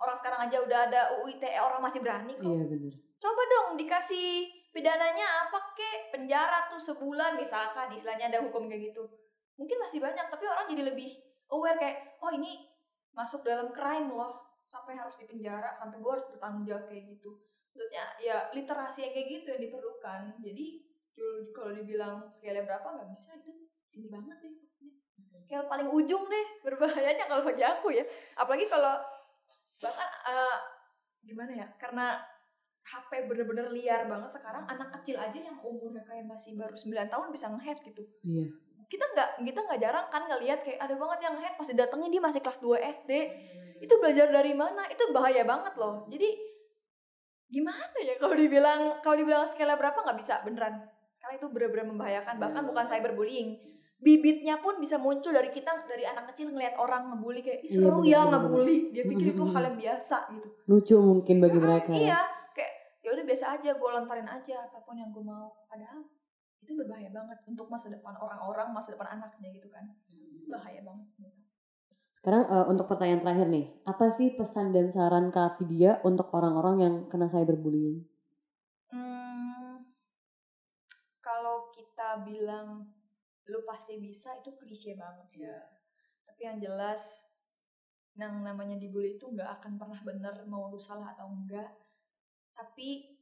Orang 0.00 0.16
sekarang 0.16 0.48
aja 0.48 0.64
udah 0.64 0.80
ada 0.88 1.00
UU 1.20 1.36
ITE 1.36 1.60
orang 1.60 1.84
masih 1.84 2.00
berani 2.00 2.32
kok. 2.40 2.48
Iya 2.48 3.09
coba 3.20 3.42
dong 3.46 3.68
dikasih 3.76 4.48
pidananya 4.72 5.46
apa 5.46 5.76
kek? 5.76 6.10
Penjara 6.10 6.66
tuh 6.72 6.80
sebulan 6.80 7.36
misalkan 7.36 7.92
istilahnya 7.94 8.32
ada 8.32 8.40
hukum 8.42 8.66
kayak 8.66 8.90
gitu. 8.90 9.04
Mungkin 9.60 9.76
masih 9.76 10.00
banyak 10.00 10.26
tapi 10.32 10.44
orang 10.48 10.66
jadi 10.72 10.88
lebih 10.90 11.20
aware 11.52 11.76
kayak 11.76 12.16
oh 12.24 12.32
ini 12.32 12.66
masuk 13.12 13.44
dalam 13.44 13.70
crime 13.70 14.08
loh. 14.10 14.32
Sampai 14.70 14.94
harus 14.94 15.18
dipenjara 15.18 15.74
sampai 15.74 15.98
gue 15.98 16.10
harus 16.10 16.26
bertanggung 16.30 16.64
jawab 16.64 16.88
kayak 16.88 17.04
gitu. 17.12 17.36
Maksudnya 17.70 18.04
ya 18.22 18.36
literasi 18.54 19.06
yang 19.06 19.12
kayak 19.14 19.28
gitu 19.28 19.46
yang 19.54 19.62
diperlukan. 19.68 20.20
Jadi 20.40 20.66
kalau 21.52 21.76
dibilang 21.76 22.16
skala 22.32 22.64
berapa 22.64 22.86
nggak 22.86 23.10
bisa. 23.12 23.36
Itu 23.38 23.52
tinggi 23.90 24.08
banget 24.08 24.38
deh 24.40 24.70
scale 25.50 25.66
paling 25.66 25.90
ujung 25.90 26.30
deh 26.30 26.46
berbahayanya 26.66 27.26
kalau 27.26 27.42
bagi 27.42 27.66
aku 27.66 27.90
ya. 27.90 28.06
Apalagi 28.38 28.70
kalau 28.70 29.02
bahkan 29.82 30.06
uh, 30.30 30.58
gimana 31.26 31.52
ya 31.56 31.66
karena 31.74 32.22
HP 32.90 33.30
bener-bener 33.30 33.70
liar 33.70 34.10
banget 34.10 34.34
sekarang 34.34 34.66
anak 34.66 34.90
kecil 34.98 35.16
aja 35.22 35.38
yang 35.38 35.58
umurnya 35.62 36.02
kayak 36.02 36.26
masih 36.26 36.58
baru 36.58 36.74
9 36.74 37.06
tahun 37.06 37.26
bisa 37.30 37.46
ngehead 37.54 37.78
gitu. 37.86 38.02
Iya. 38.26 38.46
Kita 38.90 39.04
nggak 39.14 39.30
kita 39.46 39.60
nggak 39.62 39.80
jarang 39.80 40.06
kan 40.10 40.22
ngelihat 40.26 40.66
kayak 40.66 40.82
ada 40.82 40.94
banget 40.98 41.18
yang 41.22 41.34
ngehead 41.38 41.54
pasti 41.54 41.72
datangnya 41.78 42.08
dia 42.10 42.22
masih 42.22 42.40
kelas 42.42 42.58
2 42.58 42.82
SD. 43.02 43.10
Itu 43.78 43.94
belajar 44.02 44.26
dari 44.34 44.52
mana? 44.58 44.90
Itu 44.90 45.14
bahaya 45.14 45.46
banget 45.46 45.74
loh. 45.78 46.10
Jadi 46.10 46.28
gimana 47.50 47.94
ya 47.98 48.14
kalau 48.18 48.34
dibilang 48.34 49.02
kalau 49.02 49.16
dibilang 49.18 49.46
skala 49.46 49.78
berapa 49.78 49.94
nggak 49.94 50.18
bisa 50.18 50.42
beneran. 50.42 50.82
Karena 51.22 51.34
itu 51.38 51.46
bener-bener 51.46 51.86
membahayakan 51.94 52.34
bahkan 52.42 52.62
bukan 52.66 52.84
cyberbullying. 52.90 53.54
Bibitnya 54.00 54.56
pun 54.64 54.80
bisa 54.80 54.96
muncul 54.96 55.28
dari 55.28 55.52
kita 55.52 55.84
dari 55.84 56.08
anak 56.08 56.32
kecil 56.32 56.48
ngelihat 56.56 56.80
orang 56.80 57.12
ngebully 57.12 57.44
kayak 57.44 57.60
Ih, 57.68 57.68
seru 57.68 58.00
iya, 58.00 58.24
ya 58.24 58.32
ngebully. 58.32 58.96
Dia 58.96 59.04
pikir 59.04 59.36
itu 59.36 59.44
hal 59.44 59.62
yang 59.68 59.76
biasa 59.76 60.16
gitu. 60.32 60.48
Lucu 60.64 60.96
mungkin 60.96 61.36
bagi 61.44 61.58
hmm, 61.60 61.66
mereka. 61.68 61.90
Ya. 61.92 62.00
Iya, 62.00 62.20
ya 63.10 63.18
udah 63.18 63.26
biasa 63.26 63.58
aja 63.58 63.70
gue 63.74 63.90
lontarin 63.90 64.30
aja 64.30 64.70
apa 64.70 64.78
pun 64.86 64.94
yang 64.94 65.10
gue 65.10 65.18
mau. 65.26 65.50
Padahal 65.66 66.06
itu 66.62 66.78
berbahaya 66.78 67.10
banget 67.10 67.42
untuk 67.50 67.66
masa 67.66 67.90
depan 67.90 68.14
orang-orang 68.14 68.70
masa 68.70 68.94
depan 68.94 69.18
anaknya 69.18 69.50
gitu 69.50 69.66
kan. 69.66 69.82
Itu 70.14 70.46
bahaya 70.46 70.78
banget 70.86 71.10
gitu. 71.18 71.38
sekarang 72.20 72.44
uh, 72.52 72.68
untuk 72.68 72.84
pertanyaan 72.84 73.24
terakhir 73.24 73.48
nih 73.48 73.66
apa 73.88 74.12
sih 74.12 74.36
pesan 74.36 74.76
dan 74.76 74.92
saran 74.92 75.32
Kak 75.32 75.56
Vidya 75.56 76.04
untuk 76.04 76.28
orang-orang 76.36 76.76
yang 76.84 76.94
kena 77.08 77.26
cyberbullying? 77.26 78.04
Hmm, 78.92 79.88
kalau 81.24 81.72
kita 81.72 82.20
bilang 82.22 82.92
lu 83.48 83.64
pasti 83.66 83.98
bisa 83.98 84.36
itu 84.38 84.54
klise 84.54 84.94
banget 84.94 85.48
ya. 85.48 85.56
Tapi 86.28 86.40
yang 86.44 86.60
jelas 86.62 87.02
yang 88.20 88.44
namanya 88.44 88.76
dibully 88.76 89.16
itu 89.16 89.24
nggak 89.32 89.58
akan 89.58 89.80
pernah 89.80 90.00
bener 90.04 90.34
mau 90.44 90.68
lu 90.68 90.76
salah 90.76 91.16
atau 91.16 91.32
enggak 91.32 91.72
tapi 92.60 93.16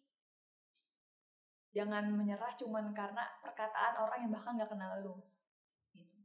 jangan 1.71 2.11
menyerah 2.11 2.59
cuman 2.59 2.91
karena 2.91 3.23
perkataan 3.39 3.95
orang 4.03 4.19
yang 4.27 4.33
bahkan 4.35 4.59
nggak 4.59 4.67
kenal 4.67 4.99
lu 4.99 5.15
gitu. 5.95 6.19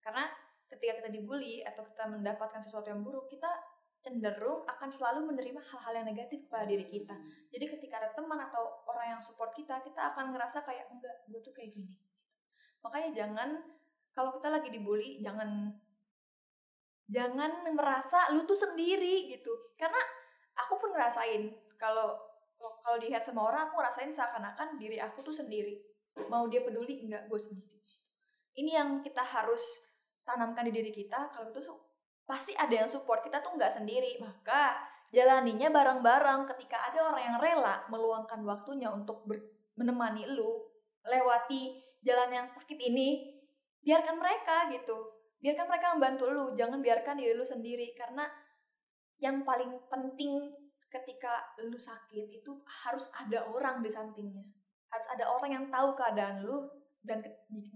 Karena 0.00 0.24
ketika 0.72 1.04
kita 1.04 1.10
dibully 1.12 1.60
atau 1.60 1.84
kita 1.84 2.08
mendapatkan 2.08 2.64
sesuatu 2.64 2.88
yang 2.88 3.04
buruk 3.04 3.28
kita 3.28 3.50
cenderung 4.00 4.62
akan 4.64 4.88
selalu 4.88 5.34
menerima 5.34 5.60
hal-hal 5.60 5.92
yang 6.00 6.06
negatif 6.06 6.46
pada 6.48 6.64
diri 6.64 6.86
kita. 6.88 7.12
Jadi 7.52 7.64
ketika 7.76 8.00
ada 8.00 8.10
teman 8.14 8.38
atau 8.38 8.86
orang 8.88 9.18
yang 9.18 9.20
support 9.20 9.52
kita 9.52 9.82
kita 9.84 10.14
akan 10.14 10.32
ngerasa 10.32 10.62
kayak 10.64 10.88
enggak 10.94 11.26
gue 11.28 11.40
tuh 11.42 11.52
kayak 11.52 11.74
gini 11.74 11.92
gitu. 11.92 12.06
makanya 12.86 13.10
jangan 13.18 13.48
kalau 14.14 14.30
kita 14.38 14.48
lagi 14.48 14.70
dibully 14.70 15.18
jangan 15.18 15.74
jangan 17.10 17.66
merasa 17.74 18.30
lu 18.30 18.46
tuh 18.46 18.56
sendiri 18.56 19.28
gitu. 19.34 19.74
Karena 19.74 19.98
aku 20.54 20.78
pun 20.78 20.94
ngerasain 20.94 21.50
kalau 21.74 22.35
kalau 22.56 23.02
dilihat 23.02 23.26
sama 23.26 23.44
orang 23.44 23.68
aku 23.68 23.82
ngerasain 23.82 24.14
seakan-akan 24.14 24.78
diri 24.78 25.02
aku 25.02 25.20
tuh 25.26 25.34
sendiri. 25.34 25.82
Mau 26.30 26.48
dia 26.48 26.62
peduli 26.62 27.04
enggak 27.04 27.28
gue 27.28 27.40
sendiri. 27.40 27.76
Ini 28.56 28.70
yang 28.78 28.90
kita 29.04 29.20
harus 29.20 29.60
tanamkan 30.24 30.64
di 30.66 30.72
diri 30.72 30.90
kita 30.94 31.28
kalau 31.34 31.52
itu 31.52 31.60
pasti 32.24 32.56
ada 32.56 32.72
yang 32.72 32.88
support 32.88 33.20
kita 33.20 33.44
tuh 33.44 33.58
nggak 33.58 33.74
sendiri. 33.74 34.16
Maka 34.22 34.80
jalaninya 35.12 35.68
bareng-bareng. 35.68 36.48
Ketika 36.56 36.88
ada 36.88 37.12
orang 37.12 37.22
yang 37.22 37.36
rela 37.42 37.84
meluangkan 37.92 38.40
waktunya 38.46 38.88
untuk 38.88 39.28
menemani 39.76 40.24
lu 40.32 40.64
lewati 41.04 41.82
jalan 42.02 42.42
yang 42.42 42.46
sakit 42.48 42.80
ini 42.80 43.34
biarkan 43.84 44.16
mereka 44.16 44.72
gitu. 44.72 45.10
Biarkan 45.42 45.66
mereka 45.68 45.86
membantu 45.94 46.24
lu. 46.32 46.44
Jangan 46.56 46.80
biarkan 46.80 47.20
diri 47.20 47.36
lu 47.36 47.44
sendiri. 47.44 47.92
Karena 47.92 48.24
yang 49.20 49.44
paling 49.44 49.84
penting 49.92 50.48
ketika 51.00 51.56
lu 51.64 51.76
sakit 51.76 52.30
itu 52.30 52.52
harus 52.64 53.06
ada 53.12 53.46
orang 53.48 53.84
di 53.84 53.90
sampingnya. 53.90 54.44
Harus 54.88 55.06
ada 55.12 55.24
orang 55.28 55.50
yang 55.52 55.66
tahu 55.68 55.96
keadaan 55.98 56.44
lu 56.44 56.66
dan 57.02 57.22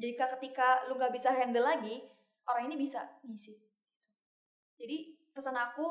jika 0.00 0.26
ketika 0.38 0.86
lu 0.90 0.98
nggak 0.98 1.14
bisa 1.14 1.30
handle 1.30 1.62
lagi 1.62 2.02
orang 2.48 2.70
ini 2.70 2.76
bisa 2.80 3.02
ngisi. 3.22 3.54
Jadi 4.80 5.30
pesan 5.30 5.54
aku 5.54 5.86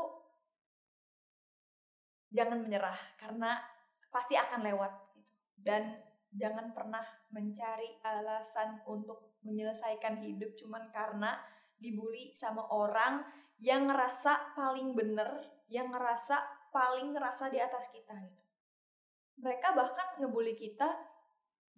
jangan 2.33 2.61
menyerah 2.61 2.97
karena 3.15 3.61
pasti 4.09 4.35
akan 4.35 4.65
lewat 4.65 4.91
gitu. 5.15 5.31
Dan 5.59 5.97
jangan 6.33 6.73
pernah 6.73 7.05
mencari 7.33 7.97
alasan 8.05 8.81
untuk 8.85 9.39
menyelesaikan 9.41 10.21
hidup 10.21 10.53
cuman 10.59 10.91
karena 10.93 11.39
dibully 11.79 12.35
sama 12.35 12.67
orang 12.69 13.23
yang 13.59 13.87
ngerasa 13.87 14.55
paling 14.55 14.93
bener 14.93 15.47
yang 15.71 15.89
ngerasa 15.93 16.58
paling 16.69 17.13
ngerasa 17.13 17.49
di 17.49 17.59
atas 17.61 17.89
kita 17.93 18.13
gitu. 18.15 18.43
Mereka 19.39 19.71
bahkan 19.77 20.19
ngebully 20.19 20.55
kita 20.57 20.87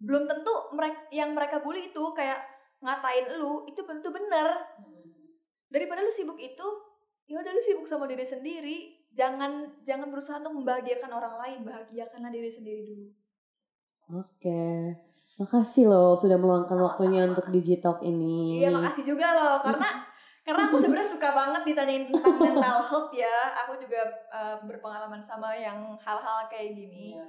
belum 0.02 0.26
tentu 0.26 0.54
mereka 0.74 1.00
yang 1.14 1.38
mereka 1.38 1.62
bully 1.62 1.94
itu 1.94 2.04
kayak 2.18 2.42
ngatain 2.82 3.38
lu 3.38 3.70
itu 3.70 3.82
tentu 3.86 4.10
bener. 4.10 4.58
Daripada 5.72 6.04
lu 6.04 6.12
sibuk 6.12 6.36
itu, 6.42 6.68
ya 7.30 7.40
udah 7.40 7.52
lu 7.54 7.62
sibuk 7.62 7.86
sama 7.88 8.10
diri 8.10 8.26
sendiri. 8.26 8.78
Jangan 9.14 9.84
jangan 9.86 10.10
berusaha 10.10 10.42
untuk 10.42 10.58
membahagiakan 10.64 11.12
orang 11.14 11.36
lain, 11.38 11.60
bahagiakanlah 11.64 12.32
diri 12.34 12.50
sendiri 12.50 12.82
dulu. 12.84 13.08
Oke. 14.20 14.92
Makasih 15.40 15.88
loh 15.88 16.20
sudah 16.20 16.36
meluangkan 16.36 16.76
waktunya 16.76 17.24
untuk 17.24 17.48
Digitalk 17.48 18.04
ini. 18.04 18.60
Iya, 18.60 18.74
makasih 18.74 19.08
juga 19.08 19.32
loh 19.32 19.64
karena 19.64 20.04
karena 20.42 20.62
aku 20.68 20.76
sebenarnya 20.82 21.10
suka 21.10 21.30
banget 21.38 21.62
ditanyain 21.70 22.10
tentang 22.10 22.38
mental 22.42 22.78
health 22.90 23.12
ya. 23.14 23.38
Aku 23.66 23.78
juga 23.78 24.02
uh, 24.34 24.58
berpengalaman 24.66 25.22
sama 25.22 25.54
yang 25.54 25.94
hal-hal 26.02 26.50
kayak 26.50 26.74
gini. 26.74 27.14
Iya, 27.14 27.26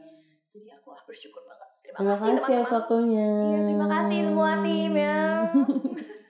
jadi 0.52 0.68
aku 0.80 0.96
ah, 0.96 1.02
bersyukur 1.04 1.44
banget. 1.44 1.68
Terima, 1.84 1.96
terima 2.00 2.12
kasih, 2.16 2.32
kasih 2.40 2.54
atas 2.62 2.72
waktunya 2.72 3.28
iya, 3.28 3.58
terima 3.68 3.88
kasih 3.90 4.18
semua 4.28 4.50
tim 4.64 4.92
ya. 4.96 5.20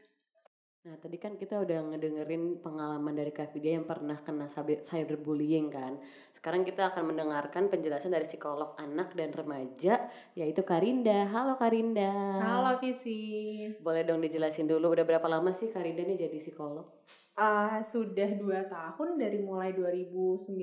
Nah 0.83 0.99
tadi 0.99 1.15
kan 1.15 1.39
kita 1.39 1.63
udah 1.63 1.95
ngedengerin 1.95 2.59
pengalaman 2.59 3.15
dari 3.15 3.31
Kak 3.31 3.55
Vidya 3.55 3.79
yang 3.79 3.87
pernah 3.87 4.19
kena 4.19 4.51
cyberbullying 4.83 5.71
kan 5.71 5.95
Sekarang 6.43 6.67
kita 6.67 6.91
akan 6.91 7.15
mendengarkan 7.15 7.71
penjelasan 7.71 8.11
dari 8.11 8.27
psikolog 8.27 8.75
anak 8.75 9.15
dan 9.15 9.31
remaja 9.31 10.11
yaitu 10.35 10.67
Karinda. 10.67 11.31
Halo 11.31 11.55
Karinda. 11.55 12.11
Halo 12.43 12.83
Visi. 12.83 13.71
Boleh 13.79 14.03
dong 14.03 14.19
dijelasin 14.19 14.67
dulu 14.67 14.91
udah 14.91 15.07
berapa 15.07 15.23
lama 15.31 15.55
sih 15.55 15.71
Karinda 15.71 16.03
nih 16.03 16.27
jadi 16.27 16.43
psikolog? 16.43 16.91
Uh, 17.39 17.79
sudah 17.79 18.35
dua 18.35 18.67
tahun 18.67 19.23
dari 19.23 19.39
mulai 19.39 19.71
2019 19.71 20.59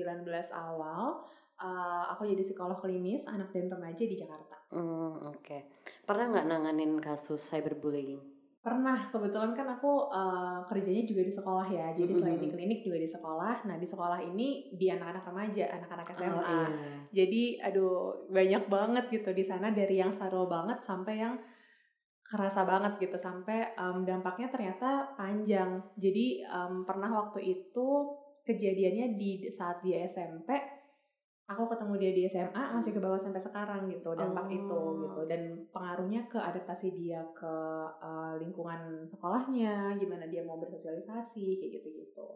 awal 0.52 1.24
uh, 1.56 2.04
aku 2.12 2.28
jadi 2.28 2.44
psikolog 2.44 2.76
klinis 2.76 3.24
anak 3.24 3.48
dan 3.48 3.72
remaja 3.72 4.04
di 4.04 4.20
Jakarta. 4.20 4.60
Hmm, 4.76 5.32
oke. 5.32 5.40
Okay. 5.40 5.64
Pernah 6.04 6.28
nggak 6.28 6.44
nanganin 6.44 7.00
kasus 7.00 7.40
cyberbullying? 7.48 8.39
Pernah, 8.60 9.08
kebetulan 9.08 9.56
kan 9.56 9.64
aku 9.72 10.12
uh, 10.12 10.60
kerjanya 10.68 11.08
juga 11.08 11.24
di 11.24 11.32
sekolah 11.32 11.64
ya. 11.64 11.96
Jadi 11.96 12.12
selain 12.12 12.36
di 12.36 12.52
klinik 12.52 12.84
juga 12.84 13.00
di 13.00 13.08
sekolah. 13.08 13.64
Nah, 13.64 13.80
di 13.80 13.88
sekolah 13.88 14.20
ini 14.20 14.68
di 14.76 14.92
anak-anak 14.92 15.24
remaja, 15.24 15.64
anak-anak 15.80 16.08
SMA. 16.12 16.36
Oh, 16.36 16.44
iya. 16.44 16.68
Jadi 17.08 17.56
aduh 17.56 18.28
banyak 18.28 18.68
banget 18.68 19.04
gitu 19.08 19.32
di 19.32 19.40
sana 19.40 19.72
dari 19.72 19.96
yang 19.96 20.12
seru 20.12 20.44
banget 20.44 20.76
sampai 20.84 21.14
yang 21.24 21.40
kerasa 22.20 22.62
banget 22.62 23.00
gitu 23.02 23.16
sampai 23.16 23.74
um, 23.80 24.04
dampaknya 24.04 24.52
ternyata 24.52 25.16
panjang. 25.16 25.80
Jadi 25.96 26.44
um, 26.44 26.84
pernah 26.84 27.08
waktu 27.10 27.40
itu 27.40 27.88
kejadiannya 28.44 29.16
di 29.16 29.48
saat 29.48 29.80
dia 29.80 30.04
SMP 30.04 30.79
aku 31.50 31.66
ketemu 31.66 31.94
dia 31.98 32.12
di 32.14 32.22
SMA 32.30 32.64
masih 32.78 32.94
ke 32.94 33.02
bawah 33.02 33.18
sampai 33.18 33.42
sekarang 33.42 33.90
gitu 33.90 34.14
dampak 34.14 34.46
oh. 34.46 34.54
itu 34.54 34.80
gitu. 35.02 35.20
Dan 35.26 35.42
pengaruhnya 35.74 36.30
ke 36.30 36.38
adaptasi 36.38 36.94
dia 36.94 37.18
ke 37.34 37.56
uh, 37.98 38.38
lingkungan 38.38 39.02
sekolahnya 39.02 39.98
gimana 39.98 40.30
dia 40.30 40.46
mau 40.46 40.62
bersosialisasi 40.62 41.58
kayak 41.58 41.82
gitu 41.82 41.88
gitu 42.06 42.28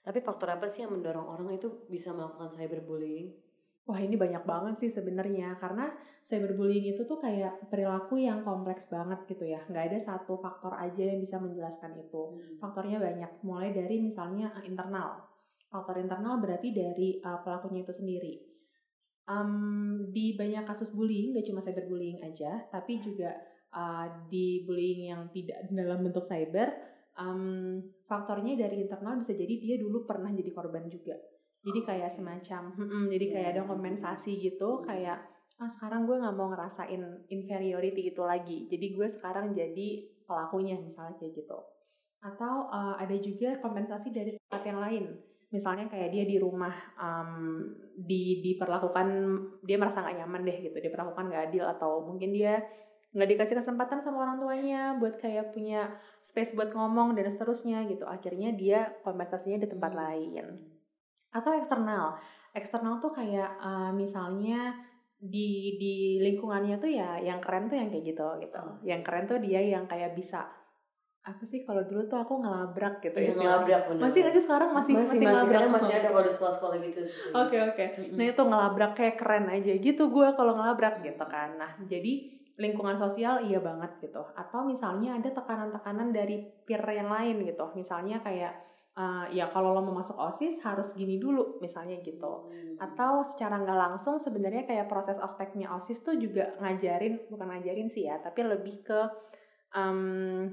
tapi 0.00 0.18
faktor 0.24 0.48
apa 0.48 0.72
sih 0.72 0.84
yang 0.84 0.96
mendorong 0.96 1.28
orang 1.28 1.48
itu 1.52 1.84
bisa 1.92 2.10
melakukan 2.16 2.56
cyberbullying? 2.56 3.36
Wah 3.84 4.00
ini 4.00 4.16
banyak 4.16 4.46
banget 4.48 4.74
sih 4.80 4.90
sebenarnya 4.92 5.60
karena 5.60 5.92
cyberbullying 6.24 6.96
itu 6.96 7.04
tuh 7.04 7.20
kayak 7.20 7.68
perilaku 7.68 8.16
yang 8.16 8.40
kompleks 8.40 8.88
banget 8.88 9.20
gitu 9.28 9.44
ya. 9.44 9.60
Nggak 9.68 9.92
ada 9.92 9.98
satu 10.00 10.40
faktor 10.40 10.72
aja 10.72 11.02
yang 11.04 11.20
bisa 11.20 11.36
menjelaskan 11.36 12.00
itu. 12.00 12.22
Hmm. 12.32 12.56
faktornya 12.60 12.96
banyak 13.00 13.30
mulai 13.44 13.76
dari 13.76 14.00
misalnya 14.00 14.52
internal 14.64 15.29
faktor 15.70 16.02
internal 16.02 16.42
berarti 16.42 16.74
dari 16.74 17.22
uh, 17.22 17.40
pelakunya 17.40 17.86
itu 17.86 17.94
sendiri. 17.94 18.34
Um, 19.30 20.10
di 20.10 20.34
banyak 20.34 20.66
kasus 20.66 20.90
bullying, 20.90 21.38
gak 21.38 21.46
cuma 21.46 21.62
cyberbullying 21.62 22.18
aja, 22.26 22.66
tapi 22.74 22.98
juga 22.98 23.30
uh, 23.70 24.26
di 24.26 24.66
bullying 24.66 25.14
yang 25.14 25.22
tidak 25.30 25.70
dalam 25.70 26.02
bentuk 26.02 26.26
cyber, 26.26 26.74
um, 27.14 27.78
faktornya 28.10 28.66
dari 28.66 28.82
internal 28.82 29.22
bisa 29.22 29.30
jadi 29.30 29.54
dia 29.62 29.76
dulu 29.78 30.02
pernah 30.02 30.34
jadi 30.34 30.50
korban 30.50 30.90
juga. 30.90 31.14
Jadi 31.62 31.80
kayak 31.86 32.10
semacam, 32.10 32.74
hmm, 32.74 33.06
jadi 33.06 33.26
kayak 33.30 33.48
ada 33.54 33.62
kompensasi 33.70 34.42
gitu, 34.42 34.82
kayak 34.82 35.22
ah 35.60 35.68
sekarang 35.68 36.08
gue 36.08 36.16
nggak 36.16 36.34
mau 36.34 36.48
ngerasain 36.50 37.28
inferiority 37.28 38.16
itu 38.16 38.22
lagi, 38.24 38.64
jadi 38.66 38.86
gue 38.96 39.06
sekarang 39.12 39.52
jadi 39.52 40.08
pelakunya 40.24 40.80
misalnya 40.80 41.20
kayak 41.20 41.36
gitu. 41.36 41.58
Atau 42.24 42.66
uh, 42.72 42.96
ada 42.96 43.12
juga 43.20 43.60
kompensasi 43.60 44.08
dari 44.08 44.34
tempat 44.40 44.62
yang 44.64 44.80
lain 44.80 45.29
misalnya 45.50 45.90
kayak 45.90 46.14
dia 46.14 46.24
di 46.26 46.38
rumah 46.38 46.72
um, 46.94 47.66
di 47.98 48.38
diperlakukan 48.38 49.08
dia 49.66 49.76
merasa 49.76 50.02
nggak 50.02 50.22
nyaman 50.22 50.46
deh 50.46 50.58
gitu 50.70 50.78
diperlakukan 50.78 51.26
nggak 51.26 51.44
adil 51.50 51.66
atau 51.66 52.06
mungkin 52.06 52.30
dia 52.30 52.62
nggak 53.10 53.28
dikasih 53.34 53.58
kesempatan 53.58 53.98
sama 53.98 54.22
orang 54.22 54.38
tuanya 54.38 54.94
buat 54.94 55.18
kayak 55.18 55.50
punya 55.50 55.90
space 56.22 56.54
buat 56.54 56.70
ngomong 56.70 57.18
dan 57.18 57.26
seterusnya 57.26 57.82
gitu. 57.90 58.06
Akhirnya 58.06 58.54
dia 58.54 58.94
kompensasinya 59.02 59.58
di 59.58 59.68
tempat 59.68 59.92
lain. 59.98 60.46
Atau 61.34 61.58
eksternal. 61.58 62.22
Eksternal 62.54 63.02
tuh 63.02 63.10
kayak 63.10 63.58
uh, 63.58 63.90
misalnya 63.90 64.78
di 65.20 65.76
di 65.76 65.94
lingkungannya 66.22 66.80
tuh 66.80 66.88
ya 66.88 67.20
yang 67.20 67.42
keren 67.42 67.68
tuh 67.68 67.76
yang 67.76 67.92
kayak 67.92 68.08
gitu 68.08 68.24
gitu. 68.40 68.56
Hmm. 68.56 68.80
yang 68.80 69.04
keren 69.04 69.28
tuh 69.28 69.36
dia 69.36 69.60
yang 69.60 69.84
kayak 69.84 70.16
bisa 70.16 70.48
apa 71.20 71.44
sih? 71.44 71.68
Kalau 71.68 71.84
dulu 71.84 72.08
tuh 72.08 72.16
aku 72.16 72.40
ngelabrak 72.40 73.04
gitu 73.04 73.16
ya 73.20 73.32
ngelabrak 73.36 73.82
bener. 73.92 74.00
masih 74.00 74.20
sih 74.32 74.42
sekarang? 74.42 74.70
Masih 74.72 74.92
masih, 74.96 75.08
masih 75.12 75.26
ngelabrak 75.28 75.62
masih 75.68 75.92
ada 75.92 76.08
kalau 76.08 76.24
di 76.24 76.32
sekolah-sekolah 76.32 76.76
gitu 76.80 77.00
oke 77.00 77.10
oke. 77.36 77.56
Okay, 77.76 77.86
okay. 77.92 78.12
nah 78.16 78.24
itu 78.24 78.42
ngelabrak 78.42 78.92
kayak 78.96 79.16
keren 79.20 79.46
aja. 79.52 79.72
Gitu 79.76 80.02
gue 80.08 80.28
kalau 80.32 80.52
ngelabrak 80.56 81.04
gitu 81.04 81.24
kan. 81.28 81.60
Nah 81.60 81.72
jadi 81.84 82.12
lingkungan 82.56 82.96
sosial 82.96 83.44
iya 83.44 83.60
banget 83.60 84.00
gitu. 84.00 84.22
Atau 84.32 84.64
misalnya 84.64 85.20
ada 85.20 85.28
tekanan-tekanan 85.28 86.08
dari 86.12 86.40
peer 86.64 86.80
yang 86.88 87.12
lain 87.12 87.44
gitu. 87.44 87.68
Misalnya 87.76 88.24
kayak 88.24 88.70
uh, 88.96 89.24
ya 89.30 89.48
kalau 89.52 89.76
lo 89.76 89.80
mau 89.84 90.00
masuk 90.00 90.16
osis 90.16 90.60
harus 90.64 90.92
gini 90.96 91.20
dulu 91.20 91.60
misalnya 91.60 92.00
gitu. 92.00 92.48
Hmm. 92.48 92.76
atau 92.80 93.20
secara 93.20 93.60
nggak 93.60 93.76
langsung 93.76 94.16
sebenarnya 94.16 94.64
kayak 94.64 94.88
proses 94.88 95.20
ospeknya 95.20 95.68
osis 95.76 96.00
tuh 96.00 96.16
juga 96.16 96.56
ngajarin 96.64 97.28
bukan 97.28 97.52
ngajarin 97.52 97.92
sih 97.92 98.08
ya 98.08 98.16
tapi 98.24 98.40
lebih 98.40 98.80
ke 98.80 99.00
um, 99.76 100.48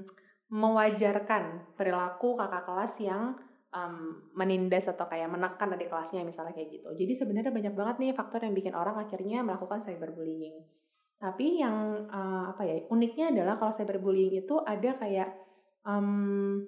mewajarkan 0.48 1.76
perilaku 1.76 2.36
kakak 2.36 2.64
kelas 2.64 2.94
yang 3.04 3.36
um, 3.72 4.24
menindas 4.32 4.88
atau 4.88 5.04
kayak 5.04 5.28
menekan 5.28 5.76
adik 5.76 5.92
kelasnya 5.92 6.24
misalnya 6.24 6.56
kayak 6.56 6.80
gitu. 6.80 6.88
Jadi 6.96 7.12
sebenarnya 7.12 7.52
banyak 7.52 7.74
banget 7.76 7.96
nih 8.00 8.10
faktor 8.16 8.40
yang 8.44 8.56
bikin 8.56 8.72
orang 8.72 8.96
akhirnya 8.96 9.44
melakukan 9.44 9.80
cyberbullying. 9.84 10.64
Tapi 11.18 11.60
yang 11.60 12.08
uh, 12.08 12.54
apa 12.54 12.62
ya 12.64 12.76
uniknya 12.88 13.34
adalah 13.34 13.60
kalau 13.60 13.72
cyberbullying 13.74 14.40
itu 14.40 14.56
ada 14.64 14.96
kayak 14.96 15.36
um, 15.84 16.64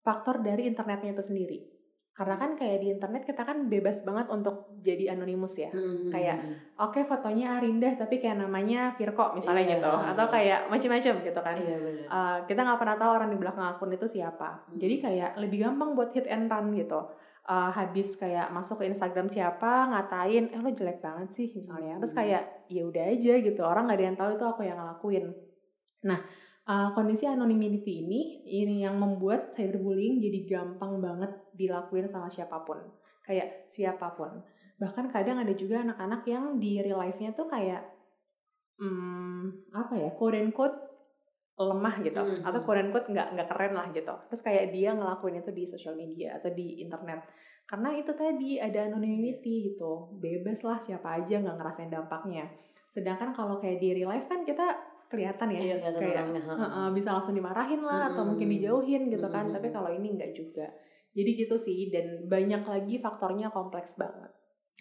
faktor 0.00 0.42
dari 0.42 0.66
internetnya 0.66 1.14
itu 1.14 1.24
sendiri 1.24 1.79
karena 2.10 2.36
kan 2.36 2.52
kayak 2.52 2.84
di 2.84 2.92
internet 2.92 3.22
kita 3.24 3.48
kan 3.48 3.70
bebas 3.70 4.04
banget 4.04 4.28
untuk 4.28 4.76
jadi 4.84 5.16
anonimus 5.16 5.56
ya. 5.56 5.70
Hmm. 5.72 6.10
kayak 6.12 6.36
oke 6.76 6.92
okay, 6.92 7.02
fotonya 7.06 7.56
Arinda 7.56 7.96
tapi 7.96 8.20
kayak 8.20 8.44
namanya 8.44 8.92
Virko 8.98 9.32
misalnya 9.32 9.64
iya, 9.64 9.72
gitu. 9.78 9.88
Atau 9.88 10.26
kayak 10.28 10.60
macam-macam 10.68 11.14
gitu 11.24 11.40
kan. 11.40 11.56
Iya, 11.56 11.76
uh, 12.10 12.36
kita 12.44 12.60
nggak 12.60 12.80
pernah 12.82 12.96
tahu 13.00 13.10
orang 13.14 13.30
di 13.32 13.38
belakang 13.40 13.64
akun 13.64 13.94
itu 13.94 14.06
siapa. 14.10 14.68
Hmm. 14.68 14.76
jadi 14.76 14.94
kayak 15.00 15.30
lebih 15.40 15.64
gampang 15.64 15.96
buat 15.96 16.10
hit 16.12 16.26
and 16.28 16.50
run 16.50 16.74
gitu. 16.76 17.00
Uh, 17.50 17.72
habis 17.72 18.14
kayak 18.20 18.52
masuk 18.52 18.84
ke 18.84 18.92
Instagram 18.92 19.26
siapa 19.26 19.88
ngatain 19.90 20.52
eh 20.52 20.60
lo 20.60 20.70
jelek 20.70 21.00
banget 21.00 21.32
sih 21.32 21.48
misalnya. 21.56 21.96
Terus 22.04 22.12
hmm. 22.12 22.20
kayak 22.20 22.42
ya 22.68 22.82
udah 22.84 23.04
aja 23.16 23.32
gitu. 23.40 23.60
Orang 23.64 23.88
nggak 23.88 23.96
ada 23.96 24.06
yang 24.12 24.18
tahu 24.18 24.30
itu 24.36 24.44
aku 24.44 24.60
yang 24.66 24.76
ngelakuin. 24.76 25.32
Nah 26.04 26.20
uh, 26.70 26.88
kondisi 26.94 27.26
anonymity 27.26 28.06
ini 28.06 28.46
ini 28.46 28.86
yang 28.86 28.94
membuat 28.96 29.50
cyberbullying 29.58 30.22
jadi 30.22 30.38
gampang 30.46 31.02
banget 31.02 31.32
dilakuin 31.58 32.06
sama 32.06 32.30
siapa 32.30 32.62
pun. 32.62 32.78
Kayak 33.26 33.66
siapa 33.66 34.14
pun. 34.14 34.30
Bahkan 34.78 35.10
kadang 35.10 35.42
ada 35.42 35.52
juga 35.52 35.82
anak-anak 35.82 36.22
yang 36.30 36.44
di 36.62 36.78
real 36.80 37.02
life-nya 37.02 37.34
tuh 37.34 37.50
kayak 37.50 37.82
hmm, 38.78 39.74
apa 39.74 39.92
ya 39.98 40.10
quote 40.14 40.38
and 40.38 40.54
quote 40.54 40.78
lemah 41.60 42.00
gitu. 42.00 42.16
Mm 42.16 42.40
-hmm. 42.40 42.48
atau 42.48 42.60
quote 42.64 42.80
and 42.80 42.90
quote 42.94 43.08
nggak 43.10 43.28
nggak 43.36 43.48
keren 43.50 43.74
lah 43.76 43.86
gitu. 43.92 44.14
Terus 44.32 44.40
kayak 44.40 44.64
dia 44.72 44.96
ngelakuin 44.96 45.42
itu 45.42 45.50
di 45.52 45.64
sosial 45.68 45.98
media 45.98 46.38
atau 46.40 46.48
di 46.54 46.80
internet. 46.80 47.26
Karena 47.68 47.94
itu 47.94 48.10
tadi 48.16 48.56
ada 48.56 48.88
anonymity 48.88 49.74
gitu. 49.74 50.16
Bebas 50.16 50.64
lah 50.64 50.80
siapa 50.80 51.20
aja 51.20 51.38
nggak 51.38 51.56
ngerasain 51.60 51.92
dampaknya. 51.92 52.48
Sedangkan 52.90 53.30
kalau 53.36 53.62
kayak 53.62 53.78
di 53.78 53.94
real 53.94 54.10
life 54.10 54.26
kan 54.26 54.42
kita 54.42 54.89
kelihatan 55.10 55.50
ya 55.50 55.60
iya, 55.60 55.76
kayak 55.90 56.24
uh, 56.46 56.62
uh, 56.62 56.88
bisa 56.94 57.18
langsung 57.18 57.34
dimarahin 57.34 57.82
lah 57.82 58.06
hmm. 58.06 58.10
atau 58.14 58.22
mungkin 58.22 58.46
dijauhin 58.46 59.10
gitu 59.10 59.26
kan 59.26 59.50
hmm. 59.50 59.54
tapi 59.58 59.68
kalau 59.74 59.90
ini 59.90 60.14
enggak 60.14 60.32
juga 60.32 60.70
jadi 61.10 61.30
gitu 61.34 61.58
sih 61.58 61.90
dan 61.90 62.30
banyak 62.30 62.62
lagi 62.62 63.02
faktornya 63.02 63.50
kompleks 63.50 63.98
banget 63.98 64.30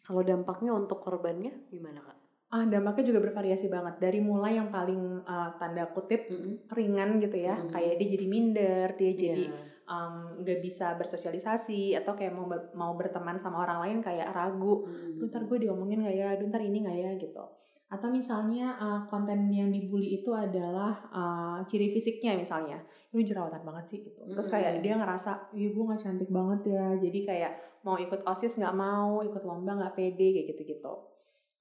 kalau 0.05 0.21
dampaknya 0.21 0.71
untuk 0.77 1.01
korbannya 1.01 1.67
gimana 1.73 2.05
kak 2.05 2.19
Ah, 2.49 2.65
dampaknya 2.65 3.13
juga 3.13 3.29
bervariasi 3.29 3.69
banget. 3.69 4.01
Dari 4.01 4.25
mulai 4.25 4.57
yang 4.57 4.73
paling 4.73 5.21
uh, 5.21 5.53
tanda 5.61 5.85
kutip 5.93 6.25
mm 6.25 6.33
-hmm. 6.33 6.53
ringan 6.73 7.21
gitu 7.21 7.37
ya, 7.45 7.53
mm 7.53 7.61
-hmm. 7.61 7.73
kayak 7.77 7.93
dia 8.01 8.07
jadi 8.17 8.25
minder, 8.25 8.87
dia 8.97 9.11
jadi 9.13 9.45
yeah. 9.53 9.78
Um, 9.89 10.45
bisa 10.45 10.93
bersosialisasi 10.93 11.97
atau 11.97 12.13
kayak 12.13 12.37
mau 12.37 12.45
mau 12.77 12.93
berteman 12.93 13.41
sama 13.41 13.65
orang 13.65 13.89
lain 13.89 13.97
kayak 14.05 14.29
ragu, 14.29 14.85
mm 14.85 15.25
-hmm. 15.25 15.27
ntar 15.33 15.49
gue 15.49 15.57
diomongin 15.65 16.05
gak 16.05 16.15
ya, 16.15 16.29
ntar 16.37 16.61
ini 16.61 16.85
gak 16.85 16.97
ya? 16.97 17.11
gitu. 17.17 17.43
Atau 17.89 18.13
misalnya 18.13 18.77
uh, 18.77 19.01
konten 19.09 19.49
yang 19.49 19.73
dibully 19.73 20.21
itu 20.21 20.29
adalah 20.29 21.09
uh, 21.09 21.57
ciri 21.65 21.89
fisiknya 21.89 22.37
misalnya 22.37 22.77
ini 23.09 23.25
jerawatan 23.25 23.65
banget 23.65 23.85
sih 23.89 23.99
gitu. 24.05 24.29
Terus 24.29 24.45
kayak 24.45 24.85
dia 24.85 24.93
ngerasa 24.93 25.49
iya 25.57 25.73
gue 25.73 25.83
nggak 25.83 25.97
cantik 25.97 26.29
banget 26.29 26.69
ya. 26.69 26.85
Jadi 27.01 27.19
kayak 27.25 27.81
mau 27.81 27.97
ikut 27.97 28.21
osis 28.29 28.61
nggak 28.61 28.77
mau 28.77 29.25
ikut 29.25 29.41
lomba 29.41 29.73
nggak 29.73 29.97
pede 29.97 30.37
kayak 30.37 30.53
gitu 30.53 30.77
gitu 30.77 30.93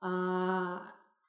uh, 0.02 0.76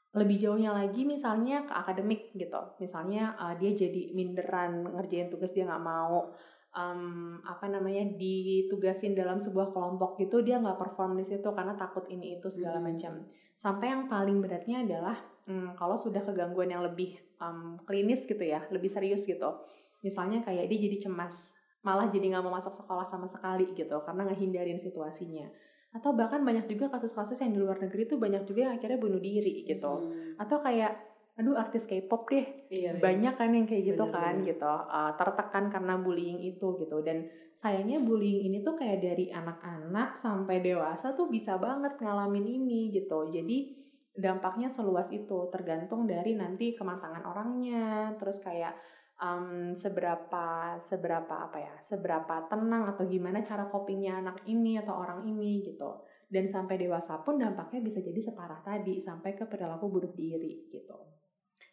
lebih 0.10 0.42
jauhnya 0.42 0.74
lagi 0.74 1.06
misalnya 1.06 1.70
ke 1.70 1.74
akademik 1.74 2.34
gitu. 2.34 2.58
Misalnya 2.82 3.38
uh, 3.38 3.54
dia 3.58 3.78
jadi 3.78 4.14
minderan 4.18 4.86
ngerjain 4.98 5.30
tugas 5.30 5.54
dia 5.54 5.70
nggak 5.70 5.86
mau 5.86 6.34
um, 6.76 7.38
apa 7.46 7.66
namanya 7.66 8.06
ditugasin 8.18 9.18
dalam 9.18 9.42
sebuah 9.42 9.74
kelompok 9.74 10.22
gitu 10.22 10.46
dia 10.46 10.62
nggak 10.62 10.78
perform 10.78 11.18
di 11.18 11.26
situ 11.26 11.50
karena 11.54 11.74
takut 11.76 12.06
ini 12.10 12.38
itu 12.38 12.48
segala 12.52 12.78
macam. 12.82 13.26
Sampai 13.60 13.92
yang 13.92 14.08
paling 14.08 14.40
beratnya 14.40 14.86
adalah 14.86 15.18
hmm, 15.50 15.76
kalau 15.76 15.98
sudah 15.98 16.24
kegangguan 16.24 16.72
yang 16.72 16.86
lebih 16.86 17.20
um, 17.42 17.80
klinis 17.84 18.24
gitu 18.24 18.42
ya 18.42 18.64
lebih 18.72 18.88
serius 18.88 19.26
gitu 19.26 19.60
misalnya 20.00 20.40
kayak 20.40 20.72
dia 20.72 20.80
jadi 20.88 21.10
cemas 21.10 21.52
malah 21.80 22.12
jadi 22.12 22.36
nggak 22.36 22.44
mau 22.44 22.56
masuk 22.56 22.76
sekolah 22.76 23.08
sama 23.08 23.28
sekali 23.28 23.72
gitu 23.72 24.04
karena 24.04 24.28
ngehindarin 24.28 24.80
situasinya. 24.80 25.48
Atau 25.90 26.14
bahkan 26.14 26.46
banyak 26.46 26.70
juga 26.70 26.92
kasus-kasus 26.92 27.40
yang 27.42 27.56
di 27.56 27.60
luar 27.60 27.82
negeri 27.82 28.06
tuh 28.06 28.22
banyak 28.22 28.46
juga 28.46 28.70
yang 28.70 28.74
akhirnya 28.78 29.00
bunuh 29.02 29.18
diri 29.18 29.66
gitu. 29.66 29.90
Hmm. 29.90 30.38
atau 30.38 30.62
kayak 30.62 31.09
aduh 31.40 31.56
artis 31.56 31.88
K-pop 31.88 32.28
deh. 32.28 32.68
Iya, 32.68 32.92
iya. 32.92 33.00
banyak 33.00 33.34
kan 33.40 33.56
yang 33.56 33.64
kayak 33.64 33.96
gitu 33.96 34.04
Bener, 34.12 34.16
kan 34.20 34.36
bener. 34.44 34.50
gitu. 34.52 34.68
Uh, 34.68 35.12
tertekan 35.16 35.72
karena 35.72 35.96
bullying 35.96 36.44
itu 36.44 36.68
gitu. 36.84 37.00
Dan 37.00 37.32
sayangnya 37.56 38.04
bullying 38.04 38.52
ini 38.52 38.60
tuh 38.60 38.76
kayak 38.76 39.00
dari 39.00 39.32
anak-anak 39.32 40.20
sampai 40.20 40.60
dewasa 40.60 41.16
tuh 41.16 41.32
bisa 41.32 41.56
banget 41.56 41.96
ngalamin 42.04 42.44
ini 42.44 42.92
gitu. 42.92 43.32
Jadi 43.32 43.72
dampaknya 44.20 44.68
seluas 44.68 45.08
itu 45.16 45.48
tergantung 45.48 46.04
dari 46.04 46.36
nanti 46.36 46.76
kematangan 46.76 47.24
orangnya. 47.24 48.20
Terus 48.20 48.44
kayak 48.44 48.76
um, 49.24 49.72
seberapa 49.72 50.76
seberapa 50.84 51.36
apa 51.48 51.56
ya 51.56 51.74
seberapa 51.80 52.52
tenang 52.52 52.92
atau 52.92 53.08
gimana 53.08 53.40
cara 53.48 53.72
copingnya 53.72 54.20
anak 54.20 54.44
ini 54.44 54.76
atau 54.76 54.92
orang 54.92 55.24
ini 55.24 55.64
gitu. 55.64 56.04
Dan 56.28 56.52
sampai 56.52 56.76
dewasa 56.76 57.24
pun 57.24 57.40
dampaknya 57.40 57.80
bisa 57.80 58.04
jadi 58.04 58.20
separah 58.20 58.60
tadi 58.60 59.00
sampai 59.00 59.40
ke 59.40 59.48
perilaku 59.48 59.88
bunuh 59.88 60.12
diri 60.12 60.68
gitu 60.68 61.19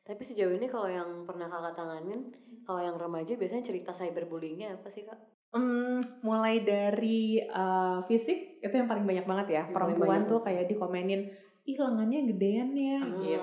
Tapi 0.06 0.22
sejauh 0.22 0.54
ini 0.54 0.70
kalau 0.70 0.86
yang 0.86 1.26
pernah 1.26 1.50
kakak 1.50 1.74
tanganin, 1.74 2.30
kalau 2.62 2.78
yang 2.78 2.94
remaja 2.94 3.34
biasanya 3.34 3.66
cerita 3.66 3.90
cyberbullyingnya 3.90 4.78
apa 4.78 4.86
sih 4.88 5.02
kak? 5.02 5.18
Hmm, 5.50 5.98
mulai 6.22 6.62
dari 6.62 7.42
uh, 7.42 8.06
fisik 8.06 8.62
itu 8.62 8.74
yang 8.74 8.86
paling 8.86 9.02
banyak 9.02 9.26
banget 9.26 9.46
ya. 9.50 9.62
Perempuan 9.66 10.22
banyak. 10.22 10.30
tuh 10.30 10.40
kayak 10.46 10.70
dikomenin, 10.70 11.26
ih 11.66 11.74
lengannya 11.74 12.20
gedean 12.30 12.70
ya 12.70 12.98
Ah, 13.02 13.06
gitu. 13.18 13.26
iya, 13.26 13.40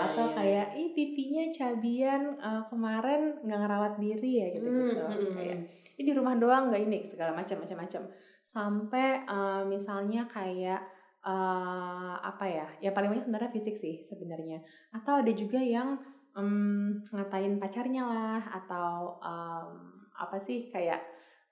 Atau 0.00 0.24
iya. 0.24 0.32
kayak 0.32 0.66
ih 0.80 0.88
pipinya 0.96 1.44
cabian 1.52 2.22
uh, 2.40 2.62
kemarin 2.72 3.36
nggak 3.44 3.60
ngerawat 3.60 3.94
diri 4.00 4.32
ya 4.40 4.46
gitu-gitu. 4.56 4.96
Hmm, 5.04 5.12
hmm, 5.20 5.34
Kayak 5.36 5.56
hmm. 5.60 5.96
ini 6.00 6.02
di 6.08 6.12
rumah 6.16 6.34
doang 6.40 6.72
nggak 6.72 6.82
ini 6.86 6.98
segala 7.04 7.36
macam 7.36 7.60
macam-macam. 7.60 8.02
Sampai 8.40 9.08
uh, 9.28 9.66
misalnya 9.68 10.24
kayak 10.30 10.80
uh, 11.26 12.14
apa 12.22 12.46
ya? 12.46 12.66
Ya 12.80 12.90
paling 12.94 13.10
banyak 13.10 13.26
sebenarnya 13.26 13.50
fisik 13.50 13.74
sih 13.74 14.00
sebenarnya. 14.06 14.62
Atau 14.94 15.18
ada 15.20 15.32
juga 15.34 15.58
yang 15.58 15.98
em, 16.36 17.02
ngatain 17.10 17.58
pacarnya 17.58 18.06
lah 18.06 18.42
atau 18.62 19.18
em, 19.18 19.68
apa 20.16 20.36
sih 20.38 20.70
kayak 20.70 21.00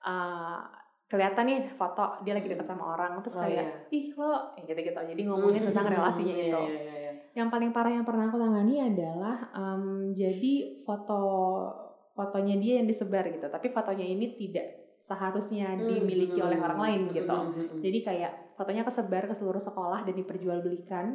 uh, 0.05 0.61
kelihatan 1.05 1.45
nih 1.47 1.61
foto 1.77 2.21
dia 2.25 2.33
lagi 2.33 2.49
dekat 2.49 2.65
sama 2.65 2.97
orang 2.97 3.21
terus 3.21 3.37
Oh, 3.37 3.45
kayak 3.45 3.93
ih 3.93 4.13
lo 4.17 4.57
ya 4.57 4.65
gitu-gitu 4.65 4.97
jadi 4.97 5.23
ngomongin 5.29 5.69
tentang 5.69 5.87
relasinya 5.93 6.33
Iya, 6.33 6.45
itu 6.49 6.61
iya, 6.65 6.81
iya, 6.81 6.95
iya. 6.97 7.13
yang 7.37 7.49
paling 7.53 7.71
parah 7.77 7.93
yang 7.93 8.09
pernah 8.09 8.33
aku 8.33 8.41
tangani 8.41 8.81
adalah 8.81 9.37
em, 9.53 10.11
jadi 10.17 10.81
foto 10.81 11.21
fotonya 12.17 12.57
dia 12.57 12.81
yang 12.81 12.89
disebar 12.89 13.29
gitu 13.29 13.47
tapi 13.53 13.69
fotonya 13.69 14.05
ini 14.05 14.33
tidak 14.37 14.97
seharusnya 14.97 15.77
dimiliki 15.77 16.41
oleh 16.41 16.57
orang 16.57 16.81
lain 16.81 17.01
gitu 17.13 17.29
Hmm, 17.29 17.53
hmm, 17.53 17.67
hmm. 17.69 17.81
jadi 17.85 17.99
kayak 18.01 18.33
fotonya 18.55 18.83
kesebar 18.87 19.27
ke 19.27 19.35
seluruh 19.35 19.63
sekolah 19.63 20.07
dan 20.07 20.15
diperjualbelikan. 20.15 21.07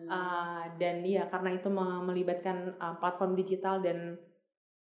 Uh, 0.00 0.64
dan 0.80 1.04
ya 1.04 1.28
karena 1.28 1.54
itu 1.54 1.68
me- 1.68 2.02
melibatkan 2.02 2.72
uh, 2.80 2.96
platform 2.96 3.36
digital 3.36 3.84
dan 3.84 4.16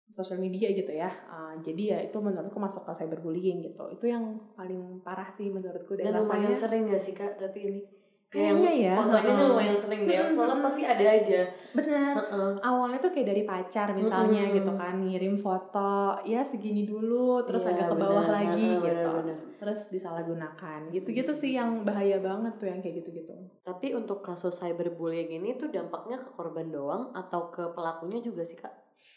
sosial 0.09 0.40
media 0.40 0.72
gitu 0.72 0.88
ya. 0.88 1.12
Uh, 1.28 1.55
jadi 1.61 1.82
ya 1.94 1.98
itu 2.09 2.16
menurutku 2.16 2.57
masuk 2.57 2.82
ke 2.88 2.92
cyberbullying 2.96 3.61
gitu. 3.61 3.84
Itu 3.92 4.09
yang 4.09 4.40
paling 4.57 5.05
parah 5.05 5.28
sih 5.28 5.53
menurutku 5.53 5.94
dan, 6.00 6.16
Dan 6.16 6.24
lumayan 6.24 6.48
rasanya 6.53 6.59
sering 6.59 6.82
gak 6.88 7.03
sih 7.05 7.14
kak? 7.14 7.36
Tapi 7.36 7.59
ini 7.61 7.80
Kayaknya 8.33 8.72
ya, 8.72 8.95
Fotonya 8.97 9.30
tuh 9.30 9.47
lumayan 9.47 9.76
sering 9.76 10.01
deh. 10.03 10.16
Soalnya 10.33 10.57
pasti 10.64 10.83
ada 10.83 11.05
aja. 11.05 11.41
benar 11.72 12.12
Heeh. 12.16 12.51
awalnya 12.61 12.99
tuh 12.99 13.12
kayak 13.12 13.28
dari 13.28 13.43
pacar 13.45 13.89
misalnya 13.93 14.45
Mm-mm. 14.45 14.57
gitu 14.57 14.72
kan 14.72 14.95
ngirim 15.01 15.37
foto 15.37 15.93
ya 16.24 16.41
segini 16.41 16.85
dulu 16.85 17.45
terus 17.45 17.64
Iya, 17.64 17.72
agak 17.72 17.87
ke 17.89 17.97
bawah 17.97 18.24
benar, 18.24 18.37
lagi 18.45 18.68
heeh, 18.68 18.80
gitu 18.83 19.09
benar-benar. 19.14 19.37
terus 19.57 19.80
disalahgunakan 19.89 20.80
gitu-gitu 20.91 21.33
sih 21.33 21.57
yang 21.57 21.80
bahaya 21.83 22.20
banget 22.20 22.57
tuh 22.57 22.68
yang 22.68 22.80
kayak 22.80 23.01
gitu-gitu 23.01 23.33
Tapi 23.62 23.93
untuk 23.93 24.20
kasus 24.20 24.53
cyberbullying 24.55 25.33
ini 25.33 25.57
tuh 25.57 25.68
dampaknya 25.68 26.20
ke 26.20 26.28
korban 26.33 26.68
doang 26.68 27.09
atau 27.12 27.49
ke 27.49 27.72
pelakunya 27.72 28.20
juga 28.20 28.45
sih 28.45 28.57
kak? 28.57 28.72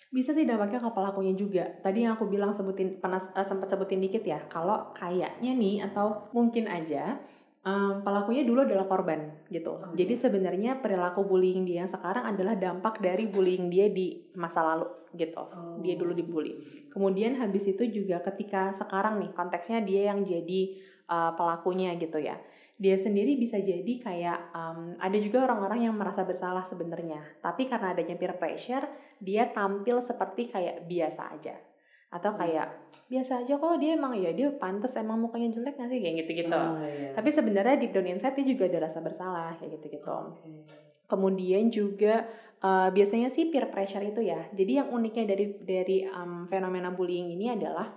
bisa 0.09 0.31
sih 0.31 0.47
dampaknya 0.47 0.79
ke 0.79 0.89
pelakunya 0.89 1.35
juga 1.35 1.63
tadi 1.79 2.07
yang 2.07 2.15
aku 2.15 2.25
bilang 2.25 2.49
sebutin 2.49 2.97
pernah 2.97 3.19
eh, 3.19 3.43
sempat 3.43 3.67
sebutin 3.67 3.99
dikit 3.99 4.23
ya 4.23 4.39
kalau 4.47 4.89
kayaknya 4.91 5.51
nih 5.53 5.83
atau 5.83 6.31
mungkin 6.31 6.65
aja 6.65 7.19
em, 7.65 8.05
pelakunya 8.05 8.45
dulu 8.45 8.63
adalah 8.63 8.85
korban 8.85 9.43
gitu. 9.49 9.73
Oh, 9.75 9.91
jadi 9.97 10.13
iya. 10.13 10.21
sebenarnya 10.21 10.71
perilaku 10.79 11.25
bullying 11.25 11.65
dia 11.65 11.83
yang 11.83 11.91
sekarang 11.91 12.29
adalah 12.29 12.53
dampak 12.53 13.01
dari 13.01 13.25
bullying 13.25 13.67
dia 13.73 13.89
di 13.89 14.29
masa 14.37 14.61
lalu 14.61 14.87
gitu. 15.17 15.43
Dia 15.81 15.95
dulu 15.97 16.13
dibully. 16.13 16.53
Kemudian 16.93 17.41
habis 17.41 17.65
itu 17.65 17.83
juga 17.89 18.21
ketika 18.21 18.71
sekarang 18.77 19.17
nih 19.19 19.31
konteksnya 19.33 19.81
dia 19.81 20.13
yang 20.13 20.21
jadi 20.21 20.77
uh, 21.09 21.31
pelakunya 21.33 21.97
gitu 21.97 22.21
ya. 22.21 22.37
Dia 22.75 22.99
sendiri 22.99 23.39
bisa 23.39 23.55
jadi 23.55 23.93
kayak 24.03 24.51
um, 24.51 24.99
ada 24.99 25.15
juga 25.15 25.47
orang-orang 25.47 25.87
yang 25.87 25.95
merasa 25.95 26.27
bersalah 26.27 26.67
sebenarnya. 26.67 27.23
Tapi 27.39 27.71
karena 27.71 27.95
adanya 27.95 28.19
peer 28.19 28.35
pressure 28.35 28.85
dia 29.23 29.47
tampil 29.49 30.03
seperti 30.03 30.51
kayak 30.51 30.83
biasa 30.83 31.31
aja 31.31 31.55
atau 32.15 32.31
Hmm. 32.31 32.39
kayak 32.39 32.67
biasa 33.05 33.43
aja 33.43 33.53
kok 33.59 33.75
dia 33.75 33.99
emang 33.99 34.15
ya 34.15 34.31
dia 34.31 34.47
pantas 34.55 34.95
emang 34.95 35.19
mukanya 35.19 35.51
jelek 35.51 35.75
nggak 35.75 35.89
sih 35.91 35.99
kayak 35.99 36.15
gitu-gitu 36.23 36.55
Oh, 36.55 36.79
iya. 36.79 37.11
tapi 37.11 37.29
sebenarnya 37.29 37.75
deep 37.75 37.91
down 37.91 38.07
inside 38.07 38.33
dia 38.33 38.47
juga 38.47 38.71
ada 38.71 38.87
rasa 38.87 39.03
bersalah 39.03 39.51
kayak 39.59 39.77
gitu-gitu 39.77 40.07
Oke. 40.07 40.63
Kemudian 41.05 41.69
juga 41.69 42.25
uh, 42.65 42.89
biasanya 42.89 43.29
sih 43.29 43.53
peer 43.53 43.69
pressure 43.69 44.01
itu 44.01 44.25
ya. 44.25 44.41
Jadi 44.49 44.81
yang 44.81 44.89
uniknya 44.89 45.29
dari 45.29 45.53
dari 45.61 45.97
um, 46.09 46.49
fenomena 46.49 46.89
bullying 46.89 47.29
ini 47.29 47.53
adalah 47.53 47.93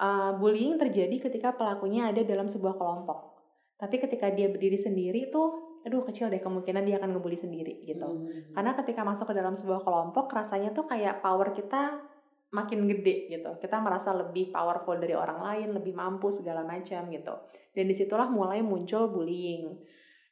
uh, 0.00 0.32
bullying 0.40 0.80
terjadi 0.80 1.28
ketika 1.28 1.52
pelakunya 1.52 2.08
ada 2.08 2.24
dalam 2.24 2.48
sebuah 2.48 2.80
kelompok. 2.80 3.36
Tapi 3.76 4.00
ketika 4.00 4.32
dia 4.32 4.48
berdiri 4.48 4.80
sendiri 4.80 5.28
tuh, 5.28 5.76
aduh 5.84 6.08
kecil 6.08 6.32
deh 6.32 6.40
kemungkinan 6.40 6.88
dia 6.88 6.96
akan 6.96 7.20
ngebully 7.20 7.36
sendiri 7.36 7.84
gitu. 7.84 8.08
Hmm. 8.08 8.56
Karena 8.56 8.72
ketika 8.80 9.04
masuk 9.04 9.28
ke 9.28 9.34
dalam 9.36 9.52
sebuah 9.52 9.84
kelompok 9.84 10.32
rasanya 10.32 10.72
tuh 10.72 10.88
kayak 10.88 11.20
power 11.20 11.52
kita 11.52 12.00
makin 12.54 12.86
gede 12.86 13.30
gitu. 13.32 13.50
Kita 13.58 13.82
merasa 13.82 14.14
lebih 14.14 14.54
powerful 14.54 14.96
dari 14.98 15.14
orang 15.16 15.42
lain, 15.42 15.68
lebih 15.74 15.96
mampu 15.96 16.30
segala 16.30 16.62
macam 16.62 17.10
gitu. 17.10 17.34
Dan 17.74 17.84
di 17.90 17.94
situlah 17.96 18.30
mulai 18.30 18.62
muncul 18.62 19.10
bullying. 19.10 19.74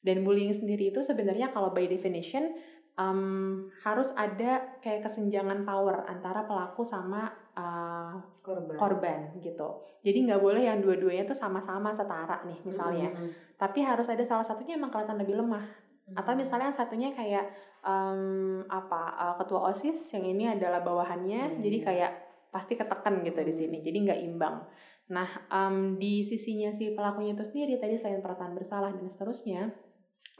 Dan 0.04 0.22
bullying 0.22 0.52
sendiri 0.52 0.92
itu 0.92 1.00
sebenarnya 1.00 1.50
kalau 1.50 1.72
by 1.72 1.88
definition 1.88 2.54
um, 2.94 3.66
harus 3.82 4.12
ada 4.14 4.78
kayak 4.78 5.08
kesenjangan 5.08 5.66
power 5.66 6.06
antara 6.06 6.46
pelaku 6.46 6.86
sama 6.86 7.32
uh, 7.56 8.14
korban. 8.44 8.76
korban 8.78 9.20
gitu. 9.40 9.80
Jadi 10.04 10.28
nggak 10.30 10.42
boleh 10.42 10.62
yang 10.68 10.78
dua-duanya 10.84 11.24
tuh 11.26 11.36
sama-sama 11.36 11.90
setara 11.90 12.44
nih 12.46 12.60
misalnya. 12.62 13.10
Hmm, 13.10 13.26
hmm, 13.26 13.58
Tapi 13.58 13.80
harus 13.82 14.06
ada 14.06 14.22
salah 14.22 14.46
satunya 14.46 14.78
emang 14.78 14.92
kelihatan 14.92 15.18
lebih 15.18 15.40
lemah 15.40 15.64
hmm. 16.08 16.16
atau 16.16 16.32
misalnya 16.36 16.70
yang 16.72 16.76
satunya 16.76 17.10
kayak 17.12 17.44
em, 17.84 18.64
apa 18.68 19.02
uh, 19.16 19.34
ketua 19.40 19.72
osis 19.72 20.12
yang 20.16 20.24
ini 20.24 20.44
adalah 20.52 20.80
bawahannya 20.80 21.56
Hmm. 21.56 21.60
jadi 21.60 21.78
kayak 21.84 22.12
pasti 22.54 22.78
ketekan 22.78 23.26
gitu 23.26 23.40
di 23.42 23.54
sini 23.54 23.76
jadi 23.82 23.98
nggak 24.04 24.20
imbang 24.24 24.62
nah 25.10 25.28
em, 25.52 26.00
di 26.00 26.24
sisinya 26.24 26.72
si 26.72 26.96
pelakunya 26.96 27.36
itu 27.36 27.44
sendiri 27.44 27.76
tadi 27.76 28.00
selain 28.00 28.24
perasaan 28.24 28.56
bersalah 28.56 28.88
dan 28.94 29.04
seterusnya 29.04 29.74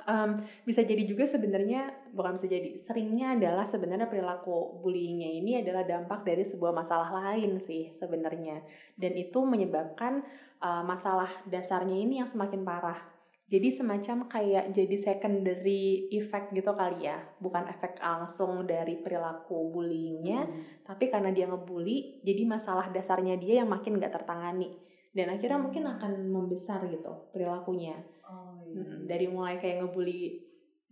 em, 0.09 0.41
bisa 0.65 0.81
jadi 0.87 1.05
juga 1.05 1.29
sebenarnya 1.29 2.11
bukan 2.17 2.33
bisa 2.39 2.49
jadi 2.49 2.79
seringnya 2.81 3.37
adalah 3.37 3.69
sebenarnya 3.69 4.09
perilaku 4.09 4.81
bullyingnya 4.81 5.31
ini 5.37 5.61
adalah 5.61 5.85
dampak 5.85 6.25
dari 6.25 6.47
sebuah 6.47 6.73
masalah 6.73 7.13
lain 7.13 7.61
sih 7.61 7.93
sebenarnya 7.93 8.65
dan 8.97 9.13
itu 9.19 9.43
menyebabkan 9.45 10.25
uh, 10.65 10.81
masalah 10.81 11.29
dasarnya 11.45 12.01
ini 12.01 12.25
yang 12.25 12.31
semakin 12.31 12.65
parah 12.65 13.14
jadi 13.45 13.69
semacam 13.69 14.25
kayak 14.25 14.73
jadi 14.73 14.97
secondary 14.97 16.09
effect 16.17 16.57
gitu 16.57 16.73
kali 16.73 17.05
ya. 17.05 17.21
Bukan 17.37 17.69
efek 17.69 18.01
langsung 18.01 18.65
dari 18.65 18.97
perilaku 19.05 19.69
bullyingnya 19.69 20.49
Hmm. 20.49 20.61
tapi 20.85 21.13
karena 21.13 21.29
dia 21.29 21.45
ngebully 21.45 22.25
jadi 22.25 22.43
masalah 22.49 22.89
dasarnya 22.89 23.37
dia 23.37 23.61
yang 23.61 23.69
makin 23.69 24.01
gak 24.01 24.17
tertangani. 24.17 24.73
Dan 25.15 25.31
akhirnya 25.31 25.61
mungkin 25.61 25.85
akan 25.87 26.13
membesar 26.27 26.89
gitu 26.91 27.31
perilakunya. 27.31 27.95
Oh, 28.27 28.59
iya. 28.67 28.83
Dari 29.07 29.29
mulai 29.31 29.61
kayak 29.61 29.87
ngebully 29.87 30.41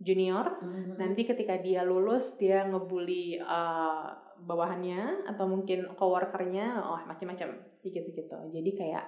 junior 0.03 0.59
Hmm. 0.59 0.99
nanti 0.99 1.23
ketika 1.23 1.57
dia 1.57 1.81
lulus 1.81 2.35
dia 2.35 2.67
ngebully 2.67 3.39
uh, 3.39 4.11
bawahannya 4.43 5.23
atau 5.31 5.47
mungkin 5.47 5.87
coworkernya 5.95 6.83
oh 6.83 6.99
macam-macam 7.07 7.55
gitu 7.79 8.11
gitu 8.11 8.37
jadi 8.51 8.71
kayak 8.75 9.05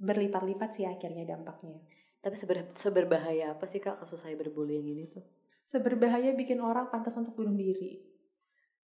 berlipat-lipat 0.00 0.70
sih 0.72 0.88
akhirnya 0.88 1.36
dampaknya 1.36 1.76
Tapi 2.22 2.38
seber, 2.38 2.70
seberbahaya 2.78 3.58
apa 3.58 3.66
sih 3.66 3.82
kak 3.82 3.98
kasus 3.98 4.22
cyberbullying 4.22 4.86
ini 4.86 5.10
tuh? 5.10 5.22
seberbahaya 5.62 6.34
bikin 6.36 6.60
orang 6.60 6.90
pantas 6.92 7.16
untuk 7.16 7.38
bunuh 7.38 7.54
diri. 7.54 8.02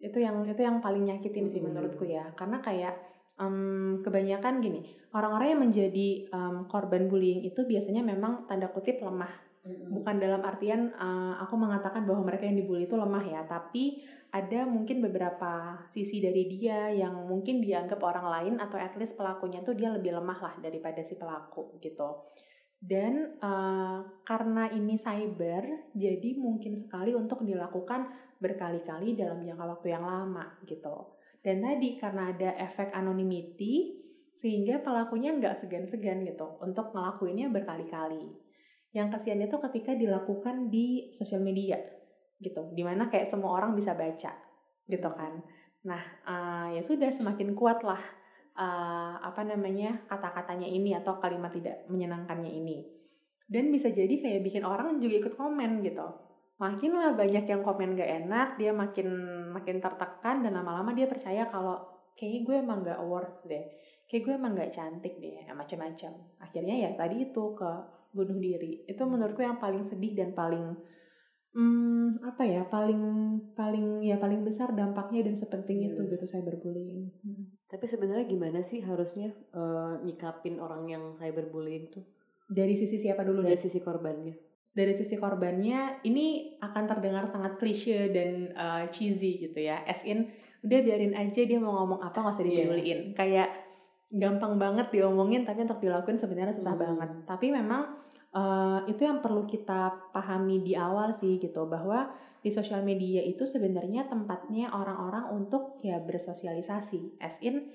Itu 0.02 0.20
yang 0.20 0.44
itu 0.44 0.60
yang 0.60 0.84
paling 0.84 1.08
nyakitin 1.08 1.48
sih 1.48 1.62
Hmm. 1.64 1.72
menurutku 1.72 2.04
ya. 2.04 2.34
Karena 2.36 2.60
kayak 2.60 2.98
em, 3.40 4.04
kebanyakan 4.06 4.62
gini 4.62 4.82
orang-orang 5.16 5.48
yang 5.58 5.62
menjadi 5.70 6.08
em, 6.30 6.56
korban 6.68 7.08
bullying 7.08 7.42
itu 7.48 7.64
biasanya 7.66 8.04
memang 8.04 8.46
tanda 8.50 8.68
kutip 8.70 9.00
lemah. 9.00 9.32
Bukan 9.64 10.20
dalam 10.20 10.44
artian 10.44 10.92
eh, 10.92 11.34
aku 11.40 11.56
mengatakan 11.56 12.04
bahwa 12.04 12.28
mereka 12.28 12.44
yang 12.44 12.60
dibully 12.60 12.84
itu 12.84 13.00
lemah 13.00 13.24
ya 13.24 13.48
tapi 13.48 14.04
ada 14.28 14.68
mungkin 14.68 15.00
beberapa 15.00 15.80
sisi 15.88 16.20
dari 16.20 16.52
dia 16.52 16.92
yang 16.92 17.16
mungkin 17.32 17.64
dianggap 17.64 18.02
orang 18.04 18.28
lain 18.28 18.54
atau 18.60 18.76
at 18.76 18.92
least 19.00 19.16
pelakunya 19.16 19.64
tuh 19.64 19.72
dia 19.72 19.88
lebih 19.88 20.20
lemah 20.20 20.36
lah 20.36 20.54
daripada 20.60 21.00
si 21.00 21.16
pelaku 21.16 21.80
gitu 21.80 22.28
dan 22.84 23.40
uh, 23.40 24.04
karena 24.28 24.68
ini 24.76 25.00
cyber 25.00 25.88
jadi 25.96 26.36
mungkin 26.36 26.76
sekali 26.76 27.16
untuk 27.16 27.48
dilakukan 27.48 28.12
berkali-kali 28.44 29.16
dalam 29.16 29.40
jangka 29.40 29.64
waktu 29.64 29.96
yang 29.96 30.04
lama 30.04 30.60
gitu. 30.68 31.16
Dan 31.40 31.64
tadi 31.64 31.96
karena 31.96 32.36
ada 32.36 32.60
efek 32.60 32.92
anonymity 32.92 34.04
sehingga 34.36 34.84
pelakunya 34.84 35.32
nggak 35.32 35.64
segan-segan 35.64 36.28
gitu 36.28 36.60
untuk 36.60 36.92
ngelakuinnya 36.92 37.48
berkali-kali. 37.56 38.28
Yang 38.92 39.08
kasihan 39.16 39.40
itu 39.48 39.56
ketika 39.64 39.96
dilakukan 39.96 40.68
di 40.68 41.08
sosial 41.16 41.40
media 41.40 41.80
gitu 42.44 42.68
di 42.76 42.84
mana 42.84 43.08
kayak 43.08 43.32
semua 43.32 43.64
orang 43.64 43.80
bisa 43.80 43.96
baca 43.96 44.36
gitu 44.92 45.10
kan. 45.16 45.40
Nah 45.88 46.04
uh, 46.28 46.68
ya 46.76 46.84
sudah 46.84 47.08
semakin 47.16 47.56
kuat 47.56 47.80
lah 47.88 48.04
uh, 48.58 49.16
apa 49.22 49.42
namanya 49.46 50.06
kata-katanya 50.10 50.68
ini 50.68 50.98
atau 50.98 51.18
kalimat 51.18 51.54
tidak 51.54 51.86
menyenangkannya 51.90 52.52
ini 52.52 52.78
dan 53.50 53.70
bisa 53.70 53.92
jadi 53.92 54.12
kayak 54.18 54.42
bikin 54.42 54.64
orang 54.64 54.98
juga 54.98 55.28
ikut 55.28 55.34
komen 55.36 55.84
gitu 55.84 56.08
makin 56.62 56.92
lah 56.96 57.12
banyak 57.18 57.46
yang 57.50 57.62
komen 57.66 57.98
gak 57.98 58.12
enak 58.26 58.56
dia 58.62 58.72
makin 58.72 59.10
makin 59.52 59.82
tertekan 59.82 60.46
dan 60.46 60.54
lama-lama 60.54 60.94
dia 60.96 61.10
percaya 61.10 61.50
kalau 61.50 61.82
kayak 62.14 62.46
gue 62.46 62.56
emang 62.62 62.86
gak 62.86 63.02
worth 63.04 63.44
deh 63.50 63.66
kayak 64.08 64.22
gue 64.26 64.34
emang 64.38 64.54
gak 64.56 64.72
cantik 64.72 65.18
deh 65.18 65.44
macam-macam 65.52 66.14
akhirnya 66.40 66.76
ya 66.88 66.90
tadi 66.94 67.30
itu 67.30 67.44
ke 67.58 67.72
bunuh 68.14 68.38
diri 68.38 68.86
itu 68.86 69.02
menurutku 69.04 69.42
yang 69.42 69.58
paling 69.58 69.82
sedih 69.82 70.14
dan 70.14 70.38
paling 70.38 70.78
hmm, 71.54 72.26
apa 72.26 72.44
ya 72.44 72.62
paling 72.68 73.02
paling 73.54 74.02
ya 74.02 74.18
paling 74.18 74.42
besar 74.42 74.74
dampaknya 74.74 75.26
dan 75.26 75.36
sepenting 75.38 75.86
yeah. 75.86 75.90
itu 75.94 76.02
gitu 76.10 76.26
cyberbullying. 76.26 77.14
Hmm. 77.22 77.53
Tapi 77.74 77.90
sebenarnya 77.90 78.30
gimana 78.30 78.62
sih 78.62 78.86
harusnya 78.86 79.34
uh, 79.58 79.98
nyikapin 80.06 80.62
orang 80.62 80.86
yang 80.86 81.18
cyberbullying 81.18 81.90
tuh? 81.90 82.06
Dari 82.46 82.78
sisi 82.78 83.02
siapa 83.02 83.26
dulu? 83.26 83.42
Dari 83.42 83.58
nih? 83.58 83.66
sisi 83.66 83.82
korbannya. 83.82 84.36
Dari 84.78 84.94
sisi 84.94 85.18
korbannya 85.18 86.06
ini 86.06 86.54
akan 86.62 86.84
terdengar 86.86 87.26
sangat 87.26 87.58
klise 87.58 88.14
dan 88.14 88.54
uh, 88.54 88.86
cheesy 88.94 89.50
gitu 89.50 89.58
ya. 89.58 89.82
As 89.90 90.06
in 90.06 90.30
udah 90.62 90.80
biarin 90.86 91.18
aja 91.18 91.42
dia 91.42 91.58
mau 91.58 91.74
ngomong 91.82 92.06
apa 92.06 92.14
nggak 92.14 92.36
usah 92.38 92.46
iya. 92.46 92.50
dipeduliin. 92.62 92.86
Yeah. 92.86 93.02
Kayak 93.18 93.50
gampang 94.14 94.62
banget 94.62 94.94
diomongin 94.94 95.42
tapi 95.42 95.66
untuk 95.66 95.82
dilakuin 95.82 96.22
sebenarnya 96.22 96.54
susah 96.54 96.78
hmm. 96.78 96.84
banget. 96.86 97.10
Tapi 97.26 97.50
memang 97.50 97.90
uh, 98.34 98.82
itu 98.90 99.06
yang 99.06 99.22
perlu 99.22 99.46
kita 99.46 100.12
pahami 100.12 100.62
di 100.66 100.74
awal 100.74 101.14
sih 101.14 101.38
gitu 101.40 101.70
bahwa 101.70 102.12
di 102.44 102.52
sosial 102.52 102.84
media 102.84 103.24
itu 103.24 103.48
sebenarnya 103.48 104.12
tempatnya 104.12 104.74
orang-orang 104.76 105.32
untuk 105.32 105.80
ya 105.80 106.02
bersosialisasi. 106.04 107.24
As 107.24 107.40
in 107.40 107.72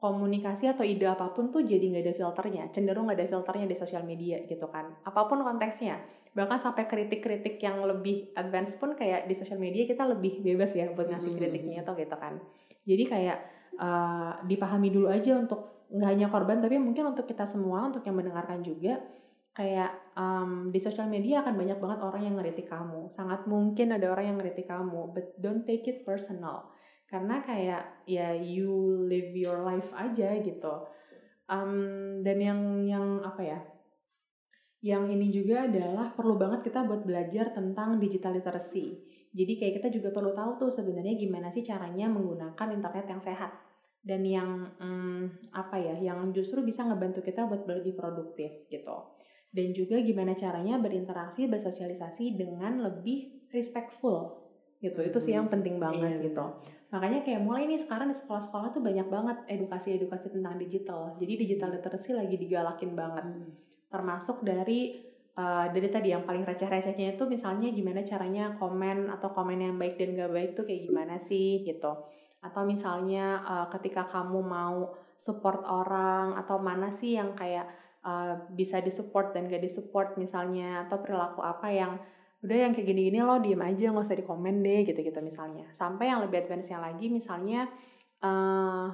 komunikasi 0.00 0.66
atau 0.66 0.82
ide 0.82 1.04
apa 1.06 1.30
pun 1.36 1.52
tuh 1.52 1.62
jadi 1.62 1.84
nggak 1.92 2.04
ada 2.08 2.14
filternya 2.16 2.64
cenderung 2.72 3.04
nggak 3.04 3.20
ada 3.20 3.28
filternya 3.36 3.68
di 3.68 3.76
sosial 3.78 4.02
media 4.02 4.42
gitu 4.48 4.66
kan. 4.66 4.90
Apa 5.06 5.30
pun 5.30 5.44
konteksnya. 5.46 6.02
Bahkan 6.34 6.58
sampai 6.58 6.88
kritik-kritik 6.90 7.60
yang 7.62 7.84
lebih 7.86 8.34
advance 8.34 8.74
pun 8.80 8.96
kayak 8.98 9.30
di 9.30 9.34
sosial 9.36 9.60
media 9.62 9.86
kita 9.86 10.08
lebih 10.08 10.42
bebas 10.42 10.74
ya 10.74 10.90
buat 10.90 11.06
ngasih 11.06 11.30
hmm. 11.36 11.38
kritiknya 11.38 11.76
atau 11.86 11.94
gitu 11.94 12.16
kan. 12.18 12.42
Jadi 12.82 13.04
kayak 13.06 13.38
uh, 13.78 14.42
dipahami 14.48 14.88
dulu 14.90 15.06
aja 15.06 15.36
untuk 15.38 15.86
nggak 15.90 16.10
hanya 16.10 16.26
korban 16.30 16.62
tapi 16.62 16.78
mungkin 16.78 17.14
untuk 17.14 17.26
kita 17.26 17.46
semua 17.46 17.86
untuk 17.90 18.02
yang 18.06 18.14
mendengarkan 18.14 18.62
juga 18.62 19.02
kayak 19.60 20.16
um, 20.16 20.72
di 20.72 20.80
sosial 20.80 21.04
media 21.12 21.44
akan 21.44 21.52
banyak 21.52 21.76
banget 21.76 22.00
orang 22.00 22.22
yang 22.24 22.34
ngeritik 22.40 22.64
kamu. 22.64 23.12
Sangat 23.12 23.44
mungkin 23.44 23.92
ada 23.92 24.08
orang 24.08 24.32
yang 24.32 24.36
ngeritik 24.40 24.64
kamu 24.72 25.12
but 25.12 25.36
don't 25.36 25.68
take 25.68 25.84
it 25.84 26.00
personal. 26.08 26.72
Karena 27.04 27.44
kayak 27.44 28.08
ya 28.08 28.32
you 28.32 29.04
live 29.04 29.36
your 29.36 29.60
life 29.60 29.92
aja 29.92 30.32
gitu. 30.40 30.88
Um, 31.44 32.24
dan 32.24 32.40
yang 32.40 32.60
yang 32.88 33.20
apa 33.20 33.42
ya 33.44 33.60
yang 34.80 35.12
ini 35.12 35.28
juga 35.28 35.68
adalah 35.68 36.16
perlu 36.16 36.40
banget 36.40 36.72
kita 36.72 36.88
buat 36.88 37.04
belajar 37.04 37.52
tentang 37.52 38.00
digital 38.00 38.32
literacy. 38.40 38.96
Jadi 39.36 39.60
kayak 39.60 39.74
kita 39.84 39.88
juga 39.92 40.08
perlu 40.08 40.32
tahu 40.32 40.56
tuh 40.56 40.70
sebenarnya 40.72 41.20
gimana 41.20 41.52
sih 41.52 41.60
caranya 41.60 42.08
menggunakan 42.08 42.68
internet 42.72 43.04
yang 43.04 43.20
sehat. 43.20 43.52
Dan 44.00 44.24
yang 44.24 44.72
hmm, 44.80 45.52
apa 45.52 45.76
ya 45.76 46.00
yang 46.00 46.32
justru 46.32 46.64
bisa 46.64 46.80
ngebantu 46.88 47.20
kita 47.20 47.44
buat 47.44 47.68
lebih 47.68 47.92
produktif 47.92 48.64
gitu 48.72 49.20
dan 49.50 49.74
juga 49.74 49.98
gimana 49.98 50.38
caranya 50.38 50.78
berinteraksi 50.78 51.50
bersosialisasi 51.50 52.38
dengan 52.38 52.86
lebih 52.86 53.50
respectful. 53.50 54.38
Gitu 54.80 54.96
itu 54.96 55.18
sih 55.20 55.36
yang 55.36 55.50
hmm, 55.50 55.54
penting 55.58 55.76
banget 55.76 56.16
iya, 56.16 56.24
gitu. 56.24 56.44
Makanya 56.88 57.20
kayak 57.20 57.44
mulai 57.44 57.68
nih 57.68 57.76
sekarang 57.82 58.08
di 58.08 58.16
sekolah-sekolah 58.16 58.72
tuh 58.72 58.80
banyak 58.80 59.06
banget 59.12 59.36
edukasi-edukasi 59.50 60.32
tentang 60.32 60.56
digital. 60.56 61.12
Jadi 61.20 61.32
digital 61.36 61.76
literacy 61.76 62.16
lagi 62.16 62.36
digalakin 62.40 62.92
banget. 62.96 63.26
Hmm. 63.26 63.52
termasuk 63.90 64.46
dari 64.46 65.02
uh, 65.34 65.66
dari 65.66 65.90
tadi 65.90 66.14
yang 66.14 66.22
paling 66.22 66.46
receh-recehnya 66.46 67.18
itu 67.18 67.26
misalnya 67.26 67.74
gimana 67.74 68.06
caranya 68.06 68.54
komen 68.54 69.10
atau 69.10 69.34
komen 69.34 69.58
yang 69.58 69.74
baik 69.74 69.98
dan 69.98 70.14
gak 70.14 70.30
baik 70.30 70.50
tuh 70.54 70.62
kayak 70.62 70.86
gimana 70.86 71.18
sih 71.18 71.66
gitu. 71.66 71.90
Atau 72.38 72.62
misalnya 72.70 73.42
uh, 73.42 73.66
ketika 73.74 74.06
kamu 74.06 74.46
mau 74.46 74.94
support 75.18 75.66
orang 75.66 76.38
atau 76.38 76.62
mana 76.62 76.88
sih 76.94 77.18
yang 77.18 77.34
kayak 77.34 77.66
uh, 78.04 78.48
bisa 78.52 78.80
disupport 78.80 79.36
dan 79.36 79.48
gak 79.48 79.62
disupport 79.62 80.16
misalnya 80.16 80.88
atau 80.88 81.00
perilaku 81.00 81.40
apa 81.44 81.68
yang 81.72 81.92
udah 82.40 82.56
yang 82.56 82.72
kayak 82.72 82.88
gini-gini 82.88 83.20
lo 83.20 83.36
diem 83.36 83.60
aja 83.60 83.92
nggak 83.92 84.00
usah 84.00 84.16
di 84.16 84.24
komen 84.24 84.64
deh 84.64 84.88
gitu-gitu 84.88 85.20
misalnya. 85.20 85.68
Sampai 85.76 86.08
yang 86.08 86.24
lebih 86.24 86.40
advance-nya 86.40 86.80
lagi 86.80 87.12
misalnya 87.12 87.68
uh, 88.24 88.88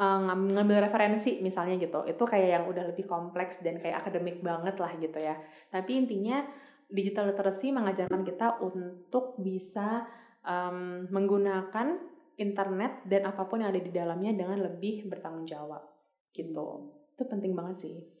uh, 0.00 0.18
ngambil 0.56 0.88
referensi 0.88 1.44
misalnya 1.44 1.76
gitu. 1.76 2.08
Itu 2.08 2.24
kayak 2.24 2.48
yang 2.48 2.64
udah 2.72 2.88
lebih 2.88 3.04
kompleks 3.04 3.60
dan 3.60 3.76
kayak 3.76 4.00
akademik 4.00 4.40
banget 4.40 4.80
lah 4.80 4.96
gitu 4.96 5.20
ya. 5.20 5.36
Tapi 5.68 5.92
intinya 5.92 6.40
digital 6.88 7.36
literacy 7.36 7.68
mengajarkan 7.68 8.24
kita 8.24 8.64
untuk 8.64 9.36
bisa 9.36 10.08
um, 10.40 11.04
menggunakan 11.12 12.00
internet 12.40 13.04
dan 13.04 13.28
apa 13.28 13.44
pun 13.44 13.60
yang 13.60 13.76
ada 13.76 13.84
di 13.84 13.92
dalamnya 13.92 14.32
dengan 14.32 14.56
lebih 14.56 15.04
bertanggung 15.04 15.44
jawab 15.44 15.84
gitu. 16.32 16.96
Itu 17.12 17.28
penting 17.28 17.52
banget 17.52 17.76
sih 17.76 18.19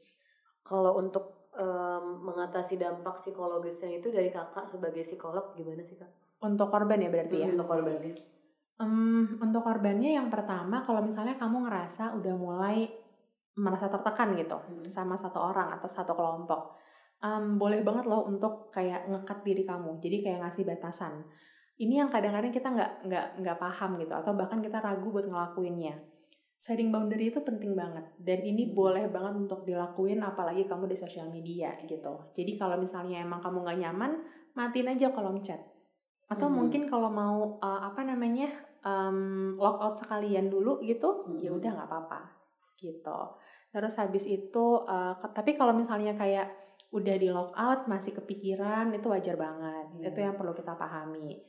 kalau 0.64 0.96
untuk 1.00 1.50
um, 1.56 2.24
mengatasi 2.24 2.78
dampak 2.78 3.24
psikologisnya 3.24 4.00
itu 4.00 4.08
dari 4.12 4.30
kakak 4.30 4.70
sebagai 4.70 5.02
psikolog 5.04 5.52
gimana 5.56 5.82
sih 5.82 5.98
kak? 5.98 6.10
Untuk 6.40 6.72
korban 6.72 7.00
ya 7.00 7.10
berarti 7.12 7.36
ya? 7.44 7.48
Untuk 7.52 7.68
korbannya. 7.68 8.14
Um, 8.80 9.36
untuk 9.44 9.60
korbannya 9.60 10.16
yang 10.16 10.32
pertama 10.32 10.80
kalau 10.80 11.04
misalnya 11.04 11.36
kamu 11.36 11.68
ngerasa 11.68 12.16
udah 12.16 12.34
mulai 12.38 12.88
merasa 13.60 13.92
tertekan 13.92 14.32
gitu 14.40 14.56
hmm. 14.56 14.88
sama 14.88 15.20
satu 15.20 15.36
orang 15.36 15.76
atau 15.76 15.84
satu 15.84 16.16
kelompok, 16.16 16.80
um, 17.20 17.60
boleh 17.60 17.84
banget 17.84 18.08
loh 18.08 18.24
untuk 18.24 18.72
kayak 18.72 19.04
ngekat 19.10 19.44
diri 19.44 19.68
kamu. 19.68 20.00
Jadi 20.00 20.16
kayak 20.24 20.38
ngasih 20.48 20.64
batasan. 20.64 21.28
Ini 21.80 22.04
yang 22.04 22.08
kadang-kadang 22.12 22.52
kita 22.52 22.68
nggak 22.72 22.92
nggak 23.08 23.26
nggak 23.40 23.58
paham 23.60 24.00
gitu 24.00 24.12
atau 24.12 24.32
bahkan 24.36 24.60
kita 24.60 24.80
ragu 24.80 25.08
buat 25.08 25.24
ngelakuinnya 25.24 26.19
setting 26.60 26.92
boundary 26.92 27.32
itu 27.32 27.40
penting 27.40 27.72
banget 27.72 28.04
dan 28.20 28.44
ini 28.44 28.68
hmm. 28.68 28.76
boleh 28.76 29.08
banget 29.08 29.32
untuk 29.48 29.64
dilakuin 29.64 30.20
apalagi 30.20 30.68
kamu 30.68 30.92
di 30.92 30.96
sosial 31.00 31.32
media 31.32 31.72
gitu 31.88 32.28
jadi 32.36 32.60
kalau 32.60 32.76
misalnya 32.76 33.24
emang 33.24 33.40
kamu 33.40 33.64
nggak 33.64 33.80
nyaman 33.80 34.12
matiin 34.52 34.92
aja 34.92 35.08
kolom 35.08 35.40
chat 35.40 35.56
atau 36.28 36.52
hmm. 36.52 36.56
mungkin 36.60 36.82
kalau 36.84 37.08
mau 37.08 37.56
uh, 37.64 37.80
apa 37.88 38.04
namanya 38.04 38.52
um, 38.84 39.56
out 39.56 39.96
sekalian 39.96 40.52
dulu 40.52 40.84
gitu 40.84 41.32
ya 41.32 41.32
hmm. 41.32 41.42
ya 41.48 41.50
udah 41.56 41.70
nggak 41.80 41.88
apa-apa 41.88 42.20
gitu 42.76 43.20
terus 43.72 43.96
habis 43.96 44.28
itu 44.28 44.66
uh, 44.84 45.16
tapi 45.32 45.56
kalau 45.56 45.72
misalnya 45.72 46.12
kayak 46.12 46.52
udah 46.92 47.16
di 47.16 47.32
lock 47.32 47.56
out 47.56 47.88
masih 47.88 48.12
kepikiran 48.12 48.92
itu 48.92 49.08
wajar 49.08 49.40
banget 49.40 49.96
hmm. 49.96 50.08
itu 50.12 50.18
yang 50.20 50.36
perlu 50.36 50.52
kita 50.52 50.76
pahami 50.76 51.40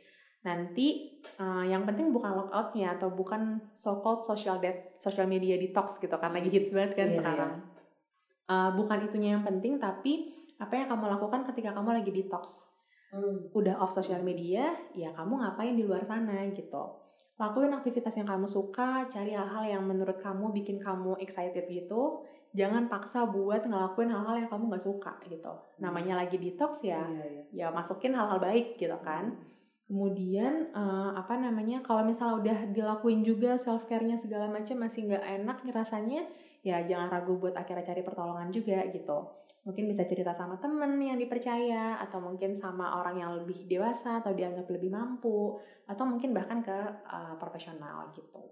nanti 0.42 1.22
uh, 1.38 1.62
yang 1.62 1.86
penting 1.86 2.10
bukan 2.10 2.34
lockoutnya 2.34 2.98
atau 2.98 3.14
bukan 3.14 3.62
so 3.78 4.02
called 4.02 4.26
social 4.26 4.58
debt 4.58 4.98
social 4.98 5.30
media 5.30 5.54
detox 5.54 6.02
gitu 6.02 6.18
kan 6.18 6.34
lagi 6.34 6.50
hits 6.50 6.74
banget 6.74 6.98
kan 6.98 7.08
yeah, 7.14 7.18
sekarang. 7.22 7.52
Yeah. 7.62 8.50
Uh, 8.50 8.70
bukan 8.74 8.98
itunya 9.06 9.38
yang 9.38 9.46
penting 9.46 9.78
tapi 9.78 10.34
apa 10.58 10.74
yang 10.74 10.90
kamu 10.90 11.14
lakukan 11.18 11.42
ketika 11.54 11.78
kamu 11.78 12.02
lagi 12.02 12.12
detox? 12.14 12.66
Hmm. 13.12 13.52
udah 13.52 13.76
off 13.84 13.92
social 13.92 14.24
media 14.24 14.72
ya 14.96 15.12
kamu 15.12 15.44
ngapain 15.44 15.76
di 15.76 15.84
luar 15.84 16.00
sana 16.08 16.48
gitu. 16.48 16.96
Lakuin 17.36 17.76
aktivitas 17.76 18.16
yang 18.16 18.24
kamu 18.24 18.48
suka 18.48 19.04
cari 19.12 19.36
hal-hal 19.36 19.68
yang 19.68 19.84
menurut 19.84 20.16
kamu 20.24 20.56
bikin 20.56 20.80
kamu 20.80 21.20
excited 21.20 21.68
gitu. 21.68 22.24
Jangan 22.56 22.88
paksa 22.88 23.28
buat 23.28 23.68
ngelakuin 23.68 24.16
hal-hal 24.16 24.48
yang 24.48 24.50
kamu 24.50 24.72
nggak 24.72 24.86
suka 24.88 25.20
gitu. 25.28 25.52
Namanya 25.84 26.24
lagi 26.24 26.40
detox 26.40 26.88
ya 26.88 27.04
yeah, 27.04 27.44
yeah. 27.52 27.68
ya 27.68 27.68
masukin 27.68 28.16
hal-hal 28.16 28.40
baik 28.40 28.80
gitu 28.80 28.96
kan. 29.04 29.36
Hmm 29.36 29.52
Kemudian 29.92 30.72
uh, 30.72 31.12
apa 31.20 31.36
namanya 31.36 31.84
kalau 31.84 32.08
misalnya 32.08 32.40
udah 32.40 32.60
dilakuin 32.72 33.28
juga 33.28 33.60
self 33.60 33.92
care-nya 33.92 34.16
segala 34.16 34.48
macam 34.48 34.80
masih 34.80 35.04
nggak 35.04 35.44
enak 35.44 35.68
rasanya, 35.76 36.32
ya 36.64 36.80
jangan 36.88 37.12
ragu 37.12 37.36
buat 37.36 37.60
akhirnya 37.60 37.84
cari 37.84 38.00
pertolongan 38.00 38.56
juga 38.56 38.88
gitu. 38.88 39.28
Mungkin 39.68 39.92
bisa 39.92 40.08
cerita 40.08 40.32
sama 40.32 40.56
temen 40.64 40.96
yang 40.96 41.20
dipercaya 41.20 42.00
atau 42.00 42.24
mungkin 42.24 42.56
sama 42.56 43.04
orang 43.04 43.20
yang 43.20 43.36
lebih 43.36 43.68
dewasa 43.68 44.24
atau 44.24 44.32
dianggap 44.32 44.72
lebih 44.72 44.96
mampu 44.96 45.60
atau 45.84 46.08
mungkin 46.08 46.32
bahkan 46.32 46.64
ke 46.64 46.78
uh, 47.12 47.36
profesional 47.36 48.16
gitu. 48.16 48.48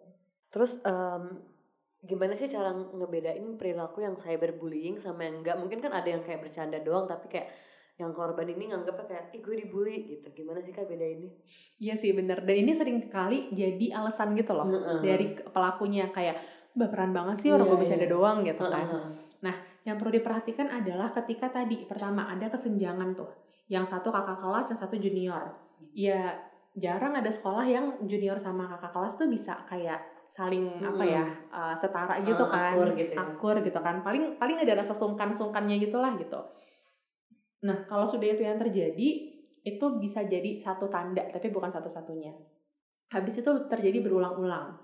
Terus 0.51 0.75
um, 0.83 1.39
gimana 2.03 2.35
sih 2.35 2.51
cara 2.51 2.75
ngebedain 2.75 3.55
perilaku 3.55 4.03
yang 4.03 4.19
cyberbullying 4.19 4.99
sama 4.99 5.23
yang 5.23 5.39
enggak 5.39 5.55
mungkin 5.55 5.79
kan 5.79 5.95
ada 5.95 6.11
yang 6.11 6.19
kayak 6.19 6.43
bercanda 6.43 6.83
doang 6.83 7.07
tapi 7.07 7.31
kayak 7.31 7.47
yang 7.99 8.15
korban 8.15 8.47
ini 8.47 8.71
nganggapnya 8.71 9.05
kayak 9.05 9.25
ih 9.35 9.41
gue 9.43 9.55
dibully 9.59 9.95
gitu 10.07 10.27
gimana 10.33 10.63
sih 10.63 10.71
kak 10.71 10.87
beda 10.87 11.03
ini 11.03 11.27
Iya 11.77 11.99
sih 11.99 12.15
bener 12.15 12.41
dan 12.41 12.55
ini 12.55 12.71
sering 12.71 13.03
kali 13.05 13.51
jadi 13.51 13.99
alasan 13.99 14.31
gitu 14.33 14.55
loh 14.55 14.65
Heeh. 14.65 15.03
dari 15.03 15.25
pelakunya 15.51 16.07
kayak 16.09 16.39
baperan 16.71 17.11
banget 17.11 17.35
sih 17.35 17.49
orang 17.51 17.67
Iya, 17.67 17.71
gue 17.75 17.81
bercanda 17.83 18.07
iya. 18.07 18.13
doang 18.15 18.37
gitu 18.47 18.63
kan. 18.63 18.87
Heeh. 18.87 19.55
Yang 19.87 19.95
perlu 20.05 20.11
diperhatikan 20.11 20.67
adalah 20.69 21.09
ketika 21.15 21.49
tadi 21.49 21.87
pertama 21.87 22.27
ada 22.29 22.45
kesenjangan 22.45 23.15
tuh, 23.15 23.31
yang 23.71 23.87
satu 23.87 24.11
kakak 24.11 24.37
kelas, 24.37 24.69
yang 24.69 24.79
satu 24.79 24.95
junior. 24.99 25.49
Ya 25.95 26.35
jarang 26.77 27.15
ada 27.17 27.31
sekolah 27.31 27.65
yang 27.65 27.97
junior 28.05 28.37
sama 28.37 28.69
kakak 28.69 28.91
kelas 28.93 29.17
tuh 29.17 29.25
bisa 29.31 29.55
kayak 29.65 29.97
saling 30.29 30.77
apa 30.83 31.01
ya 31.01 31.25
uh, 31.49 31.73
setara 31.73 32.21
gitu 32.21 32.43
Ah, 32.45 32.51
kan, 32.53 32.73
akur 32.77 32.89
gitu 32.93 33.13
ya. 33.15 33.17
akur 33.17 33.55
gitu 33.65 33.79
kan. 33.81 33.95
Paling 34.05 34.37
paling 34.37 34.61
ada 34.61 34.77
rasa 34.77 34.93
sungkan-sungkannya 34.93 35.81
gitulah 35.81 36.13
gitu. 36.21 36.37
Nah 37.65 37.83
kalau 37.87 38.07
sudah 38.07 38.27
itu 38.27 38.43
yang 38.43 38.59
terjadi 38.59 39.09
itu 39.63 39.85
bisa 39.99 40.23
jadi 40.23 40.59
satu 40.59 40.87
tanda 40.87 41.27
tapi 41.27 41.51
bukan 41.51 41.71
satu-satunya. 41.71 42.31
Habis 43.11 43.41
itu 43.41 43.51
terjadi 43.67 43.99
berulang-ulang. 44.05 44.77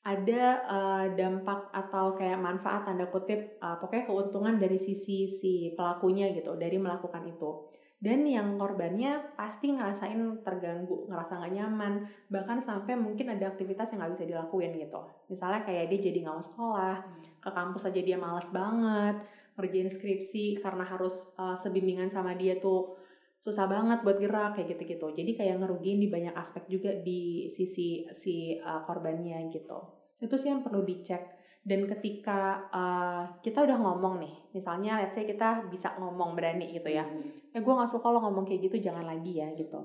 Ada 0.00 0.44
uh, 0.64 1.06
dampak 1.12 1.68
atau 1.76 2.16
kayak 2.16 2.40
manfaat 2.40 2.88
tanda 2.88 3.12
kutip 3.12 3.60
uh, 3.60 3.76
pokoknya 3.76 4.08
keuntungan 4.08 4.54
dari 4.56 4.80
sisi 4.80 5.28
si 5.28 5.76
pelakunya 5.76 6.32
gitu 6.32 6.56
dari 6.56 6.80
melakukan 6.80 7.26
itu. 7.28 7.68
Dan 8.00 8.24
yang 8.24 8.56
korbannya 8.56 9.36
pasti 9.36 9.76
ngerasain 9.76 10.40
terganggu 10.40 11.04
ngerasa 11.04 11.36
nggak 11.36 11.52
nyaman 11.52 12.08
bahkan 12.32 12.56
sampai 12.56 12.96
mungkin 12.96 13.28
ada 13.28 13.52
aktivitas 13.52 13.92
yang 13.92 14.00
nggak 14.00 14.16
bisa 14.16 14.24
dilakuin 14.24 14.72
gitu. 14.80 15.00
Misalnya 15.28 15.60
kayak 15.68 15.92
dia 15.92 16.08
jadi 16.08 16.24
nggak 16.24 16.36
mau 16.40 16.46
sekolah 16.48 16.96
ke 17.44 17.50
kampus 17.52 17.92
aja 17.92 18.00
dia 18.00 18.16
malas 18.16 18.48
banget 18.48 19.20
ngerjain 19.60 19.92
skripsi 19.92 20.56
karena 20.56 20.88
harus 20.88 21.28
uh, 21.36 21.52
sebimbingan 21.52 22.08
sama 22.08 22.32
dia 22.32 22.56
tuh 22.56 22.96
susah 23.40 23.68
banget 23.68 24.00
buat 24.00 24.16
gerak 24.16 24.56
kayak 24.56 24.76
gitu-gitu. 24.76 25.12
Jadi 25.12 25.32
kayak 25.36 25.60
ngerugiin 25.60 26.00
di 26.00 26.08
banyak 26.08 26.32
aspek 26.32 26.64
juga 26.68 26.96
di 26.96 27.48
sisi 27.52 28.08
si 28.16 28.56
uh, 28.56 28.80
korbannya 28.88 29.52
gitu. 29.52 29.78
Itu 30.20 30.40
sih 30.40 30.48
yang 30.48 30.64
perlu 30.64 30.80
dicek. 30.84 31.40
Dan 31.60 31.84
ketika 31.84 32.72
uh, 32.72 33.36
kita 33.44 33.60
udah 33.68 33.76
ngomong 33.76 34.24
nih, 34.24 34.34
misalnya 34.56 34.96
let's 35.04 35.12
say 35.12 35.28
kita 35.28 35.68
bisa 35.68 35.92
ngomong 36.00 36.32
berani 36.32 36.72
gitu 36.72 36.88
ya. 36.88 37.04
Ya 37.52 37.58
gue 37.60 37.72
gak 37.76 37.88
suka 37.88 38.08
lo 38.08 38.24
ngomong 38.24 38.48
kayak 38.48 38.72
gitu, 38.72 38.88
jangan 38.88 39.04
lagi 39.04 39.44
ya 39.44 39.52
gitu. 39.52 39.76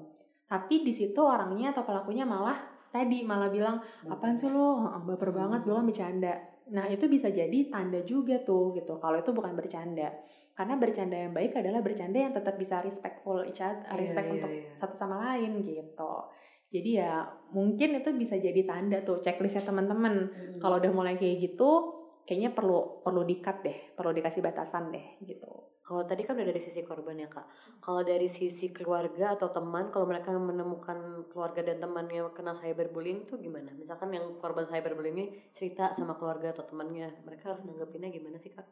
Tapi 0.48 0.88
di 0.88 0.96
situ 0.96 1.20
orangnya 1.20 1.76
atau 1.76 1.84
pelakunya 1.84 2.24
malah 2.24 2.76
tadi 2.96 3.28
malah 3.28 3.52
bilang 3.52 3.84
apaan 4.08 4.40
sih 4.40 4.48
lo 4.48 4.88
baper 5.04 5.36
banget 5.36 5.68
gue 5.68 5.76
kan 5.76 5.84
bercanda 5.84 6.34
nah 6.72 6.89
itu 6.89 7.05
bisa 7.05 7.30
jadi 7.30 7.70
tanda 7.70 8.01
juga 8.01 8.41
tuh 8.41 8.74
gitu. 8.74 8.97
Kalau 8.97 9.18
itu 9.22 9.30
bukan 9.30 9.53
bercanda. 9.53 10.09
Karena 10.55 10.80
bercanda 10.80 11.20
yang 11.20 11.36
baik 11.36 11.53
adalah 11.59 11.84
bercanda 11.84 12.16
yang 12.16 12.32
tetap 12.32 12.55
bisa 12.55 12.80
respectful 12.80 13.43
each 13.43 13.59
other, 13.59 13.84
Iya, 13.91 13.99
respect 13.99 14.28
iya, 14.30 14.34
untuk 14.39 14.51
iya. 14.51 14.72
satu 14.80 14.95
sama 14.95 15.16
lain 15.20 15.61
gitu. 15.68 16.13
Jadi 16.72 16.89
ya 16.97 17.22
mungkin 17.51 17.99
itu 17.99 18.09
bisa 18.16 18.36
jadi 18.39 18.61
tanda 18.66 19.03
tuh 19.03 19.22
checklistnya 19.22 19.63
teman-teman. 19.63 20.16
Hmm. 20.32 20.59
kalau 20.63 20.80
udah 20.82 20.91
mulai 20.95 21.16
kayak 21.20 21.38
gitu 21.43 21.70
kayaknya 22.26 22.57
perlu 22.57 23.05
perlu 23.05 23.22
dikat 23.22 23.61
deh 23.61 23.78
perlu 23.93 24.09
dikasih 24.11 24.41
batasan 24.41 24.89
deh 24.89 25.22
gitu 25.22 25.75
Kalau 25.86 26.02
tadi 26.02 26.26
kan 26.26 26.34
udah 26.34 26.50
dari 26.50 26.62
sisi 26.66 26.82
korban 26.82 27.14
ya 27.14 27.30
kak. 27.30 27.46
Kalau 27.78 28.02
dari 28.02 28.26
sisi 28.26 28.74
keluarga 28.74 29.38
atau 29.38 29.54
teman, 29.54 29.94
kalau 29.94 30.10
mereka 30.10 30.34
menemukan 30.34 31.30
keluarga 31.30 31.62
dan 31.62 31.78
temannya 31.78 32.26
kena 32.34 32.58
cyberbullying 32.58 33.30
tuh 33.30 33.38
gimana? 33.38 33.70
Misalkan 33.78 34.10
yang 34.10 34.34
korban 34.42 34.66
cyberbullying 34.66 35.14
ini 35.14 35.26
cerita 35.54 35.94
sama 35.94 36.18
keluarga 36.18 36.58
atau 36.58 36.66
temannya, 36.66 37.22
mereka 37.22 37.54
harus 37.54 37.62
nanggepinnya 37.70 38.10
gimana 38.10 38.42
sih 38.42 38.50
kak? 38.50 38.66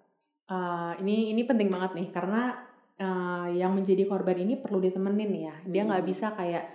Uh, 0.49 0.97
ini 1.05 1.29
ini 1.37 1.45
penting 1.45 1.69
banget 1.69 1.93
nih 1.93 2.09
karena 2.09 2.65
uh, 2.97 3.47
yang 3.53 3.77
menjadi 3.77 4.09
korban 4.09 4.41
ini 4.41 4.57
perlu 4.57 4.81
ditemenin 4.81 5.31
ya. 5.37 5.55
Dia 5.69 5.85
nggak 5.85 6.01
Hmm. 6.01 6.09
bisa 6.09 6.33
kayak 6.33 6.65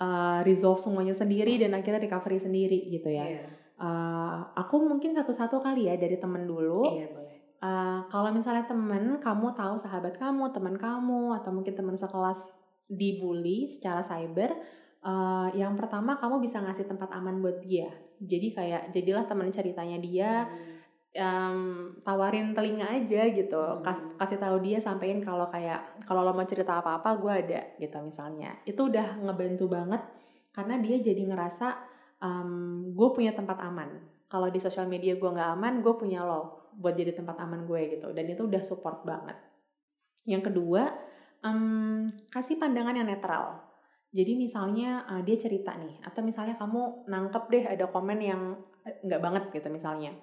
uh, 0.00 0.40
resolve 0.40 0.80
semuanya 0.80 1.12
sendiri 1.12 1.60
dan 1.60 1.76
akhirnya 1.76 2.00
recovery 2.00 2.40
sendiri 2.40 2.88
gitu 2.88 3.12
ya. 3.12 3.28
Iya, 3.28 3.44
Uh, 3.76 4.40
aku 4.56 4.80
mungkin 4.88 5.12
satu-satu 5.12 5.60
kali 5.60 5.84
ya 5.92 6.00
dari 6.00 6.16
temen 6.16 6.48
dulu. 6.48 6.96
iya. 6.96 7.12
Uh, 7.66 8.06
kalau 8.12 8.30
misalnya 8.30 8.62
temen, 8.62 9.18
kamu 9.18 9.50
tahu 9.58 9.74
sahabat 9.74 10.14
kamu, 10.14 10.54
teman 10.54 10.78
kamu, 10.78 11.34
atau 11.42 11.50
mungkin 11.50 11.74
teman 11.74 11.98
sekelas 11.98 12.46
dibully 12.86 13.66
secara 13.66 14.06
cyber, 14.06 14.54
uh, 15.02 15.50
yang 15.50 15.74
pertama 15.74 16.14
kamu 16.14 16.38
bisa 16.38 16.62
ngasih 16.62 16.86
tempat 16.86 17.10
aman 17.10 17.42
buat 17.42 17.58
dia. 17.58 17.90
Jadi 18.22 18.54
kayak 18.54 18.82
jadilah 18.94 19.26
teman 19.26 19.50
ceritanya 19.50 19.98
dia, 19.98 20.46
um, 21.18 21.90
tawarin 22.06 22.54
telinga 22.54 22.86
aja 22.86 23.26
gitu. 23.34 23.58
Hmm. 23.58 23.82
Kas, 23.82 23.98
kasih 24.14 24.38
tahu 24.38 24.62
dia 24.62 24.78
sampein 24.78 25.24
kalau 25.24 25.48
kayak 25.50 25.98
kalau 26.04 26.22
lo 26.22 26.36
mau 26.36 26.46
cerita 26.46 26.78
apa 26.78 27.02
apa 27.02 27.16
gue 27.18 27.32
ada 27.32 27.60
gitu 27.80 27.96
misalnya. 28.04 28.54
Itu 28.68 28.92
udah 28.92 29.20
ngebantu 29.24 29.66
banget 29.66 30.02
karena 30.54 30.78
dia 30.80 30.96
jadi 31.00 31.22
ngerasa 31.26 31.68
um, 32.22 32.92
gue 32.92 33.08
punya 33.12 33.32
tempat 33.34 33.58
aman. 33.64 33.90
Kalau 34.30 34.48
di 34.52 34.60
sosial 34.60 34.86
media 34.86 35.16
gue 35.16 35.30
nggak 35.30 35.50
aman 35.56 35.80
gue 35.80 35.94
punya 35.96 36.22
lo 36.22 36.65
buat 36.76 36.94
jadi 36.94 37.16
tempat 37.16 37.40
aman 37.40 37.64
gue 37.64 37.96
gitu. 37.96 38.12
Dan 38.12 38.28
itu 38.28 38.44
udah 38.44 38.62
support 38.62 39.02
banget. 39.02 39.36
Yang 40.28 40.52
kedua 40.52 40.92
um, 41.46 42.12
kasih 42.28 42.60
pandangan 42.60 42.96
yang 42.96 43.08
netral. 43.08 43.64
Jadi 44.12 44.32
misalnya 44.38 45.04
uh, 45.08 45.20
dia 45.20 45.36
cerita 45.36 45.76
nih 45.76 46.00
atau 46.00 46.24
misalnya 46.24 46.56
kamu 46.56 47.08
nangkep 47.10 47.44
deh 47.52 47.64
ada 47.68 47.84
komen 47.90 48.18
yang 48.22 48.56
eh, 48.86 48.96
nggak 49.04 49.20
banget 49.20 49.44
gitu 49.52 49.68
misalnya. 49.68 50.14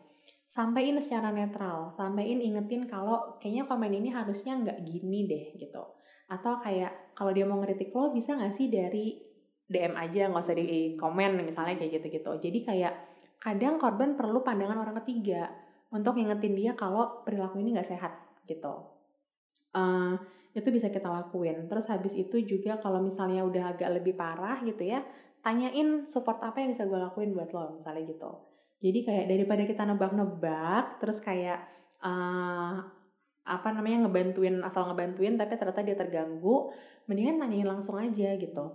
Sampaiin 0.49 0.97
secara 1.01 1.33
netral, 1.33 1.89
sampaiin 1.97 2.37
ingetin 2.37 2.85
kalau 2.85 3.37
kayaknya 3.41 3.65
komen 3.65 3.89
ini 3.89 4.13
harusnya 4.13 4.53
nggak 4.53 4.85
gini 4.85 5.25
deh 5.25 5.45
gitu. 5.57 5.81
Atau 6.29 6.57
kayak 6.61 7.13
kalau 7.17 7.33
dia 7.33 7.45
mau 7.45 7.57
ngeritik 7.61 7.93
lo 7.93 8.13
bisa 8.13 8.37
nggak 8.37 8.53
sih 8.53 8.69
dari 8.69 9.17
DM 9.65 9.97
aja 9.97 10.29
nggak 10.29 10.43
usah 10.45 10.57
di 10.57 10.93
komen 10.93 11.41
misalnya 11.41 11.77
kayak 11.77 12.01
gitu-gitu. 12.01 12.31
Jadi 12.37 12.59
kayak 12.65 12.93
kadang 13.41 13.81
korban 13.81 14.13
perlu 14.13 14.45
pandangan 14.45 14.77
orang 14.77 14.95
ketiga 15.03 15.49
untuk 15.93 16.17
ngingetin 16.17 16.53
dia 16.57 16.71
kalau 16.73 17.21
perilaku 17.21 17.61
ini 17.61 17.77
nggak 17.77 17.89
sehat 17.93 18.13
gitu. 18.49 18.73
Eh, 19.77 20.13
itu 20.53 20.69
bisa 20.69 20.89
kita 20.93 21.09
lakuin. 21.09 21.65
Terus 21.69 21.85
habis 21.89 22.13
itu 22.13 22.37
juga 22.45 22.77
kalau 22.81 23.01
misalnya 23.01 23.41
udah 23.45 23.73
agak 23.77 23.89
lebih 24.01 24.13
parah 24.17 24.61
gitu 24.65 24.85
ya, 24.85 25.01
tanyain 25.41 26.05
support 26.05 26.39
apa 26.41 26.61
yang 26.61 26.69
bisa 26.73 26.85
gue 26.85 26.97
lakuin 26.97 27.33
buat 27.33 27.49
lo 27.53 27.77
misalnya 27.77 28.05
gitu. 28.09 28.31
Jadi 28.83 28.99
kayak 29.07 29.25
daripada 29.31 29.63
kita 29.63 29.83
nebak-nebak, 29.87 31.01
terus 31.01 31.17
kayak 31.23 31.59
eh 32.03 32.75
apa 33.43 33.67
namanya 33.75 34.07
ngebantuin 34.07 34.63
asal 34.63 34.87
ngebantuin 34.87 35.35
tapi 35.35 35.59
ternyata 35.59 35.83
dia 35.83 35.97
terganggu, 35.99 36.71
mendingan 37.09 37.41
tanyain 37.43 37.67
langsung 37.67 37.99
aja 37.99 38.35
gitu. 38.39 38.65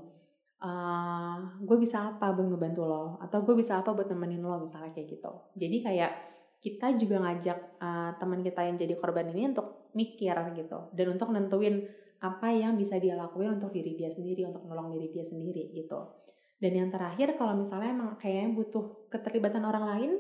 eh 0.59 1.37
gue 1.63 1.77
bisa 1.79 2.11
apa 2.19 2.35
buat 2.35 2.51
ngebantu 2.51 2.83
lo 2.83 3.15
atau 3.23 3.47
gue 3.47 3.55
bisa 3.55 3.79
apa 3.79 3.95
buat 3.95 4.11
nemenin 4.11 4.43
lo 4.43 4.59
misalnya 4.67 4.91
kayak 4.91 5.09
gitu. 5.15 5.31
Jadi 5.55 5.77
kayak 5.87 6.13
kita 6.59 6.99
juga 6.99 7.23
ngajak 7.23 7.59
eh, 7.79 8.11
teman 8.19 8.41
kita 8.43 8.61
yang 8.67 8.77
jadi 8.77 8.95
korban 8.99 9.31
ini 9.31 9.55
untuk 9.55 9.91
mikir 9.95 10.35
gitu 10.59 10.91
dan 10.93 11.07
untuk 11.15 11.31
nentuin 11.31 11.87
apa 12.19 12.51
yang 12.51 12.75
bisa 12.75 12.99
dia 12.99 13.15
lakuin 13.15 13.59
untuk 13.59 13.71
diri 13.71 13.95
dia 13.95 14.11
sendiri, 14.11 14.43
untuk 14.51 14.67
nolong 14.67 14.91
diri 14.99 15.07
dia 15.15 15.23
sendiri 15.23 15.71
gitu. 15.71 16.03
Dan 16.59 16.75
yang 16.75 16.91
terakhir 16.91 17.39
kalau 17.39 17.55
misalnya 17.55 17.95
emang 17.95 18.11
kayaknya 18.19 18.51
butuh 18.59 19.07
keterlibatan 19.07 19.63
orang 19.63 19.85
lain, 19.87 20.13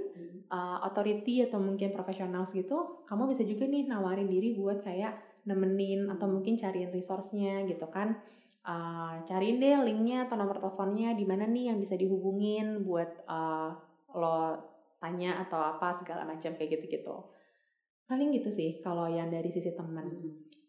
uh, 0.46 0.78
authority 0.86 1.42
atau 1.42 1.58
mungkin 1.58 1.90
profesional 1.90 2.46
gitu, 2.46 3.02
kamu 3.10 3.34
bisa 3.34 3.42
juga 3.42 3.66
nih 3.66 3.90
nawarin 3.90 4.30
diri 4.30 4.54
buat 4.54 4.78
kayak 4.86 5.42
nemenin 5.50 6.06
atau 6.06 6.30
mungkin 6.30 6.54
cariin 6.54 6.94
resource-nya 6.94 7.66
gitu 7.66 7.90
kan. 7.90 8.14
Uh, 8.62 9.18
cariin 9.26 9.58
deh 9.58 9.82
linknya 9.82 10.30
atau 10.30 10.38
nomor 10.38 10.62
teleponnya 10.62 11.18
di 11.18 11.26
mana 11.26 11.48
nih 11.50 11.74
yang 11.74 11.78
bisa 11.82 11.98
dihubungin 11.98 12.86
buat 12.86 13.26
uh, 13.26 13.74
lo 14.14 14.77
tanya 14.98 15.38
atau 15.42 15.58
apa 15.62 15.94
segala 15.94 16.26
macam 16.26 16.54
kayak 16.54 16.78
gitu-gitu. 16.78 17.16
Paling 18.06 18.34
gitu 18.34 18.50
sih 18.50 18.78
kalau 18.82 19.06
yang 19.06 19.30
dari 19.30 19.50
sisi 19.50 19.74
teman 19.74 20.10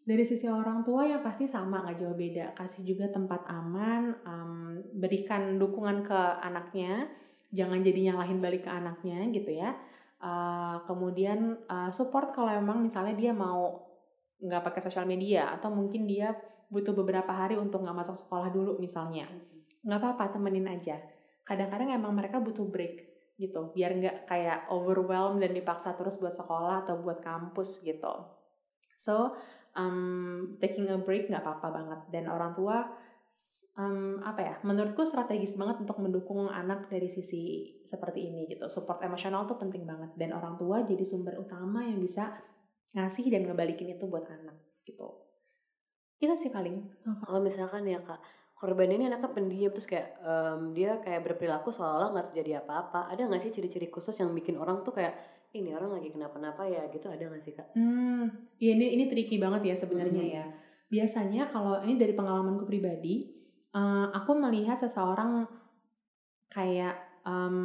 dari 0.00 0.24
sisi 0.24 0.48
orang 0.48 0.82
tua 0.82 1.04
ya 1.04 1.20
pasti 1.20 1.44
sama 1.46 1.84
nggak 1.84 1.98
jauh 2.00 2.16
beda. 2.16 2.56
Kasih 2.56 2.82
juga 2.82 3.06
tempat 3.12 3.44
aman 3.46 4.16
um, 4.24 4.52
berikan 4.96 5.60
dukungan 5.60 6.02
ke 6.02 6.20
anaknya. 6.40 7.06
Jangan 7.54 7.82
jadi 7.82 8.10
nyalahin 8.10 8.42
balik 8.42 8.66
ke 8.66 8.70
anaknya 8.72 9.22
gitu 9.30 9.54
ya. 9.54 9.76
Uh, 10.20 10.82
kemudian 10.84 11.62
uh, 11.68 11.88
support 11.94 12.34
kalau 12.34 12.52
emang 12.52 12.82
misalnya 12.82 13.16
dia 13.16 13.32
mau 13.32 13.86
nggak 14.40 14.66
pakai 14.66 14.80
sosial 14.84 15.04
media 15.04 15.52
atau 15.52 15.68
mungkin 15.72 16.08
dia 16.08 16.32
butuh 16.72 16.94
beberapa 16.96 17.30
hari 17.30 17.60
untuk 17.60 17.84
nggak 17.84 17.98
masuk 18.06 18.16
sekolah 18.16 18.48
dulu 18.48 18.80
misalnya. 18.80 19.28
Nggak 19.84 20.00
apa-apa 20.00 20.38
temenin 20.38 20.66
aja. 20.70 20.96
Kadang-kadang 21.44 21.92
emang 21.92 22.14
mereka 22.14 22.38
butuh 22.38 22.64
break 22.68 23.09
gitu 23.40 23.72
biar 23.72 23.96
nggak 23.96 24.16
kayak 24.28 24.68
overwhelmed 24.68 25.40
dan 25.40 25.56
dipaksa 25.56 25.96
terus 25.96 26.20
buat 26.20 26.36
sekolah 26.36 26.84
atau 26.84 27.00
buat 27.00 27.24
kampus 27.24 27.80
gitu. 27.80 28.12
So 29.00 29.32
um, 29.72 30.60
taking 30.60 30.92
a 30.92 31.00
break 31.00 31.32
nggak 31.32 31.40
apa-apa 31.40 31.68
banget. 31.72 32.00
Dan 32.12 32.28
orang 32.28 32.52
tua 32.52 32.84
em, 33.80 34.20
apa 34.20 34.40
ya 34.44 34.54
menurutku 34.60 35.08
strategis 35.08 35.56
banget 35.56 35.80
untuk 35.88 35.96
mendukung 36.04 36.52
anak 36.52 36.92
dari 36.92 37.08
sisi 37.08 37.74
seperti 37.88 38.28
ini 38.28 38.44
gitu. 38.52 38.68
Support 38.68 39.00
emosional 39.00 39.48
tuh 39.48 39.56
penting 39.56 39.88
banget. 39.88 40.12
Dan 40.20 40.36
orang 40.36 40.60
tua 40.60 40.84
jadi 40.84 41.02
sumber 41.02 41.40
utama 41.40 41.80
yang 41.80 41.96
bisa 41.96 42.36
ngasih 42.92 43.32
dan 43.32 43.48
ngebalikin 43.48 43.96
itu 43.96 44.04
buat 44.04 44.28
anak 44.28 44.56
gitu. 44.84 45.08
Itu 46.20 46.36
sih 46.36 46.52
paling. 46.52 46.76
Kalau 47.24 47.40
misalkan 47.40 47.88
ya 47.88 48.04
kak, 48.04 48.20
korban 48.60 48.92
ini 48.92 49.08
anaknya 49.08 49.32
pendiam 49.32 49.72
terus 49.72 49.88
kayak 49.88 50.20
em, 50.20 50.76
dia 50.76 51.00
kayak 51.00 51.24
berperilaku 51.24 51.72
seolah-olah 51.72 52.12
nggak 52.12 52.26
terjadi 52.30 52.60
apa-apa. 52.60 53.08
Ada 53.08 53.24
nggak 53.24 53.40
sih 53.40 53.52
ciri-ciri 53.56 53.88
khusus 53.88 54.12
yang 54.20 54.36
bikin 54.36 54.60
orang 54.60 54.84
tuh 54.84 54.92
kayak 54.92 55.16
ini 55.56 55.72
orang 55.72 55.96
lagi 55.96 56.12
kenapa-napa 56.12 56.68
ya 56.68 56.84
gitu 56.92 57.08
ada 57.08 57.24
nggak 57.24 57.40
sih 57.40 57.56
kak? 57.56 57.72
Hmm, 57.72 58.28
ya 58.60 58.76
ini 58.76 59.00
ini 59.00 59.08
tricky 59.08 59.40
banget 59.40 59.64
ya 59.64 59.74
sebenarnya 59.74 60.22
Mhm. 60.22 60.32
ya. 60.36 60.44
Biasanya 60.92 61.48
kalau 61.48 61.80
ini 61.82 61.96
dari 61.96 62.12
pengalamanku 62.12 62.68
pribadi, 62.68 63.32
eh, 63.72 64.06
aku 64.12 64.30
melihat 64.36 64.76
seseorang 64.76 65.48
kayak 66.52 66.94
em, 67.24 67.56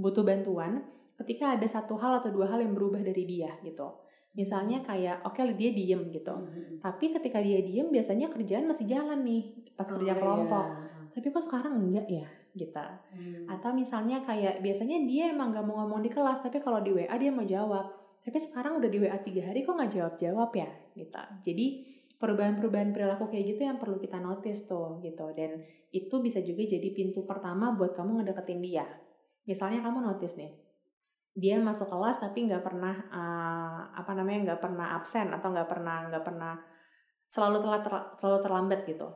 butuh 0.00 0.24
bantuan 0.24 0.80
ketika 1.18 1.58
ada 1.58 1.66
satu 1.66 1.98
hal 1.98 2.22
atau 2.22 2.30
dua 2.30 2.46
hal 2.46 2.62
yang 2.62 2.72
berubah 2.72 3.02
dari 3.02 3.26
dia 3.26 3.52
gitu. 3.60 4.07
Misalnya 4.32 4.84
kayak 4.84 5.24
oke 5.24 5.40
dia 5.56 5.70
diem 5.72 6.08
gitu, 6.08 6.30
Mhm. 6.30 6.78
tapi 6.80 7.10
ketika 7.10 7.40
dia 7.40 7.58
diem 7.58 7.88
biasanya 7.88 8.28
kerjaan 8.28 8.68
masih 8.68 8.86
jalan 8.86 9.24
nih 9.24 9.42
pas 9.74 9.88
kerja 9.88 10.12
Oh, 10.14 10.18
kelompok. 10.20 10.66
iya. 10.68 11.10
Tapi 11.10 11.26
kok 11.28 11.42
sekarang 11.42 11.74
enggak 11.80 12.06
ya 12.06 12.28
gitu. 12.54 12.78
Hmm. 12.78 13.46
Atau 13.46 13.70
misalnya 13.72 14.18
kayak 14.20 14.62
biasanya 14.62 15.02
dia 15.06 15.30
emang 15.30 15.50
gak 15.50 15.62
mau 15.62 15.82
ngomong 15.82 16.02
di 16.02 16.10
kelas, 16.10 16.38
tapi 16.38 16.58
kalau 16.58 16.82
di 16.82 16.90
WA 16.90 17.14
dia 17.14 17.30
mau 17.30 17.42
jawab. 17.42 17.86
Tapi 18.22 18.38
sekarang 18.38 18.76
udah 18.78 18.86
di 18.86 18.98
WA 18.98 19.18
tiga 19.18 19.46
hari 19.46 19.64
kok 19.64 19.72
nggak 19.72 19.88
jawab-jawab 19.94 20.50
ya 20.52 20.68
gitu. 20.92 21.22
Jadi 21.42 21.66
perubahan-perubahan 22.18 22.90
perilaku 22.92 23.30
kayak 23.30 23.56
gitu 23.56 23.60
yang 23.64 23.78
perlu 23.78 23.96
kita 23.96 24.18
notice 24.18 24.66
tuh 24.66 24.98
gitu. 25.00 25.32
Dan 25.32 25.62
itu 25.88 26.14
bisa 26.20 26.42
juga 26.42 26.62
jadi 26.62 26.88
pintu 26.92 27.24
pertama 27.24 27.72
buat 27.72 27.94
kamu 27.94 28.20
ngedeketin 28.20 28.60
dia. 28.60 28.84
Misalnya 29.46 29.80
kamu 29.80 30.04
notice 30.04 30.36
nih, 30.36 30.52
dia 31.34 31.60
masuk 31.60 31.90
kelas 31.90 32.22
tapi 32.22 32.46
nggak 32.46 32.62
pernah 32.64 32.94
eh, 32.94 33.80
apa 33.96 34.10
namanya 34.16 34.52
nggak 34.52 34.60
pernah 34.62 34.86
absen 34.98 35.32
atau 35.32 35.48
nggak 35.52 35.68
pernah 35.68 36.08
nggak 36.08 36.24
pernah 36.24 36.54
selalu 37.28 37.60
telat 37.60 37.82
ter- 37.84 38.08
selalu 38.20 38.38
terlambat 38.44 38.80
gitu. 38.88 39.08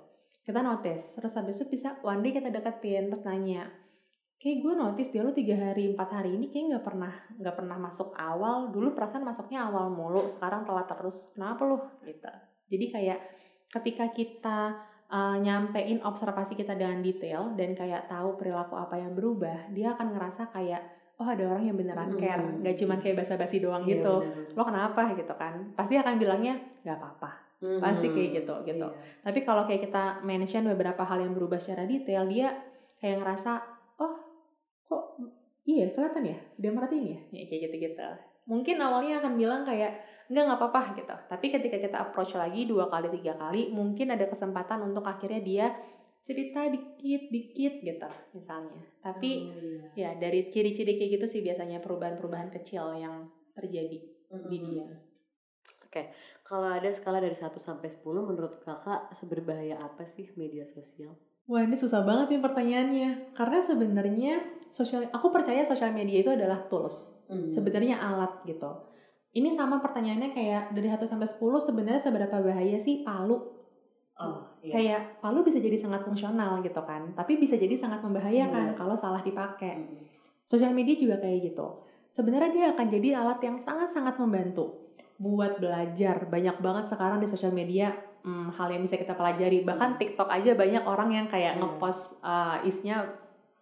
Kita 0.42 0.60
notice 0.60 1.16
terus 1.16 1.32
habis 1.38 1.56
itu 1.62 1.70
bisa 1.70 1.96
one 2.02 2.20
day 2.20 2.34
kita 2.34 2.50
deketin 2.50 3.08
terus 3.08 3.22
nanya 3.22 3.82
kayak 4.42 4.58
gue 4.58 4.74
notice 4.74 5.14
dia 5.14 5.22
lu 5.22 5.30
tiga 5.30 5.54
hari 5.54 5.94
empat 5.94 6.18
hari 6.18 6.34
ini 6.34 6.50
kayak 6.50 6.74
nggak 6.74 6.84
pernah 6.84 7.14
nggak 7.38 7.54
pernah 7.54 7.78
masuk 7.78 8.10
awal. 8.18 8.74
Dulu 8.74 8.90
perasaan 8.90 9.22
masuknya 9.22 9.70
awal 9.70 9.94
mulu 9.94 10.26
sekarang 10.26 10.66
telat 10.66 10.90
terus. 10.90 11.30
Kenapa 11.30 11.62
lu? 11.62 11.78
Gitu. 12.02 12.26
Jadi 12.66 12.86
kayak 12.90 13.18
ketika 13.70 14.10
kita 14.10 14.58
uh, 15.14 15.38
nyampein 15.38 16.02
observasi 16.02 16.58
kita 16.58 16.74
dengan 16.74 16.98
detail 16.98 17.54
dan 17.54 17.78
kayak 17.78 18.10
tahu 18.10 18.34
perilaku 18.34 18.74
apa 18.74 18.98
yang 18.98 19.14
berubah 19.14 19.70
dia 19.70 19.94
akan 19.94 20.10
ngerasa 20.10 20.50
kayak 20.50 20.82
oh 21.16 21.26
ada 21.26 21.44
orang 21.44 21.64
yang 21.64 21.76
beneran 21.76 22.12
care 22.16 22.40
Hmm. 22.40 22.60
nggak 22.60 22.76
cuman 22.76 22.98
kayak 22.98 23.16
basa-basi 23.18 23.60
doang 23.60 23.84
Iya, 23.84 24.00
gitu 24.00 24.14
lo 24.52 24.62
kenapa 24.62 25.12
gitu 25.12 25.34
kan 25.34 25.72
pasti 25.74 25.94
akan 25.96 26.16
bilangnya 26.16 26.54
nggak 26.82 26.96
apa-apa 26.96 27.30
pasti 27.78 28.10
kayak 28.10 28.42
gitu, 28.42 28.54
gitu. 28.66 28.82
Iya. 28.82 29.22
tapi 29.22 29.38
kalau 29.40 29.62
kayak 29.62 29.86
kita 29.86 30.18
mention 30.22 30.66
beberapa 30.66 31.06
hal 31.06 31.22
yang 31.22 31.30
berubah 31.30 31.62
secara 31.62 31.86
detail, 31.86 32.26
dia 32.26 32.50
kayak 32.98 33.22
ngerasa, 33.22 33.62
oh 34.02 34.18
kok 34.82 35.14
iya 35.62 35.86
kelihatan 35.94 36.26
ya, 36.26 36.38
dia 36.58 36.70
merhatiin 36.74 37.06
ya, 37.06 37.18
ya 37.30 37.44
kayak 37.46 37.70
gitu-gitu. 37.70 38.02
Mungkin 38.50 38.82
awalnya 38.82 39.22
akan 39.22 39.38
bilang 39.38 39.62
kayak 39.62 39.94
enggak 40.26 40.42
nggak 40.42 40.58
apa-apa 40.58 40.80
gitu. 40.98 41.14
Tapi 41.30 41.46
ketika 41.54 41.78
kita 41.78 41.96
approach 42.02 42.34
lagi 42.34 42.66
dua 42.66 42.90
kali 42.90 43.06
tiga 43.14 43.38
kali, 43.38 43.70
mungkin 43.70 44.10
ada 44.10 44.26
kesempatan 44.26 44.82
untuk 44.82 45.06
akhirnya 45.06 45.38
dia 45.38 45.66
cerita 46.22 46.70
dikit-dikit 46.70 47.82
gitu 47.82 48.08
misalnya. 48.34 48.82
Tapi 49.02 49.30
Oh, 49.50 49.58
iya. 49.94 50.14
ya 50.14 50.20
dari 50.22 50.50
ciri-ciri 50.54 50.98
kayak 50.98 51.18
gitu 51.18 51.26
sih 51.26 51.40
biasanya 51.42 51.82
perubahan-perubahan 51.82 52.50
kecil 52.54 52.94
yang 52.94 53.26
terjadi 53.52 53.98
di 54.48 54.58
Mhm. 54.58 54.66
dia. 54.70 54.86
Kalau 56.52 56.68
ada 56.68 56.88
skala 56.92 57.16
dari 57.20 57.32
1 57.32 57.56
sampai 57.56 57.88
10 57.88 58.24
menurut 58.28 58.60
kakak 58.60 59.08
seberbahaya 59.16 59.80
apa 59.80 60.04
sih 60.04 60.28
media 60.36 60.68
sosial? 60.68 61.16
Wah 61.48 61.64
ini 61.64 61.74
susah 61.74 62.04
banget 62.06 62.32
nih 62.32 62.42
pertanyaannya 62.44 63.10
Karena 63.34 63.58
sebenarnya 63.58 64.34
sosial 64.70 65.08
aku 65.10 65.32
percaya 65.34 65.64
sosial 65.64 65.90
media 65.90 66.20
itu 66.20 66.30
adalah 66.30 66.60
tools 66.68 67.16
Hmm. 67.28 67.48
Sebenarnya 67.48 67.96
alat 67.96 68.44
gitu 68.44 68.68
Ini 69.32 69.48
sama 69.48 69.80
pertanyaannya 69.80 70.36
kayak 70.36 70.76
dari 70.76 70.88
1 70.92 71.08
sampai 71.08 71.24
10 71.24 71.56
sebenarnya 71.56 72.00
seberapa 72.04 72.36
bahaya 72.44 72.76
sih 72.76 73.00
palu 73.00 73.61
Oh, 74.20 74.44
iya. 74.60 74.72
Kayak 74.76 75.00
palu 75.18 75.40
bisa 75.40 75.56
jadi 75.56 75.74
sangat 75.74 76.04
fungsional 76.04 76.60
gitu 76.60 76.78
kan 76.84 77.16
Tapi 77.16 77.40
bisa 77.40 77.56
jadi 77.56 77.72
sangat 77.72 78.04
membahayakan 78.04 78.72
Iya. 78.72 78.76
kalau 78.76 78.92
salah 78.92 79.20
dipakai 79.20 79.72
Mm. 79.82 80.04
Sosial 80.44 80.70
media 80.70 80.94
juga 80.94 81.16
kayak 81.16 81.48
gitu 81.48 81.66
Sebenarnya 82.12 82.50
dia 82.52 82.66
akan 82.76 82.86
jadi 82.92 83.08
alat 83.18 83.40
yang 83.40 83.56
sangat-sangat 83.56 84.20
membantu 84.20 84.92
Buat 85.16 85.58
belajar 85.58 86.28
Banyak 86.28 86.60
banget 86.60 86.92
sekarang 86.92 87.18
di 87.18 87.26
sosial 87.26 87.50
media 87.50 87.90
hmm, 88.22 88.54
hal 88.54 88.70
yang 88.70 88.82
bisa 88.82 88.94
kita 88.94 89.18
pelajari 89.18 89.66
bahkan 89.66 89.98
TikTok 89.98 90.30
aja 90.30 90.54
banyak 90.54 90.84
orang 90.86 91.10
yang 91.10 91.26
kayak 91.26 91.58
Hmm. 91.58 91.66
ngepost 91.66 92.22
uh, 92.22 92.62
isinya 92.62 93.02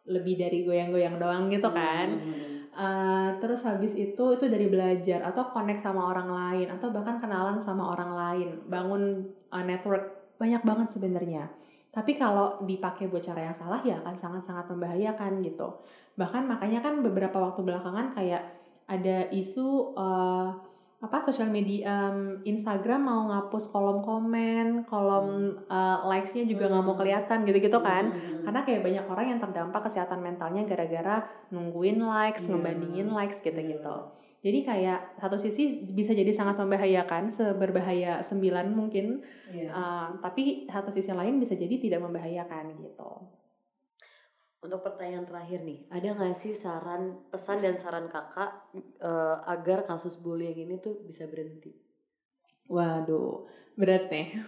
lebih 0.04 0.36
dari 0.36 0.64
goyang-goyang 0.64 1.16
doang 1.16 1.48
gitu 1.48 1.70
kan 1.70 2.08
Hmm. 2.10 2.58
Uh, 2.70 3.34
terus 3.42 3.66
habis 3.66 3.98
itu 3.98 4.24
itu 4.30 4.44
dari 4.46 4.70
belajar 4.70 5.26
atau 5.26 5.50
connect 5.50 5.82
sama 5.82 6.06
orang 6.06 6.30
lain 6.30 6.70
atau 6.70 6.94
bahkan 6.94 7.18
kenalan 7.18 7.58
sama 7.58 7.82
orang 7.90 8.14
lain 8.14 8.48
bangun 8.70 9.10
uh, 9.50 9.64
network 9.66 10.19
banyak 10.40 10.64
banget 10.64 10.88
sebenarnya 10.90 11.44
tapi 11.90 12.16
kalau 12.16 12.62
dipakai 12.64 13.10
buat 13.10 13.20
cara 13.20 13.50
yang 13.50 13.56
salah 13.56 13.82
ya 13.84 14.00
akan 14.00 14.16
sangat-sangat 14.16 14.72
membahayakan 14.72 15.44
gitu 15.44 15.68
bahkan 16.16 16.48
makanya 16.48 16.80
kan 16.80 17.04
beberapa 17.04 17.36
waktu 17.36 17.60
belakangan 17.60 18.14
kayak 18.14 18.42
ada 18.88 19.28
isu 19.30 19.92
uh, 19.94 20.50
apa 21.00 21.16
sosial 21.16 21.48
media 21.48 22.12
um, 22.12 22.44
Instagram 22.44 23.00
mau 23.08 23.22
ngapus 23.32 23.72
kolom 23.72 24.04
komen 24.04 24.84
kolom 24.84 25.56
uh, 25.64 26.04
likes-nya 26.04 26.44
juga 26.44 26.68
nggak 26.68 26.84
mau 26.84 26.92
Hmm. 26.92 27.00
kelihatan 27.00 27.38
gitu-gitu 27.48 27.78
kan 27.80 28.12
Hmm. 28.12 28.44
karena 28.44 28.60
kayak 28.68 28.80
banyak 28.84 29.04
orang 29.08 29.26
yang 29.32 29.40
terdampak 29.40 29.80
kesehatan 29.88 30.20
mentalnya 30.20 30.62
gara-gara 30.68 31.24
nungguin 31.48 32.04
likes, 32.04 32.44
Iya. 32.44 32.52
ngebandingin 32.52 33.08
likes 33.10 33.40
gitu-gitu. 33.40 33.96
Iya. 33.96 34.28
Jadi 34.40 34.64
kayak 34.64 35.20
satu 35.20 35.36
sisi 35.36 35.84
bisa 35.84 36.16
jadi 36.16 36.32
sangat 36.32 36.56
membahayakan, 36.56 37.28
seberbahaya 37.28 38.24
sembilan 38.24 38.72
mungkin, 38.72 39.20
Iya. 39.52 39.68
uh, 39.68 40.08
tapi 40.24 40.64
satu 40.64 40.88
sisi 40.88 41.12
lain 41.12 41.36
bisa 41.36 41.52
jadi 41.52 41.76
tidak 41.76 42.00
membahayakan 42.00 42.72
gitu. 42.80 43.10
Untuk 44.60 44.80
pertanyaan 44.84 45.24
terakhir 45.24 45.64
nih, 45.64 45.88
ada 45.88 46.08
nggak 46.16 46.36
sih 46.40 46.52
saran, 46.52 47.16
pesan 47.32 47.64
dan 47.64 47.80
saran 47.80 48.12
kakak 48.12 48.68
eh, 49.00 49.36
agar 49.48 49.88
kasus 49.88 50.20
bullying 50.20 50.68
ini 50.68 50.76
tuh 50.76 51.00
bisa 51.00 51.24
berhenti? 51.24 51.72
Waduh, 52.68 53.48
berat 53.74 54.12
nih. 54.12 54.28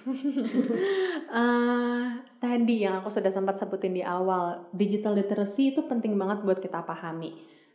Eh, 1.33 2.07
tadi 2.45 2.85
yang 2.85 3.01
aku 3.01 3.09
sudah 3.09 3.33
sempat 3.33 3.57
sebutin 3.57 3.97
di 3.97 4.05
awal, 4.05 4.69
digital 4.77 5.17
literacy 5.17 5.73
itu 5.73 5.81
penting 5.89 6.13
banget 6.21 6.45
buat 6.45 6.61
kita 6.61 6.85
pahami. 6.85 7.33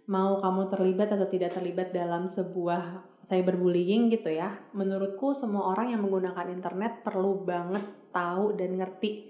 Mau 0.07 0.39
kamu 0.39 0.71
terlibat 0.71 1.11
atau 1.11 1.27
tidak 1.27 1.51
terlibat 1.51 1.91
dalam 1.91 2.31
sebuah 2.31 3.03
cyberbullying 3.27 4.07
gitu 4.07 4.31
ya, 4.31 4.55
menurutku 4.71 5.35
semua 5.35 5.67
orang 5.75 5.91
yang 5.91 5.99
menggunakan 5.99 6.47
internet 6.47 7.03
perlu 7.03 7.43
banget 7.43 7.83
tahu 8.15 8.55
dan 8.55 8.79
ngerti 8.79 9.27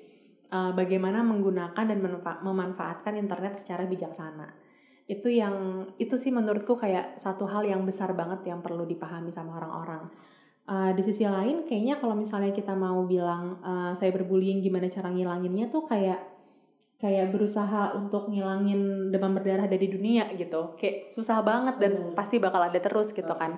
eh, 0.53 0.71
bagaimana 0.77 1.25
menggunakan 1.25 1.81
dan 1.81 1.97
memanfaatkan 2.45 3.17
internet 3.17 3.57
secara 3.57 3.89
bijaksana. 3.89 4.53
Itu 5.07 5.31
yang 5.31 5.87
itu 5.97 6.13
sih 6.13 6.29
menurutku 6.29 6.77
kayak 6.77 7.17
satu 7.17 7.49
hal 7.49 7.65
yang 7.65 7.81
besar 7.87 8.11
banget 8.13 8.45
yang 8.51 8.59
perlu 8.59 8.85
dipahami 8.85 9.33
sama 9.33 9.57
orang-orang. 9.57 10.11
Uh, 10.67 10.91
di 10.91 10.99
sisi 10.99 11.23
lain 11.23 11.63
kayaknya 11.63 11.95
kalau 11.95 12.11
misalnya 12.11 12.51
kita 12.51 12.75
mau 12.75 13.07
bilang 13.07 13.55
uh, 13.63 13.95
cyberbullying 13.95 14.59
gimana 14.59 14.91
cara 14.91 15.07
ngilanginnya 15.07 15.71
tuh 15.71 15.87
kayak 15.87 16.19
kayak 16.97 17.29
berusaha 17.29 17.93
untuk 17.93 18.33
ngilangin 18.33 19.13
demam 19.13 19.37
berdarah 19.37 19.69
dari 19.69 19.85
dunia 19.85 20.33
gitu. 20.33 20.73
Kayak 20.77 21.13
susah 21.13 21.45
banget 21.45 21.77
dan 21.77 21.91
Hmm. 21.93 22.13
pasti 22.17 22.41
bakal 22.41 22.65
ada 22.65 22.77
terus 22.81 23.13
gitu 23.13 23.29
Hmm. 23.29 23.41
kan. 23.41 23.51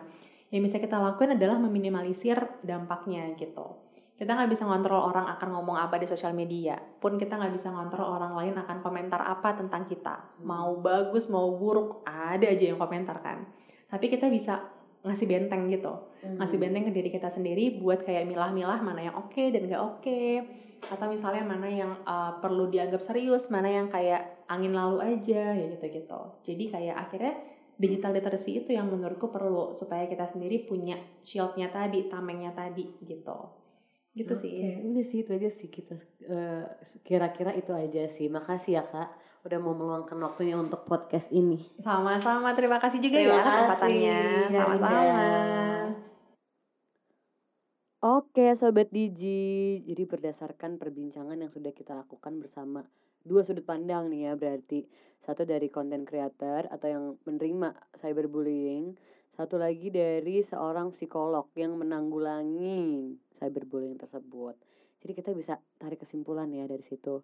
Yang 0.51 0.61
bisa 0.71 0.77
kita 0.83 0.99
lakuin 0.99 1.39
adalah 1.39 1.55
meminimalisir 1.55 2.35
dampaknya 2.65 3.31
gitu. 3.39 3.79
Kita 4.19 4.35
nggak 4.35 4.51
bisa 4.51 4.67
ngontrol 4.67 4.99
orang 4.99 5.31
akan 5.31 5.55
ngomong 5.55 5.79
apa 5.79 5.95
di 5.95 6.03
sosial 6.03 6.35
media 6.35 6.75
pun 6.75 7.15
kita 7.15 7.39
nggak 7.39 7.55
bisa 7.55 7.71
ngontrol 7.71 8.19
orang 8.19 8.35
lain 8.35 8.59
akan 8.59 8.83
komentar 8.83 9.23
apa 9.23 9.55
tentang 9.55 9.87
kita. 9.87 10.43
Mau 10.43 10.75
bagus 10.83 11.31
mau 11.31 11.47
buruk 11.55 12.03
ada 12.03 12.43
aja 12.43 12.75
yang 12.75 12.75
komentar 12.75 13.23
kan. 13.23 13.47
Tapi 13.87 14.11
kita 14.11 14.27
bisa 14.27 14.59
ngasih 14.99 15.27
benteng 15.31 15.71
gitu. 15.71 15.93
Ngasih 16.19 16.59
benteng 16.59 16.83
ke 16.87 16.91
diri 16.91 17.09
kita 17.09 17.31
sendiri 17.31 17.79
buat 17.79 18.03
kayak 18.03 18.27
milah-milah 18.27 18.83
mana 18.83 19.07
yang 19.07 19.15
oke 19.15 19.43
dan 19.51 19.71
gak 19.71 19.79
oke. 19.79 20.21
Atau 20.91 21.07
misalnya 21.07 21.43
mana 21.47 21.67
yang 21.71 21.91
uh, 22.03 22.39
perlu 22.43 22.67
dianggap 22.67 22.99
serius 22.99 23.47
mana 23.47 23.71
yang 23.71 23.87
kayak 23.87 24.43
angin 24.51 24.75
lalu 24.75 24.99
aja 24.99 25.55
ya 25.55 25.65
gitu-gitu. 25.71 26.21
Jadi 26.43 26.63
kayak 26.67 26.95
akhirnya 27.07 27.33
digital 27.79 28.11
literacy 28.11 28.59
itu 28.59 28.75
yang 28.75 28.91
menurutku 28.91 29.31
perlu 29.31 29.71
supaya 29.71 30.03
kita 30.11 30.27
sendiri 30.27 30.67
punya 30.67 30.99
shieldnya 31.23 31.71
tadi 31.71 32.11
tamengnya 32.11 32.51
tadi 32.51 32.83
gitu. 32.99 33.55
Gitu 34.11 34.35
sih. 34.35 34.51
Oke, 34.59 34.83
udah 34.83 35.05
sih 35.07 35.19
itu 35.23 35.31
aja 35.31 35.49
sih 35.55 35.69
kita 35.71 35.95
eh, 36.27 36.65
kira-kira 37.07 37.55
itu 37.55 37.71
aja 37.71 38.11
sih. 38.11 38.27
Makasih 38.27 38.75
ya 38.75 38.83
kak, 38.83 39.15
udah 39.45 39.59
mau 39.63 39.71
meluangkan 39.71 40.19
waktunya 40.19 40.59
untuk 40.59 40.83
podcast 40.83 41.31
ini. 41.31 41.63
sama-sama 41.79 42.51
terima 42.51 42.75
kasih 42.81 42.99
juga 42.99 43.17
Terima 43.23 43.39
ya 43.39 43.43
kesempatannya. 43.47 44.19
sama-sama 44.51 44.99
Indah. 44.99 45.83
Oke 47.99 48.47
Sobat 48.55 48.95
Digi, 48.95 49.83
jadi 49.83 50.07
berdasarkan 50.07 50.79
perbincangan 50.79 51.35
yang 51.35 51.51
sudah 51.51 51.75
kita 51.75 51.91
lakukan 51.99 52.39
bersama 52.39 52.87
dua 53.27 53.43
sudut 53.43 53.67
pandang 53.67 54.07
nih 54.07 54.31
ya 54.31 54.33
berarti. 54.39 54.87
Satu 55.19 55.43
dari 55.43 55.67
content 55.67 56.07
creator 56.07 56.71
atau 56.71 56.87
yang 56.87 57.03
menerima 57.27 57.75
cyberbullying. 57.99 58.95
Satu 59.35 59.59
lagi 59.59 59.91
dari 59.91 60.39
seorang 60.39 60.95
psikolog 60.95 61.51
yang 61.59 61.75
menanggulangi 61.75 63.19
cyberbullying 63.35 63.99
tersebut. 63.99 64.55
Jadi 65.03 65.11
kita 65.15 65.31
bisa 65.35 65.59
tarik 65.75 65.99
kesimpulan 65.99 66.47
ya 66.55 66.67
dari 66.71 66.83
situ 66.83 67.19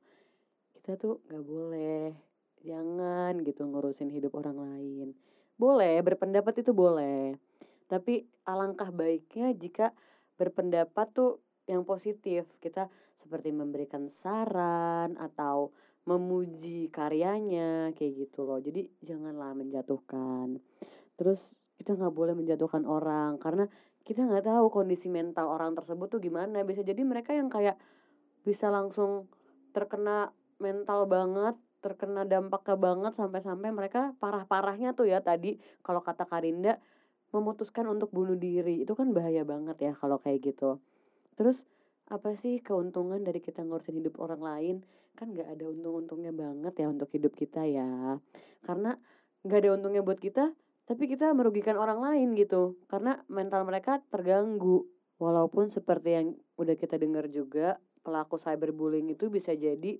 Kita 0.85 1.01
tuh 1.01 1.25
gak 1.25 1.41
boleh, 1.41 2.13
jangan 2.61 3.41
gitu 3.41 3.65
ngurusin 3.65 4.13
hidup 4.13 4.37
orang 4.37 4.61
lain. 4.61 5.17
Boleh, 5.57 5.97
berpendapat 6.05 6.61
itu 6.61 6.77
boleh. 6.77 7.41
Tapi 7.89 8.21
alangkah 8.45 8.93
baiknya 8.93 9.49
jika 9.57 9.97
berpendapat 10.37 11.09
tuh 11.09 11.41
yang 11.65 11.81
positif. 11.89 12.45
Kita 12.61 12.85
seperti 13.17 13.49
memberikan 13.49 14.05
saran 14.13 15.17
atau 15.17 15.73
memuji 16.05 16.93
karyanya 16.93 17.89
kayak 17.97 18.29
gitu 18.29 18.45
loh. 18.45 18.61
Jadi 18.61 18.85
janganlah 19.01 19.57
menjatuhkan. 19.57 20.61
Terus 21.17 21.57
kita 21.81 21.97
nggak 21.97 22.13
boleh 22.13 22.37
menjatuhkan 22.37 22.85
orang 22.85 23.41
karena 23.41 23.65
kita 24.05 24.21
nggak 24.21 24.45
tahu 24.45 24.69
kondisi 24.69 25.09
mental 25.09 25.49
orang 25.49 25.73
tersebut 25.73 26.13
tuh 26.13 26.21
gimana. 26.21 26.61
Bisa 26.61 26.85
jadi 26.85 27.01
mereka 27.01 27.33
yang 27.33 27.49
kayak 27.49 27.81
bisa 28.45 28.69
langsung 28.69 29.25
terkena 29.73 30.29
mental 30.57 31.05
banget 31.09 31.55
terkena 31.83 32.25
dampaknya 32.25 32.75
banget 32.81 33.13
sampai-sampai 33.13 33.69
mereka 33.69 34.17
parah-parahnya 34.17 34.97
tuh 34.97 35.05
ya 35.05 35.21
tadi 35.21 35.61
kalau 35.85 36.01
kata 36.01 36.25
Karinda 36.25 36.81
memutuskan 37.29 37.85
untuk 37.91 38.09
bunuh 38.09 38.33
diri. 38.33 38.81
Itu 38.81 38.97
kan 38.97 39.11
bahaya 39.11 39.43
banget 39.45 39.77
ya 39.81 39.91
kalau 39.93 40.17
kayak 40.17 40.41
gitu. 40.55 40.81
Terus 41.35 41.67
apa 42.07 42.33
sih 42.37 42.63
keuntungan 42.63 43.21
dari 43.21 43.43
kita 43.43 43.61
ngurusin 43.61 43.99
hidup 43.99 44.17
orang 44.23 44.41
lain? 44.41 44.75
Kan 45.13 45.35
nggak 45.35 45.45
ada 45.45 45.63
untung-untungnya 45.67 46.31
banget 46.31 46.73
ya 46.79 46.87
untuk 46.89 47.11
hidup 47.11 47.35
kita 47.35 47.67
ya. 47.67 48.17
Karena 48.63 48.97
nggak 49.45 49.59
ada 49.61 49.69
untungnya 49.77 50.01
buat 50.01 50.17
kita 50.17 50.55
tapi 50.85 51.09
kita 51.09 51.33
merugikan 51.33 51.75
orang 51.77 52.01
lain 52.01 52.33
gitu. 52.37 52.79
Karena 52.89 53.21
mental 53.29 53.67
mereka 53.67 54.01
terganggu. 54.09 54.85
Walaupun 55.15 55.71
seperti 55.71 56.09
yang 56.11 56.27
udah 56.59 56.75
kita 56.75 56.99
dengar 56.99 57.31
juga 57.31 57.79
pelaku 58.03 58.37
cyberbullying 58.37 59.15
itu 59.15 59.31
bisa 59.31 59.55
jadi 59.55 59.97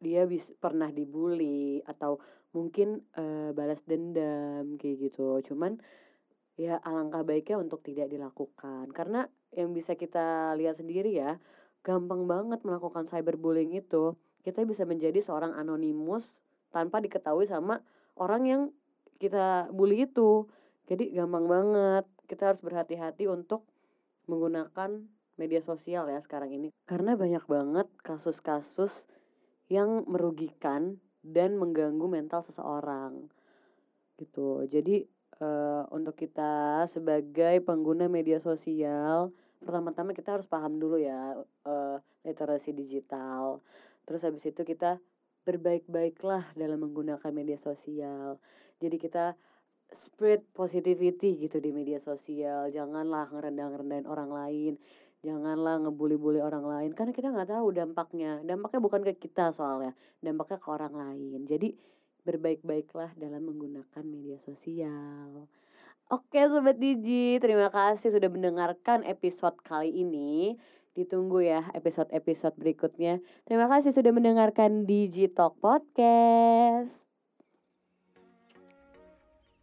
dia 0.00 0.28
bis, 0.28 0.52
pernah 0.60 0.92
dibully 0.92 1.80
atau 1.84 2.20
mungkin 2.52 3.04
eh, 3.16 3.50
balas 3.52 3.84
dendam 3.84 4.76
kayak 4.80 5.10
gitu. 5.10 5.40
Cuman 5.44 5.80
ya 6.56 6.80
alangkah 6.80 7.24
baiknya 7.24 7.60
untuk 7.60 7.84
tidak 7.84 8.08
dilakukan. 8.08 8.88
Karena 8.92 9.28
yang 9.52 9.72
bisa 9.76 9.96
kita 9.96 10.56
lihat 10.56 10.80
sendiri 10.80 11.12
ya 11.12 11.40
gampang 11.84 12.26
banget 12.26 12.64
melakukan 12.66 13.06
cyberbullying 13.06 13.76
itu. 13.76 14.18
Kita 14.42 14.62
bisa 14.66 14.82
menjadi 14.82 15.22
seorang 15.22 15.54
anonimus 15.54 16.38
tanpa 16.74 16.98
diketahui 16.98 17.46
sama 17.46 17.82
orang 18.18 18.42
yang 18.46 18.62
kita 19.22 19.70
bully 19.70 20.08
itu. 20.08 20.50
Jadi 20.86 21.14
gampang 21.14 21.46
banget. 21.46 22.04
Kita 22.26 22.50
harus 22.50 22.60
berhati-hati 22.62 23.30
untuk 23.30 23.62
menggunakan 24.26 25.06
media 25.38 25.60
sosial 25.62 26.10
ya 26.10 26.18
sekarang 26.18 26.50
ini. 26.50 26.68
Karena 26.88 27.14
banyak 27.14 27.44
banget 27.46 27.86
kasus-kasus 28.02 29.06
yang 29.66 30.06
merugikan 30.06 31.02
dan 31.26 31.58
mengganggu 31.58 32.06
mental 32.06 32.40
seseorang 32.42 33.26
gitu. 34.16 34.62
Jadi 34.64 35.04
uh, 35.42 35.84
untuk 35.90 36.14
kita 36.16 36.86
sebagai 36.86 37.60
pengguna 37.66 38.06
media 38.06 38.38
sosial 38.38 39.34
pertama-tama 39.60 40.12
kita 40.14 40.36
harus 40.38 40.46
paham 40.46 40.78
dulu 40.78 41.00
ya 41.00 41.34
uh, 41.66 41.96
literasi 42.22 42.70
digital. 42.70 43.58
Terus 44.06 44.22
habis 44.22 44.44
itu 44.46 44.62
kita 44.62 45.02
berbaik-baiklah 45.42 46.54
dalam 46.54 46.82
menggunakan 46.82 47.30
media 47.34 47.58
sosial. 47.58 48.38
Jadi 48.78 48.96
kita 48.98 49.34
spread 49.90 50.42
positivity 50.54 51.38
gitu 51.38 51.62
di 51.62 51.70
media 51.70 52.02
sosial. 52.02 52.70
Janganlah 52.70 53.30
ngerendah-rendahin 53.30 54.06
orang 54.06 54.30
lain 54.30 54.72
janganlah 55.26 55.82
ngebully-bully 55.82 56.38
orang 56.38 56.62
lain 56.62 56.90
karena 56.94 57.10
kita 57.10 57.34
nggak 57.34 57.50
tahu 57.50 57.74
dampaknya 57.74 58.38
dampaknya 58.46 58.78
bukan 58.78 59.02
ke 59.02 59.18
kita 59.18 59.50
soalnya 59.50 59.90
dampaknya 60.22 60.62
ke 60.62 60.68
orang 60.70 60.94
lain 60.94 61.42
jadi 61.50 61.74
berbaik-baiklah 62.26 63.14
dalam 63.14 63.46
menggunakan 63.46 64.02
media 64.02 64.34
sosial. 64.42 65.46
Oke 66.10 66.42
Sobat 66.50 66.82
Digi, 66.82 67.38
terima 67.38 67.70
kasih 67.70 68.10
sudah 68.10 68.26
mendengarkan 68.26 69.06
episode 69.06 69.54
kali 69.62 69.94
ini. 69.94 70.58
Ditunggu 70.98 71.42
ya 71.42 71.70
episode-episode 71.74 72.58
berikutnya. 72.58 73.22
Terima 73.46 73.70
kasih 73.70 73.94
sudah 73.94 74.10
mendengarkan 74.10 74.86
Digi 74.86 75.30
Talk 75.30 75.58
Podcast. 75.62 77.06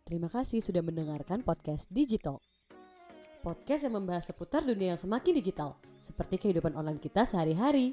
Terima 0.03 0.27
kasih 0.27 0.59
sudah 0.59 0.83
mendengarkan 0.83 1.41
podcast 1.47 1.87
Digital. 1.87 2.43
Podcast 3.43 3.83
yang 3.83 3.99
membahas 3.99 4.31
seputar 4.31 4.63
dunia 4.63 4.95
yang 4.95 5.01
semakin 5.03 5.35
digital, 5.35 5.75
seperti 5.99 6.39
kehidupan 6.39 6.79
online 6.79 6.95
kita 6.95 7.27
sehari-hari. 7.27 7.91